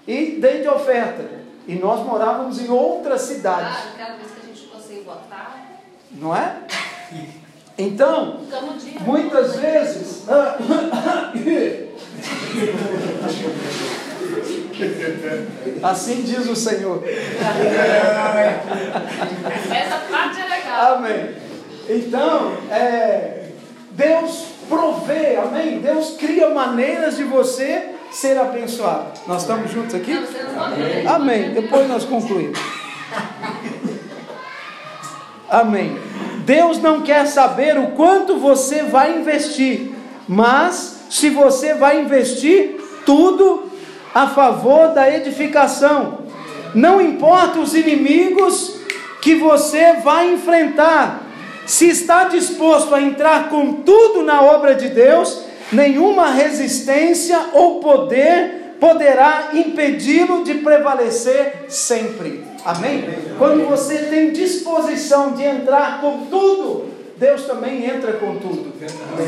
e 0.08 0.38
dei 0.42 0.62
de 0.62 0.68
oferta. 0.68 1.24
E 1.68 1.76
nós 1.76 2.06
morávamos 2.06 2.60
em 2.60 2.70
outra 2.70 3.18
cidade. 3.18 3.70
Ah, 3.70 3.92
aquela 3.94 4.18
vez 4.18 4.32
que 4.32 4.40
a 4.42 4.54
gente 4.54 4.68
conseguiu 4.68 5.04
botar. 5.04 5.60
Não 6.12 6.36
é? 6.36 6.58
Então, 7.78 8.42
muitas 9.06 9.56
vezes. 9.56 10.26
Assim 15.84 16.22
diz 16.22 16.48
o 16.50 16.56
Senhor. 16.56 17.04
Essa 19.72 19.98
parte 20.10 20.42
é 20.42 20.46
legal. 20.48 20.96
Amém. 20.96 21.36
Então, 21.90 22.54
é, 22.70 23.48
Deus 23.92 24.46
provê, 24.70 25.36
amém? 25.36 25.80
Deus 25.80 26.16
cria 26.18 26.50
maneiras 26.50 27.18
de 27.18 27.24
você 27.24 27.96
ser 28.12 28.38
abençoado. 28.38 29.20
Nós 29.28 29.42
estamos 29.42 29.72
juntos 29.72 29.96
aqui? 29.96 30.14
Amém. 31.08 31.54
Depois 31.54 31.88
nós 31.88 32.06
concluímos. 32.06 32.60
Amém. 35.50 36.00
Deus 36.46 36.82
não 36.82 37.02
quer 37.02 37.26
saber 37.28 37.78
o 37.78 37.88
quanto 37.92 38.38
você 38.38 38.84
vai 38.84 39.18
investir, 39.18 39.92
mas 40.28 41.06
se 41.10 41.30
você 41.30 41.74
vai 41.74 42.02
investir 42.02 42.80
tudo 43.06 43.70
a 44.14 44.28
favor 44.28 44.90
da 44.90 45.10
edificação. 45.14 46.20
Não 46.74 47.02
importa 47.02 47.60
os 47.60 47.76
inimigos 47.76 48.80
que 49.22 49.36
você 49.36 49.94
vai 50.04 50.34
enfrentar, 50.34 51.22
se 51.66 51.88
está 51.88 52.26
disposto 52.26 52.96
a 52.96 53.02
entrar 53.02 53.50
com 53.50 53.74
tudo 53.74 54.24
na 54.24 54.42
obra 54.42 54.74
de 54.76 54.90
Deus, 54.90 55.44
nenhuma 55.72 56.32
resistência 56.32 57.40
ou 57.54 57.80
poder 57.80 58.76
poderá 58.80 59.50
impedi-lo 59.54 60.44
de 60.44 60.56
prevalecer 60.56 61.66
sempre. 61.70 62.51
Amém? 62.66 63.04
Quando 63.38 63.68
você 63.68 63.98
tem 63.98 64.32
disposição 64.32 65.34
de 65.34 65.44
entrar 65.44 66.02
com 66.02 66.26
tudo, 66.26 66.90
Deus 67.18 67.44
também 67.44 67.86
entra 67.86 68.14
com 68.14 68.38
tudo. 68.38 68.74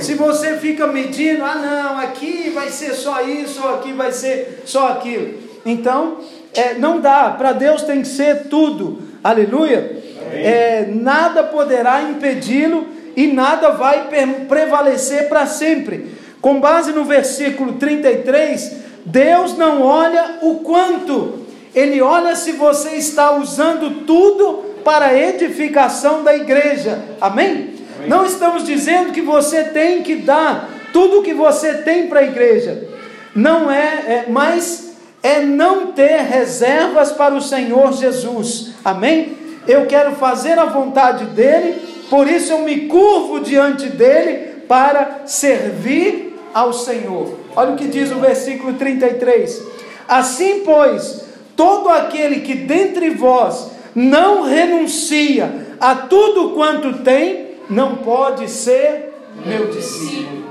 Se 0.02 0.16
você 0.16 0.58
fica 0.58 0.88
medindo, 0.88 1.44
ah 1.44 1.56
não, 1.56 2.00
aqui 2.00 2.50
vai 2.50 2.70
ser 2.70 2.94
só 2.94 3.22
isso, 3.22 3.62
ou 3.64 3.76
aqui 3.76 3.94
vai 3.94 4.12
ser 4.12 4.64
só 4.66 4.90
aquilo. 4.90 5.40
Então, 5.66 6.18
é, 6.54 6.76
não 6.76 7.00
dá, 7.00 7.32
para 7.32 7.54
Deus 7.54 7.84
tem 7.84 8.02
que 8.02 8.08
ser 8.08 8.48
tudo. 8.50 9.00
Aleluia 9.24 10.04
é, 10.34 10.88
nada 10.90 11.44
poderá 11.44 12.02
impedi-lo 12.02 12.88
e 13.16 13.28
nada 13.28 13.70
vai 13.70 14.10
prevalecer 14.48 15.30
para 15.30 15.46
sempre. 15.46 16.12
Com 16.42 16.60
base 16.60 16.92
no 16.92 17.06
versículo 17.06 17.74
33, 17.74 18.78
Deus 19.06 19.58
não 19.58 19.82
olha 19.82 20.40
o 20.42 20.56
quanto, 20.56 21.43
Ele 21.74 22.02
olha 22.02 22.36
se 22.36 22.52
você 22.52 22.92
está 22.92 23.36
usando 23.36 24.06
tudo 24.06 24.74
para 24.84 25.08
a 25.08 25.18
edificação 25.18 26.24
da 26.24 26.36
igreja. 26.36 27.02
Amém? 27.20 27.74
Amém? 27.96 28.08
Não 28.08 28.26
estamos 28.26 28.64
dizendo 28.64 29.12
que 29.12 29.22
você 29.22 29.64
tem 29.66 30.04
que 30.04 30.16
dar 30.16 30.70
tudo 30.92 31.20
o 31.20 31.24
que 31.24 31.34
você 31.34 31.76
tem 31.76 32.08
para 32.08 32.20
a 32.20 32.24
igreja. 32.24 32.88
Não 33.36 33.72
é, 33.72 33.86
é, 33.86 34.26
mas 34.30 34.96
é 35.24 35.42
não 35.42 35.88
ter 35.88 36.22
reservas 36.22 37.12
para 37.12 37.34
o 37.34 37.42
Senhor 37.42 37.94
Jesus. 37.94 38.74
Amém? 38.86 39.44
eu 39.68 39.86
quero 39.86 40.16
fazer 40.16 40.58
a 40.60 40.66
vontade 40.66 41.26
dele, 41.26 41.82
por 42.10 42.28
isso 42.28 42.52
eu 42.52 42.60
me 42.60 42.88
curvo 42.88 43.40
diante 43.40 43.88
dele 43.88 44.64
para 44.68 45.22
servir 45.26 46.38
ao 46.54 46.74
Senhor. 46.74 47.38
Olha 47.56 47.72
o 47.72 47.76
que 47.76 47.88
diz 47.88 48.12
o 48.12 48.20
versículo 48.20 48.74
33: 48.74 49.62
Assim, 50.08 50.62
pois, 50.66 51.24
todo 51.56 51.90
aquele 51.90 52.42
que 52.42 52.56
dentre 52.56 53.12
vós 53.12 53.72
não 53.96 54.44
renuncia 54.44 55.76
a 55.80 55.96
tudo 55.96 56.52
quanto 56.52 57.00
tem, 57.00 57.58
não 57.70 57.98
pode 57.98 58.50
ser 58.50 59.14
meu 59.46 59.68
discípulo. 59.68 60.44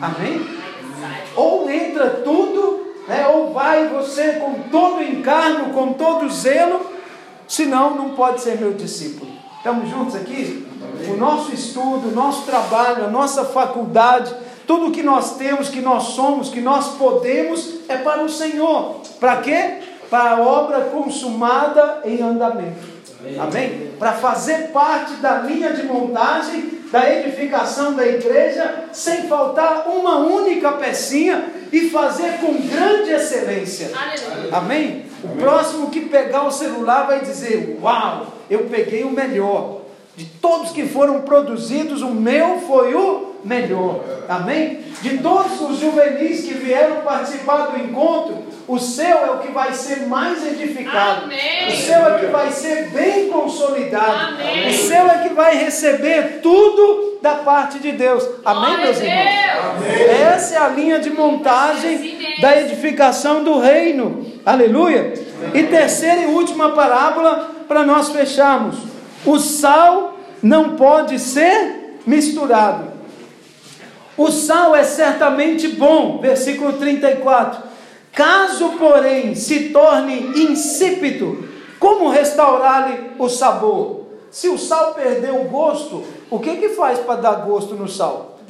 Amém? 0.00 0.40
Ou 1.36 1.70
entra 1.70 2.10
tudo, 2.24 2.86
né, 3.06 3.26
ou 3.28 3.52
vai 3.52 3.88
você 3.88 4.32
com 4.32 4.68
todo 4.70 5.02
encargo, 5.02 5.70
com 5.72 5.92
todo 5.92 6.30
zelo 6.30 6.98
Senão, 7.48 7.94
não 7.94 8.10
pode 8.10 8.42
ser 8.42 8.60
meu 8.60 8.74
discípulo. 8.74 9.32
Estamos 9.56 9.88
juntos 9.88 10.14
aqui? 10.14 10.66
O 11.08 11.16
nosso 11.16 11.52
estudo, 11.52 12.08
o 12.08 12.14
nosso 12.14 12.42
trabalho, 12.42 13.06
a 13.06 13.08
nossa 13.08 13.42
faculdade, 13.46 14.34
tudo 14.66 14.92
que 14.92 15.02
nós 15.02 15.38
temos, 15.38 15.70
que 15.70 15.80
nós 15.80 16.08
somos, 16.08 16.50
que 16.50 16.60
nós 16.60 16.96
podemos, 16.96 17.80
é 17.88 17.96
para 17.96 18.22
o 18.22 18.28
Senhor. 18.28 19.00
Para 19.18 19.38
quê? 19.38 19.78
Para 20.10 20.30
a 20.30 20.40
obra 20.40 20.80
consumada 20.82 22.00
em 22.04 22.22
andamento. 22.22 22.98
Amém? 23.20 23.38
Amém? 23.38 23.92
Para 23.98 24.12
fazer 24.12 24.68
parte 24.68 25.14
da 25.14 25.38
linha 25.40 25.72
de 25.72 25.82
montagem, 25.84 26.78
da 26.90 27.12
edificação 27.12 27.94
da 27.94 28.06
igreja, 28.06 28.84
sem 28.92 29.28
faltar 29.28 29.88
uma 29.88 30.18
única 30.18 30.72
pecinha 30.72 31.44
e 31.72 31.90
fazer 31.90 32.38
com 32.38 32.54
grande 32.54 33.10
excelência. 33.10 33.90
Aleluia. 33.94 34.56
Amém? 34.56 35.06
O 35.22 35.28
próximo 35.36 35.90
que 35.90 36.02
pegar 36.02 36.44
o 36.44 36.50
celular 36.50 37.06
vai 37.06 37.20
dizer: 37.20 37.78
Uau, 37.82 38.34
eu 38.48 38.66
peguei 38.70 39.04
o 39.04 39.10
melhor. 39.10 39.82
De 40.16 40.24
todos 40.24 40.70
que 40.70 40.86
foram 40.86 41.20
produzidos, 41.22 42.02
o 42.02 42.10
meu 42.10 42.60
foi 42.60 42.94
o 42.94 43.27
melhor. 43.44 44.04
Amém? 44.28 44.80
De 45.00 45.18
todos 45.18 45.60
os 45.60 45.78
juvenis 45.78 46.42
que 46.42 46.54
vieram 46.54 47.02
participar 47.02 47.66
do 47.66 47.78
encontro, 47.78 48.42
o 48.66 48.78
seu 48.78 49.06
é 49.06 49.30
o 49.30 49.38
que 49.38 49.50
vai 49.50 49.72
ser 49.72 50.06
mais 50.06 50.46
edificado. 50.46 51.24
Amém. 51.24 51.68
O 51.68 51.76
seu 51.76 52.06
é 52.06 52.18
que 52.18 52.26
vai 52.26 52.50
ser 52.50 52.90
bem 52.90 53.30
consolidado. 53.30 54.34
Amém. 54.34 54.68
O 54.68 54.72
seu 54.72 55.10
é 55.10 55.18
que 55.22 55.34
vai 55.34 55.56
receber 55.56 56.40
tudo 56.42 57.18
da 57.22 57.36
parte 57.36 57.78
de 57.78 57.92
Deus. 57.92 58.28
Amém, 58.44 58.60
Glória 58.64 58.84
meus 58.84 59.00
irmãos? 59.00 59.28
Amém. 59.76 60.02
Essa 60.22 60.54
é 60.54 60.58
a 60.58 60.68
linha 60.68 60.98
de 60.98 61.10
montagem 61.10 62.18
da 62.40 62.60
edificação 62.60 63.42
do 63.42 63.58
reino. 63.58 64.26
Aleluia. 64.44 65.14
E 65.54 65.62
terceira 65.62 66.22
e 66.22 66.26
última 66.26 66.72
parábola 66.72 67.50
para 67.66 67.84
nós 67.84 68.10
fecharmos. 68.10 68.76
O 69.24 69.38
sal 69.38 70.18
não 70.42 70.76
pode 70.76 71.18
ser 71.18 71.98
misturado. 72.06 72.97
O 74.18 74.32
sal 74.32 74.74
é 74.74 74.82
certamente 74.82 75.68
bom, 75.68 76.18
versículo 76.18 76.72
34. 76.72 77.62
Caso, 78.12 78.70
porém, 78.70 79.36
se 79.36 79.68
torne 79.68 80.18
insípido, 80.34 81.48
como 81.78 82.08
restaurar-lhe 82.08 83.12
o 83.16 83.28
sabor? 83.28 84.06
Se 84.28 84.48
o 84.48 84.58
sal 84.58 84.92
perder 84.92 85.30
o 85.30 85.44
gosto, 85.44 86.02
o 86.28 86.40
que 86.40 86.56
que 86.56 86.70
faz 86.70 86.98
para 86.98 87.20
dar 87.20 87.34
gosto 87.46 87.74
no 87.74 87.88
sal? 87.88 88.40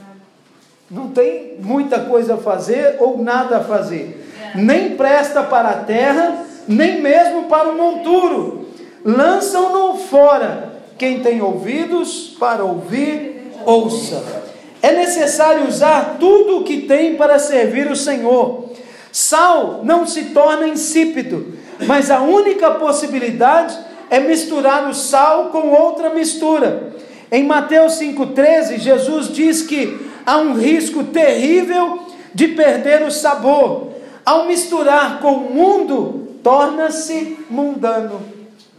Não 0.90 1.10
tem 1.10 1.58
muita 1.60 2.00
coisa 2.00 2.34
a 2.34 2.38
fazer 2.38 2.96
ou 2.98 3.18
nada 3.18 3.58
a 3.58 3.64
fazer. 3.64 4.26
Nem 4.54 4.96
presta 4.96 5.42
para 5.42 5.68
a 5.68 5.84
terra, 5.84 6.46
nem 6.66 7.02
mesmo 7.02 7.42
para 7.42 7.68
o 7.68 7.76
monturo. 7.76 8.68
Lançam-no 9.04 9.98
fora. 9.98 10.80
Quem 10.96 11.20
tem 11.20 11.42
ouvidos 11.42 12.34
para 12.40 12.64
ouvir, 12.64 13.52
ouça. 13.66 14.47
É 14.80 14.92
necessário 14.92 15.66
usar 15.66 16.16
tudo 16.20 16.58
o 16.58 16.64
que 16.64 16.82
tem 16.82 17.16
para 17.16 17.38
servir 17.38 17.90
o 17.90 17.96
Senhor. 17.96 18.70
Sal 19.10 19.80
não 19.82 20.06
se 20.06 20.26
torna 20.26 20.68
insípido, 20.68 21.54
mas 21.86 22.10
a 22.10 22.20
única 22.20 22.70
possibilidade 22.72 23.76
é 24.10 24.20
misturar 24.20 24.88
o 24.88 24.94
sal 24.94 25.46
com 25.46 25.70
outra 25.70 26.10
mistura. 26.10 26.92
Em 27.30 27.44
Mateus 27.44 27.94
5,13, 27.94 28.78
Jesus 28.78 29.32
diz 29.32 29.62
que 29.62 30.08
há 30.24 30.38
um 30.38 30.54
risco 30.54 31.04
terrível 31.04 32.00
de 32.34 32.48
perder 32.48 33.02
o 33.02 33.10
sabor. 33.10 33.88
ao 34.24 34.44
misturar 34.44 35.20
com 35.20 35.32
o 35.32 35.54
mundo, 35.54 36.28
torna-se 36.42 37.38
mundano. 37.48 38.20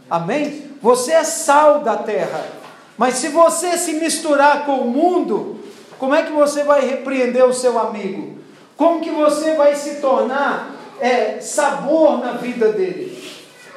Amém? 0.08 0.62
Você 0.80 1.10
é 1.10 1.24
sal 1.24 1.80
da 1.80 1.96
terra. 1.96 2.44
Mas 2.96 3.14
se 3.14 3.28
você 3.28 3.76
se 3.76 3.94
misturar 3.94 4.64
com 4.64 4.76
o 4.76 4.88
mundo, 4.88 5.58
como 6.00 6.14
é 6.14 6.22
que 6.22 6.32
você 6.32 6.64
vai 6.64 6.80
repreender 6.88 7.44
o 7.44 7.52
seu 7.52 7.78
amigo? 7.78 8.38
Como 8.74 9.02
que 9.02 9.10
você 9.10 9.52
vai 9.52 9.76
se 9.76 9.96
tornar 9.96 10.74
é, 10.98 11.38
sabor 11.42 12.18
na 12.18 12.32
vida 12.32 12.72
dele? 12.72 13.22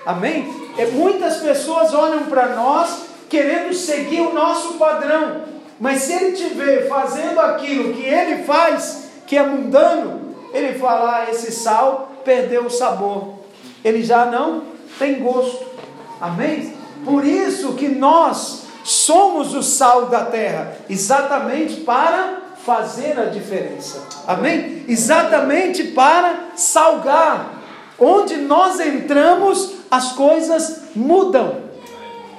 Amém? 0.06 0.48
É, 0.78 0.86
muitas 0.86 1.38
pessoas 1.38 1.94
olham 1.94 2.24
para 2.28 2.56
nós 2.56 3.08
querendo 3.28 3.74
seguir 3.74 4.22
o 4.22 4.34
nosso 4.34 4.76
padrão, 4.76 5.42
mas 5.78 6.04
se 6.04 6.14
ele 6.14 6.32
te 6.32 6.46
vê 6.54 6.84
fazendo 6.88 7.42
aquilo 7.42 7.94
que 7.94 8.06
ele 8.06 8.44
faz, 8.44 9.10
que 9.28 9.36
é 9.36 9.44
mundano, 9.44 10.34
ele 10.54 10.80
fala: 10.80 11.18
ah, 11.18 11.30
esse 11.30 11.52
sal 11.52 12.10
perdeu 12.24 12.68
o 12.68 12.70
sabor, 12.70 13.34
ele 13.84 14.02
já 14.02 14.26
não 14.28 14.64
tem 14.98 15.20
gosto. 15.20 15.66
Amém? 16.22 16.74
Por 17.04 17.26
isso 17.26 17.74
que 17.74 17.90
nós 17.90 18.63
somos 18.84 19.54
o 19.54 19.64
sal 19.64 20.08
da 20.08 20.26
terra, 20.26 20.76
exatamente 20.90 21.82
para 21.82 22.42
fazer 22.66 23.20
a 23.20 23.26
diferença. 23.26 24.02
Amém? 24.28 24.84
Exatamente 24.88 25.84
para 25.86 26.52
salgar. 26.56 27.62
Onde 28.00 28.38
nós 28.38 28.80
entramos, 28.80 29.74
as 29.90 30.14
coisas 30.14 30.84
mudam. 30.96 31.64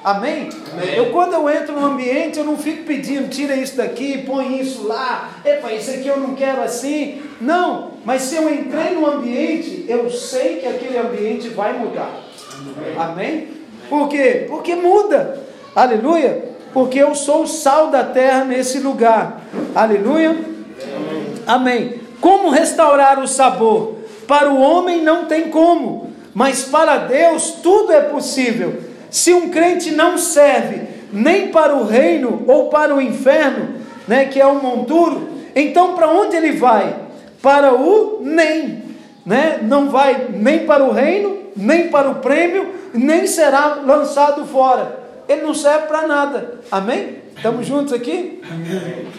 Amém? 0.03 0.51
Amém? 0.72 0.95
Eu 0.95 1.11
quando 1.12 1.32
eu 1.32 1.49
entro 1.49 1.72
no 1.78 1.86
ambiente, 1.86 2.38
eu 2.38 2.45
não 2.45 2.59
fico 2.59 2.84
pedindo, 2.84 3.30
tira 3.30 3.57
isso 3.57 3.76
daqui, 3.76 4.18
põe 4.18 4.61
isso 4.61 4.86
lá, 4.86 5.30
epa, 5.45 5.72
isso 5.72 5.90
aqui 5.90 6.07
eu 6.07 6.18
não 6.18 6.34
quero 6.34 6.62
assim. 6.62 7.22
Não, 7.40 7.92
mas 8.05 8.22
se 8.22 8.36
eu 8.36 8.53
entrei 8.53 8.90
no 8.90 9.07
ambiente, 9.07 9.86
eu 9.88 10.11
sei 10.11 10.57
que 10.57 10.66
aquele 10.66 10.99
ambiente 10.99 11.49
vai 11.49 11.72
mudar. 11.72 12.11
Amém? 12.59 12.99
Amém? 12.99 13.49
Por 13.88 14.09
quê? 14.09 14.45
Porque 14.47 14.74
muda. 14.74 15.43
Aleluia. 15.75 16.55
Porque 16.72 16.99
eu 16.99 17.14
sou 17.14 17.43
o 17.43 17.47
sal 17.47 17.89
da 17.89 18.05
terra 18.05 18.45
nesse 18.45 18.79
lugar. 18.81 19.43
Aleluia. 19.75 20.31
Amém. 20.31 21.45
Amém. 21.47 22.01
Como 22.20 22.51
restaurar 22.51 23.18
o 23.18 23.29
sabor? 23.29 23.97
Para 24.27 24.51
o 24.51 24.61
homem 24.61 25.03
não 25.03 25.27
tem 25.27 25.51
como, 25.51 26.11
mas 26.35 26.64
para 26.64 26.97
Deus 26.97 27.59
tudo 27.62 27.93
é 27.93 28.01
possível. 28.01 28.83
Se 29.11 29.33
um 29.33 29.51
crente 29.51 29.91
não 29.91 30.18
serve 30.18 30.89
nem 31.12 31.49
para 31.49 31.75
o 31.75 31.85
reino 31.85 32.43
ou 32.47 32.68
para 32.68 32.95
o 32.95 33.01
inferno, 33.01 33.75
né, 34.09 34.25
que 34.25 34.41
é 34.41 34.47
o 34.47 34.61
monturo, 34.61 35.29
então 35.55 35.95
para 35.95 36.09
onde 36.09 36.37
ele 36.37 36.53
vai? 36.53 36.97
Para 37.41 37.75
o 37.75 38.20
nem, 38.22 38.83
né? 39.25 39.59
Não 39.62 39.91
vai 39.91 40.29
nem 40.33 40.66
para 40.66 40.83
o 40.83 40.91
reino, 40.91 41.37
nem 41.55 41.89
para 41.89 42.11
o 42.11 42.16
prêmio, 42.16 42.75
nem 42.93 43.27
será 43.27 43.81
lançado 43.85 44.47
fora. 44.47 45.03
Ele 45.29 45.43
não 45.43 45.55
serve 45.55 45.87
para 45.87 46.07
nada. 46.07 46.61
Amém? 46.70 47.22
Estamos 47.37 47.66
juntos 47.66 47.93
aqui? 47.93 48.43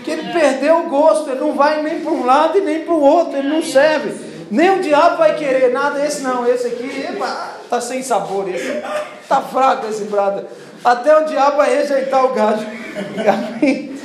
Que 0.03 0.11
ele 0.11 0.31
perdeu 0.31 0.79
o 0.79 0.89
gosto, 0.89 1.29
ele 1.29 1.39
não 1.39 1.53
vai 1.53 1.81
nem 1.83 1.99
para 1.99 2.11
um 2.11 2.25
lado 2.25 2.57
e 2.57 2.61
nem 2.61 2.81
para 2.81 2.93
o 2.93 3.01
outro, 3.01 3.37
ele 3.37 3.49
não 3.49 3.61
serve. 3.61 4.13
Nem 4.49 4.77
o 4.77 4.81
diabo 4.81 5.17
vai 5.17 5.35
querer 5.35 5.71
nada, 5.71 6.05
esse 6.05 6.21
não, 6.21 6.47
esse 6.47 6.67
aqui, 6.67 7.07
está 7.63 7.81
sem 7.81 8.01
sabor, 8.03 8.47
esse 8.47 8.81
está 9.21 9.41
fraco 9.41 9.87
esse 9.87 10.03
brada. 10.05 10.47
Até 10.83 11.17
o 11.17 11.25
diabo 11.25 11.57
vai 11.57 11.75
rejeitar 11.75 12.23
o 12.23 12.33
gajo. 12.33 12.65
Amém? 13.27 13.95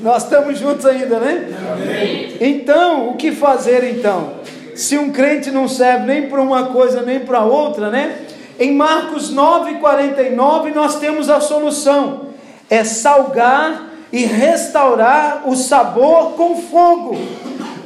Nós 0.00 0.22
estamos 0.24 0.58
juntos 0.58 0.86
ainda, 0.86 1.18
né? 1.18 1.48
Amém. 1.72 2.36
Então, 2.40 3.10
o 3.10 3.16
que 3.16 3.32
fazer 3.32 3.84
então? 3.84 4.34
Se 4.74 4.96
um 4.96 5.10
crente 5.10 5.50
não 5.50 5.68
serve 5.68 6.06
nem 6.06 6.28
para 6.28 6.40
uma 6.40 6.66
coisa 6.66 7.02
nem 7.02 7.20
para 7.20 7.42
outra, 7.42 7.90
né? 7.90 8.16
Em 8.60 8.74
Marcos 8.74 9.34
9,49 9.34 10.72
nós 10.72 11.00
temos 11.00 11.28
a 11.28 11.40
solução: 11.40 12.26
é 12.68 12.84
salgar 12.84 13.88
e 14.12 14.24
restaurar 14.24 15.48
o 15.48 15.56
sabor 15.56 16.32
com 16.32 16.56
fogo 16.56 17.16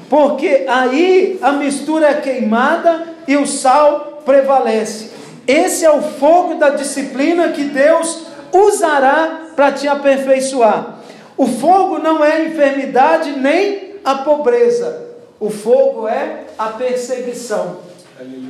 porque 0.09 0.64
aí 0.68 1.41
a 1.43 1.51
mistura 1.51 2.07
é 2.07 2.20
queimada 2.20 3.03
e 3.27 3.37
o 3.37 3.47
sal 3.47 4.22
prevalece. 4.25 5.11
Esse 5.45 5.85
é 5.85 5.91
o 5.91 6.03
fogo 6.03 6.55
da 6.55 6.70
disciplina 6.70 7.49
que 7.49 7.64
Deus 7.64 8.27
usará 8.53 9.49
para 9.57 9.72
te 9.72 9.89
aperfeiçoar. 9.89 10.99
O 11.37 11.47
fogo 11.47 11.99
não 11.99 12.25
é 12.25 12.37
a 12.37 12.45
enfermidade 12.45 13.33
nem 13.33 13.97
a 14.05 14.16
pobreza, 14.16 15.05
o 15.41 15.51
fogo 15.51 16.07
é 16.07 16.45
a 16.57 16.66
perseguição. 16.68 17.79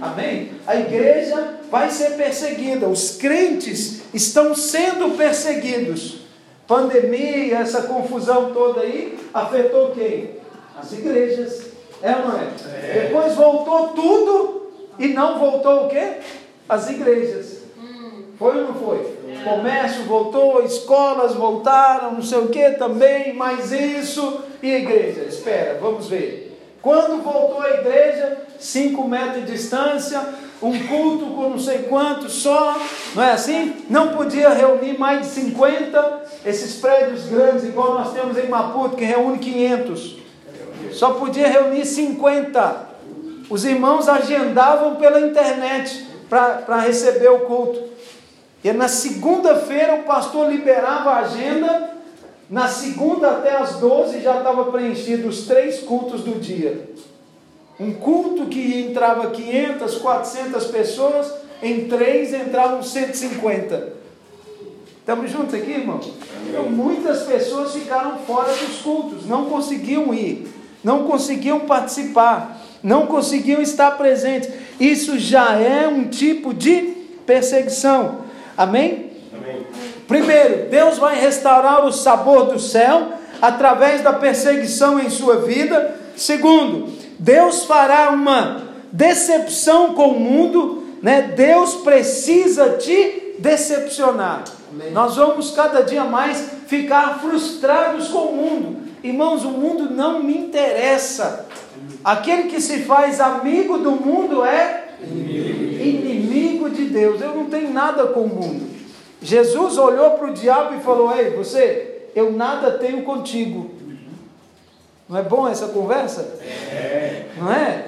Amém? 0.01 0.51
A 0.67 0.77
igreja 0.77 1.59
vai 1.71 1.91
ser 1.91 2.17
perseguida, 2.17 2.89
os 2.89 3.17
crentes 3.17 4.03
estão 4.13 4.55
sendo 4.55 5.17
perseguidos. 5.17 6.25
Pandemia, 6.67 7.59
essa 7.59 7.83
confusão 7.83 8.53
toda 8.53 8.81
aí, 8.81 9.19
afetou 9.33 9.91
quem? 9.91 10.45
as 10.77 10.93
igrejas. 10.93 11.67
É 12.03 12.17
ou 12.17 12.29
não 12.29 12.39
é? 12.39 12.45
é? 12.45 13.07
Depois 13.07 13.35
voltou 13.35 13.89
tudo 13.89 14.73
e 14.99 15.09
não 15.09 15.39
voltou 15.39 15.87
o 15.87 15.89
quê? 15.89 16.19
As 16.69 16.91
igrejas. 16.91 17.65
Foi 18.39 18.57
ou 18.59 18.69
não 18.69 18.75
foi? 18.75 19.15
É. 19.29 19.45
Comércio 19.45 20.05
voltou, 20.05 20.65
escolas 20.65 21.35
voltaram, 21.35 22.13
não 22.13 22.23
sei 22.23 22.39
o 22.39 22.49
que 22.49 22.71
também, 22.73 23.33
mais 23.33 23.71
isso. 23.71 24.41
E 24.63 24.75
a 24.75 24.79
igreja? 24.79 25.23
Espera, 25.23 25.79
vamos 25.81 26.09
ver. 26.09 26.54
Quando 26.85 27.21
voltou 27.21 27.61
a 27.63 27.71
igreja, 27.71 28.39
5 28.61 29.09
metros 29.09 29.45
de 29.45 29.51
distância, 29.51 30.21
um 30.63 30.87
culto 30.87 31.27
com 31.35 31.51
não 31.51 31.59
sei 31.59 31.79
quantos 31.79 32.35
só, 32.35 32.81
não 33.17 33.23
é 33.25 33.33
assim? 33.33 33.85
Não 33.91 34.11
podia 34.11 34.51
reunir 34.51 34.97
mais 34.97 35.23
de 35.23 35.27
50, 35.27 36.23
esses 36.47 36.77
prédios 36.77 37.25
grandes, 37.25 37.65
igual 37.65 37.95
nós 37.95 38.13
temos 38.13 38.39
em 38.39 38.49
Maputo, 38.49 38.95
que 38.95 39.05
reúne 39.05 39.39
500 39.39 40.25
só 40.95 41.15
podia 41.15 41.49
reunir 41.49 41.85
50. 41.85 42.95
Os 43.51 43.65
irmãos 43.65 44.09
agendavam 44.09 44.97
pela 44.97 45.21
internet 45.21 46.07
para 46.29 46.81
receber 46.81 47.29
o 47.29 47.41
culto. 47.41 47.83
E 48.63 48.73
na 48.73 48.89
segunda-feira 48.89 49.97
o 49.97 50.03
pastor 50.05 50.51
liberava 50.51 51.11
a 51.11 51.19
agenda. 51.19 51.94
Na 52.55 52.69
segunda 52.69 53.33
até 53.33 53.57
as 53.57 53.81
12 53.81 54.21
já 54.21 54.39
estava 54.39 54.71
preenchido 54.71 55.27
os 55.27 55.47
três 55.47 55.81
cultos 55.81 56.21
do 56.21 56.39
dia. 56.39 56.89
Um 57.81 57.93
culto 57.95 58.47
que 58.47 58.81
entrava 58.81 59.31
500, 59.31 59.97
400 59.97 60.65
pessoas, 60.67 61.35
em 61.61 61.89
três 61.89 62.33
entravam 62.33 62.81
150. 62.81 63.95
Estamos 65.01 65.31
juntos 65.33 65.53
aqui, 65.53 65.73
irmão? 65.73 65.99
Então, 66.49 66.71
muitas 66.71 67.25
pessoas 67.25 67.75
ficaram 67.75 68.19
fora 68.19 68.53
dos 68.53 68.81
cultos, 68.83 69.27
não 69.27 69.47
conseguiam 69.47 70.15
ir 70.15 70.49
não 70.85 71.05
conseguiam 71.05 71.61
participar, 71.61 72.61
não 72.83 73.07
conseguiam 73.07 73.63
estar 73.63 73.93
presentes. 73.93 74.51
Isso 74.79 75.19
já 75.19 75.55
é 75.55 75.89
um 75.89 76.05
tipo 76.05 76.53
de 76.53 76.95
perseguição. 77.25 78.19
Amém? 78.55 79.04
Primeiro, 80.07 80.69
Deus 80.71 80.99
vai 80.99 81.19
restaurar 81.19 81.85
o 81.85 81.93
sabor 81.93 82.47
do 82.47 82.59
céu 82.59 83.13
através 83.41 84.03
da 84.03 84.13
perseguição 84.13 84.99
em 84.99 85.09
sua 85.09 85.37
vida. 85.37 85.95
Segundo, 86.17 86.93
Deus 87.19 87.65
fará 87.65 88.11
uma 88.11 88.63
decepção 88.93 89.95
com 89.95 90.09
o 90.09 90.21
mundo, 90.21 90.85
né? 91.03 91.33
Deus 91.35 91.75
precisa 91.77 92.71
te 92.71 93.35
decepcionar. 93.39 94.45
Amém. 94.73 94.93
Nós 94.93 95.17
vamos 95.17 95.51
cada 95.51 95.83
dia 95.83 96.05
mais 96.05 96.51
ficar 96.67 97.19
frustrados 97.21 98.09
com 98.09 98.19
o 98.19 98.37
mundo. 98.37 98.77
Irmãos, 99.03 99.45
o 99.45 99.51
mundo 99.51 99.91
não 99.91 100.23
me 100.23 100.37
interessa. 100.37 101.47
Aquele 102.03 102.45
que 102.45 102.61
se 102.61 102.81
faz 102.81 103.21
amigo 103.21 103.79
do 103.79 103.93
mundo 103.93 104.45
é 104.45 104.85
inimigo 105.03 106.71
de 106.71 106.87
Deus. 106.87 107.21
Eu 107.21 107.35
não 107.35 107.47
tenho 107.47 107.73
nada 107.73 108.07
com 108.07 108.21
o 108.21 108.29
mundo. 108.29 108.67
Jesus 109.25 109.79
olhou 109.79 110.11
para 110.13 110.31
o 110.31 110.35
diabo 110.35 110.75
e 110.77 110.81
falou: 110.81 111.17
Ei, 111.17 111.31
você, 111.31 112.09
eu 112.15 112.31
nada 112.31 112.73
tenho 112.73 113.03
contigo. 113.05 113.71
Não 115.09 115.19
é 115.19 115.23
bom 115.23 115.49
essa 115.49 115.69
conversa? 115.69 116.21
É. 116.43 117.25
Não 117.39 117.51
é? 117.51 117.87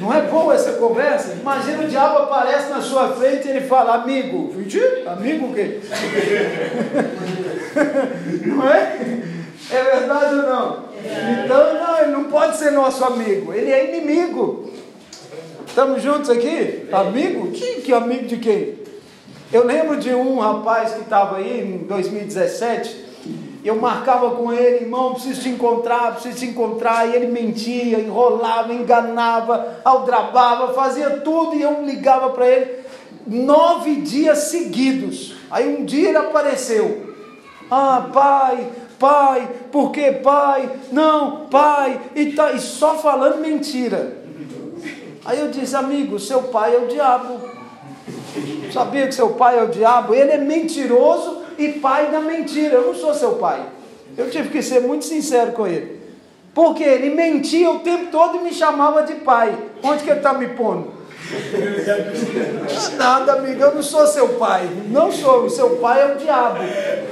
Não 0.00 0.12
é 0.12 0.22
boa 0.22 0.54
essa 0.54 0.72
conversa? 0.72 1.34
Imagina 1.40 1.84
o 1.84 1.88
diabo 1.88 2.18
aparece 2.18 2.68
na 2.68 2.80
sua 2.80 3.10
frente 3.10 3.46
e 3.46 3.50
ele 3.52 3.60
fala, 3.62 3.94
amigo. 3.94 4.52
Amigo 5.06 5.46
o 5.46 5.54
quê? 5.54 5.80
não 8.44 8.68
é? 8.68 8.98
É 9.70 9.82
verdade 9.82 10.34
ou 10.34 10.42
não? 10.42 10.84
É. 11.04 11.44
Então, 11.44 11.74
não, 11.74 11.98
ele 12.00 12.10
não 12.10 12.24
pode 12.24 12.56
ser 12.56 12.72
nosso 12.72 13.04
amigo, 13.04 13.52
ele 13.52 13.70
é 13.70 13.94
inimigo. 13.94 14.68
Estamos 15.66 16.02
juntos 16.02 16.28
aqui? 16.28 16.88
Amigo? 16.92 17.52
Que, 17.52 17.82
que 17.82 17.92
amigo 17.92 18.26
de 18.26 18.36
quem? 18.38 18.83
Eu 19.52 19.64
lembro 19.64 19.96
de 19.96 20.12
um 20.14 20.38
rapaz 20.38 20.92
que 20.92 21.00
estava 21.00 21.36
aí 21.36 21.60
em 21.60 21.86
2017, 21.86 23.04
Eu 23.64 23.76
marcava 23.76 24.32
com 24.32 24.52
ele, 24.52 24.84
irmão, 24.84 25.14
preciso 25.14 25.40
te 25.40 25.48
encontrar, 25.48 26.12
preciso 26.12 26.36
te 26.36 26.46
encontrar. 26.46 27.08
E 27.08 27.16
ele 27.16 27.28
mentia, 27.28 27.98
enrolava, 27.98 28.74
enganava, 28.74 29.78
aldrabava, 29.82 30.74
fazia 30.74 31.20
tudo 31.20 31.56
e 31.56 31.62
eu 31.62 31.82
ligava 31.82 32.28
para 32.28 32.46
ele 32.46 32.84
nove 33.26 33.96
dias 33.96 34.38
seguidos. 34.38 35.34
Aí 35.50 35.76
um 35.76 35.84
dia 35.84 36.10
ele 36.10 36.18
apareceu. 36.18 37.14
Ah, 37.70 38.10
pai, 38.12 38.68
pai, 38.98 39.48
por 39.72 39.90
que 39.90 40.12
pai? 40.12 40.70
Não, 40.92 41.46
pai, 41.46 42.00
e, 42.14 42.32
tá, 42.32 42.52
e 42.52 42.60
só 42.60 42.96
falando 42.96 43.40
mentira. 43.40 44.18
Aí 45.24 45.40
eu 45.40 45.48
disse, 45.48 45.74
amigo, 45.74 46.18
seu 46.18 46.42
pai 46.44 46.74
é 46.74 46.78
o 46.78 46.86
diabo. 46.86 47.53
Sabia 48.74 49.06
que 49.06 49.14
seu 49.14 49.30
pai 49.30 49.56
é 49.56 49.62
o 49.62 49.68
diabo? 49.68 50.12
Ele 50.12 50.32
é 50.32 50.36
mentiroso 50.36 51.42
e 51.56 51.68
pai 51.74 52.10
da 52.10 52.18
mentira. 52.20 52.74
Eu 52.74 52.88
não 52.88 52.94
sou 52.94 53.14
seu 53.14 53.34
pai. 53.34 53.64
Eu 54.18 54.28
tive 54.28 54.48
que 54.48 54.60
ser 54.60 54.80
muito 54.80 55.04
sincero 55.04 55.52
com 55.52 55.64
ele. 55.64 56.02
Porque 56.52 56.82
ele 56.82 57.14
mentia 57.14 57.70
o 57.70 57.78
tempo 57.78 58.06
todo 58.10 58.38
e 58.38 58.40
me 58.40 58.52
chamava 58.52 59.04
de 59.04 59.14
pai. 59.14 59.56
Onde 59.80 60.02
que 60.02 60.10
ele 60.10 60.18
está 60.18 60.34
me 60.34 60.48
pondo? 60.48 60.92
Nada, 62.98 63.34
amigo, 63.34 63.62
eu 63.62 63.76
não 63.76 63.82
sou 63.82 64.08
seu 64.08 64.30
pai. 64.30 64.68
Não 64.88 65.12
sou. 65.12 65.44
O 65.44 65.50
seu 65.50 65.76
pai 65.76 66.02
é 66.02 66.12
o 66.12 66.18
diabo. 66.18 66.58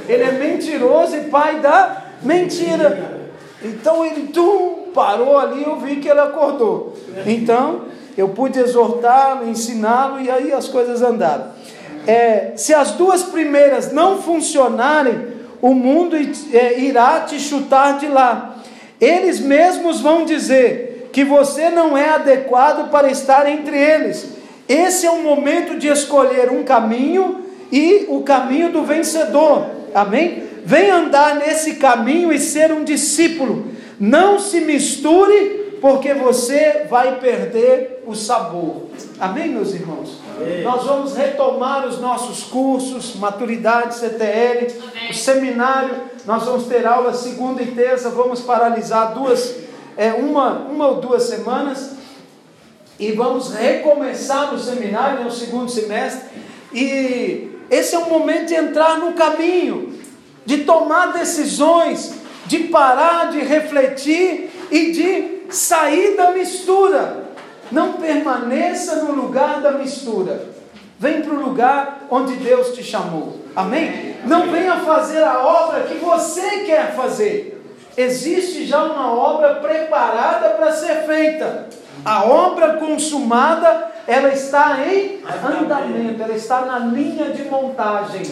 Ele 0.09 0.23
é 0.25 0.33
mentiroso 0.33 1.17
e 1.17 1.21
pai 1.31 1.61
da 1.61 2.07
mentira. 2.23 3.21
Então 3.63 4.05
ele 4.05 4.33
tum, 4.33 4.91
parou 4.93 5.39
ali 5.39 5.63
eu 5.63 5.77
vi 5.77 5.97
que 5.97 6.09
ele 6.09 6.19
acordou. 6.19 6.97
Então 7.25 7.83
eu 8.19 8.31
pude 8.31 8.59
exortá-lo, 8.59 9.49
ensiná-lo 9.49 10.21
e 10.21 10.29
aí 10.29 10.53
as 10.53 10.67
coisas 10.67 11.03
andaram. 11.03 11.52
É, 12.07 12.53
se 12.57 12.75
as 12.75 12.93
duas 12.93 13.23
primeiras 13.23 13.93
não 13.93 14.21
funcionarem, 14.21 15.33
o 15.61 15.75
mundo 15.75 16.17
é, 16.17 16.81
irá 16.81 17.21
te 17.21 17.39
chutar 17.39 17.99
de 17.99 18.09
lá. 18.09 18.57
Eles 19.01 19.41
mesmos 19.41 20.01
vão 20.01 20.25
dizer 20.25 21.09
que 21.13 21.25
você 21.25 21.71
não 21.71 21.97
é 21.97 22.11
adequado 22.11 22.91
para 22.91 23.11
estar 23.11 23.49
entre 23.49 23.77
eles. 23.77 24.29
Esse 24.69 25.07
é 25.07 25.11
o 25.11 25.23
momento 25.23 25.77
de 25.77 25.89
escolher 25.89 26.51
um 26.51 26.65
caminho 26.65 27.43
e 27.71 28.07
o 28.09 28.23
caminho 28.23 28.71
do 28.71 28.83
vencedor. 28.83 29.67
Amém? 29.95 30.45
Vem 30.65 30.91
andar 30.91 31.37
nesse 31.37 31.75
caminho 31.75 32.33
e 32.33 32.39
ser 32.39 32.73
um 32.73 32.85
discípulo. 32.85 33.69
Não 33.99 34.39
se 34.39 34.61
misture, 34.61 35.77
porque 35.81 36.15
você 36.15 36.87
vai 36.89 37.19
perder 37.19 37.92
o 38.07 38.15
sabor. 38.15 38.89
Amém, 39.19 39.49
meus 39.51 39.73
irmãos? 39.73 40.19
Amém. 40.37 40.63
Nós 40.63 40.85
vamos 40.85 41.15
retomar 41.15 41.87
os 41.87 42.01
nossos 42.01 42.45
cursos, 42.45 43.15
maturidade, 43.17 43.95
CTL, 43.95 44.75
Amém. 44.91 45.11
o 45.11 45.15
seminário. 45.15 45.95
Nós 46.27 46.45
vamos 46.45 46.67
ter 46.67 46.87
aula 46.87 47.13
segunda 47.13 47.63
e 47.63 47.67
terça. 47.67 48.11
Vamos 48.11 48.41
paralisar 48.41 49.15
duas, 49.15 49.57
é, 49.97 50.13
uma, 50.13 50.53
uma 50.53 50.89
ou 50.89 51.01
duas 51.01 51.25
semanas 51.25 51.93
e 52.99 53.13
vamos 53.13 53.53
recomeçar 53.53 54.53
no 54.53 54.59
seminário 54.59 55.25
no 55.25 55.31
segundo 55.31 55.71
semestre. 55.71 56.29
E 56.73 57.51
esse 57.71 57.95
é 57.95 57.99
o 57.99 58.09
momento 58.09 58.47
de 58.47 58.55
entrar 58.55 58.99
no 58.99 59.13
caminho, 59.13 59.99
de 60.45 60.59
tomar 60.59 61.13
decisões, 61.13 62.15
de 62.47 62.61
parar, 62.65 63.31
de 63.31 63.41
refletir 63.41 64.51
e 64.71 64.93
de 64.93 65.53
sair 65.53 66.17
da 66.17 66.33
mistura. 66.33 67.22
Não 67.73 67.95
permaneça 67.95 68.97
no 68.97 69.13
lugar 69.13 69.63
da 69.63 69.73
mistura. 69.73 70.47
Vem 70.99 71.23
para 71.23 71.35
o 71.35 71.43
lugar 71.43 72.07
onde 72.11 72.35
Deus 72.37 72.75
te 72.75 72.85
chamou. 72.85 73.39
Amém? 73.57 74.15
Não 74.25 74.51
venha 74.51 74.77
fazer 74.77 75.25
a 75.25 75.43
obra 75.43 75.81
que 75.81 75.95
você 75.95 76.65
quer 76.67 76.95
fazer. 76.95 77.61
Existe 77.97 78.67
já 78.67 78.85
uma 78.85 79.13
obra 79.13 79.57
preparada 79.57 80.51
para 80.51 80.71
ser 80.73 81.07
feita. 81.07 81.67
A 82.05 82.25
obra 82.25 82.75
consumada, 82.75 83.91
ela 84.07 84.29
está 84.29 84.79
em 84.87 85.23
andamento, 85.45 86.23
ela 86.23 86.35
está 86.35 86.63
na 86.63 86.79
linha 86.79 87.31
de 87.31 87.45
montagem 87.45 88.23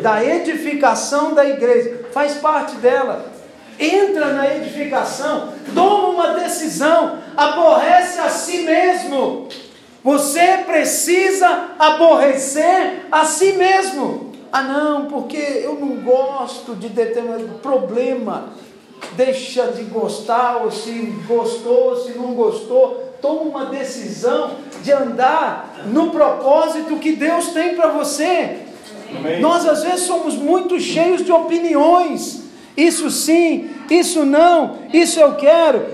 da 0.00 0.24
edificação 0.24 1.34
da 1.34 1.44
igreja. 1.44 2.06
Faz 2.12 2.34
parte 2.34 2.76
dela 2.76 3.35
entra 3.78 4.32
na 4.32 4.54
edificação, 4.54 5.52
toma 5.74 6.08
uma 6.08 6.28
decisão, 6.40 7.18
aborrece 7.36 8.18
a 8.20 8.28
si 8.28 8.58
mesmo. 8.58 9.48
Você 10.02 10.58
precisa 10.64 11.70
aborrecer 11.78 13.06
a 13.10 13.24
si 13.24 13.52
mesmo. 13.52 14.32
Ah, 14.52 14.62
não, 14.62 15.06
porque 15.06 15.36
eu 15.36 15.74
não 15.74 15.96
gosto 15.96 16.74
de 16.76 16.88
determinado 16.88 17.58
problema. 17.60 18.50
Deixa 19.12 19.66
de 19.72 19.82
gostar, 19.82 20.62
ou 20.62 20.70
se 20.70 20.92
gostou, 21.26 21.90
ou 21.90 21.96
se 21.96 22.12
não 22.12 22.34
gostou. 22.34 23.14
Toma 23.20 23.42
uma 23.42 23.64
decisão 23.66 24.52
de 24.82 24.92
andar 24.92 25.82
no 25.86 26.10
propósito 26.10 26.96
que 26.96 27.12
Deus 27.12 27.48
tem 27.48 27.74
para 27.74 27.88
você. 27.88 28.58
Amém. 29.10 29.40
Nós 29.40 29.66
às 29.66 29.82
vezes 29.82 30.06
somos 30.06 30.34
muito 30.34 30.78
cheios 30.78 31.24
de 31.24 31.32
opiniões 31.32 32.45
isso 32.76 33.10
sim, 33.10 33.70
isso 33.90 34.24
não, 34.24 34.78
isso 34.92 35.18
eu 35.18 35.34
quero. 35.34 35.86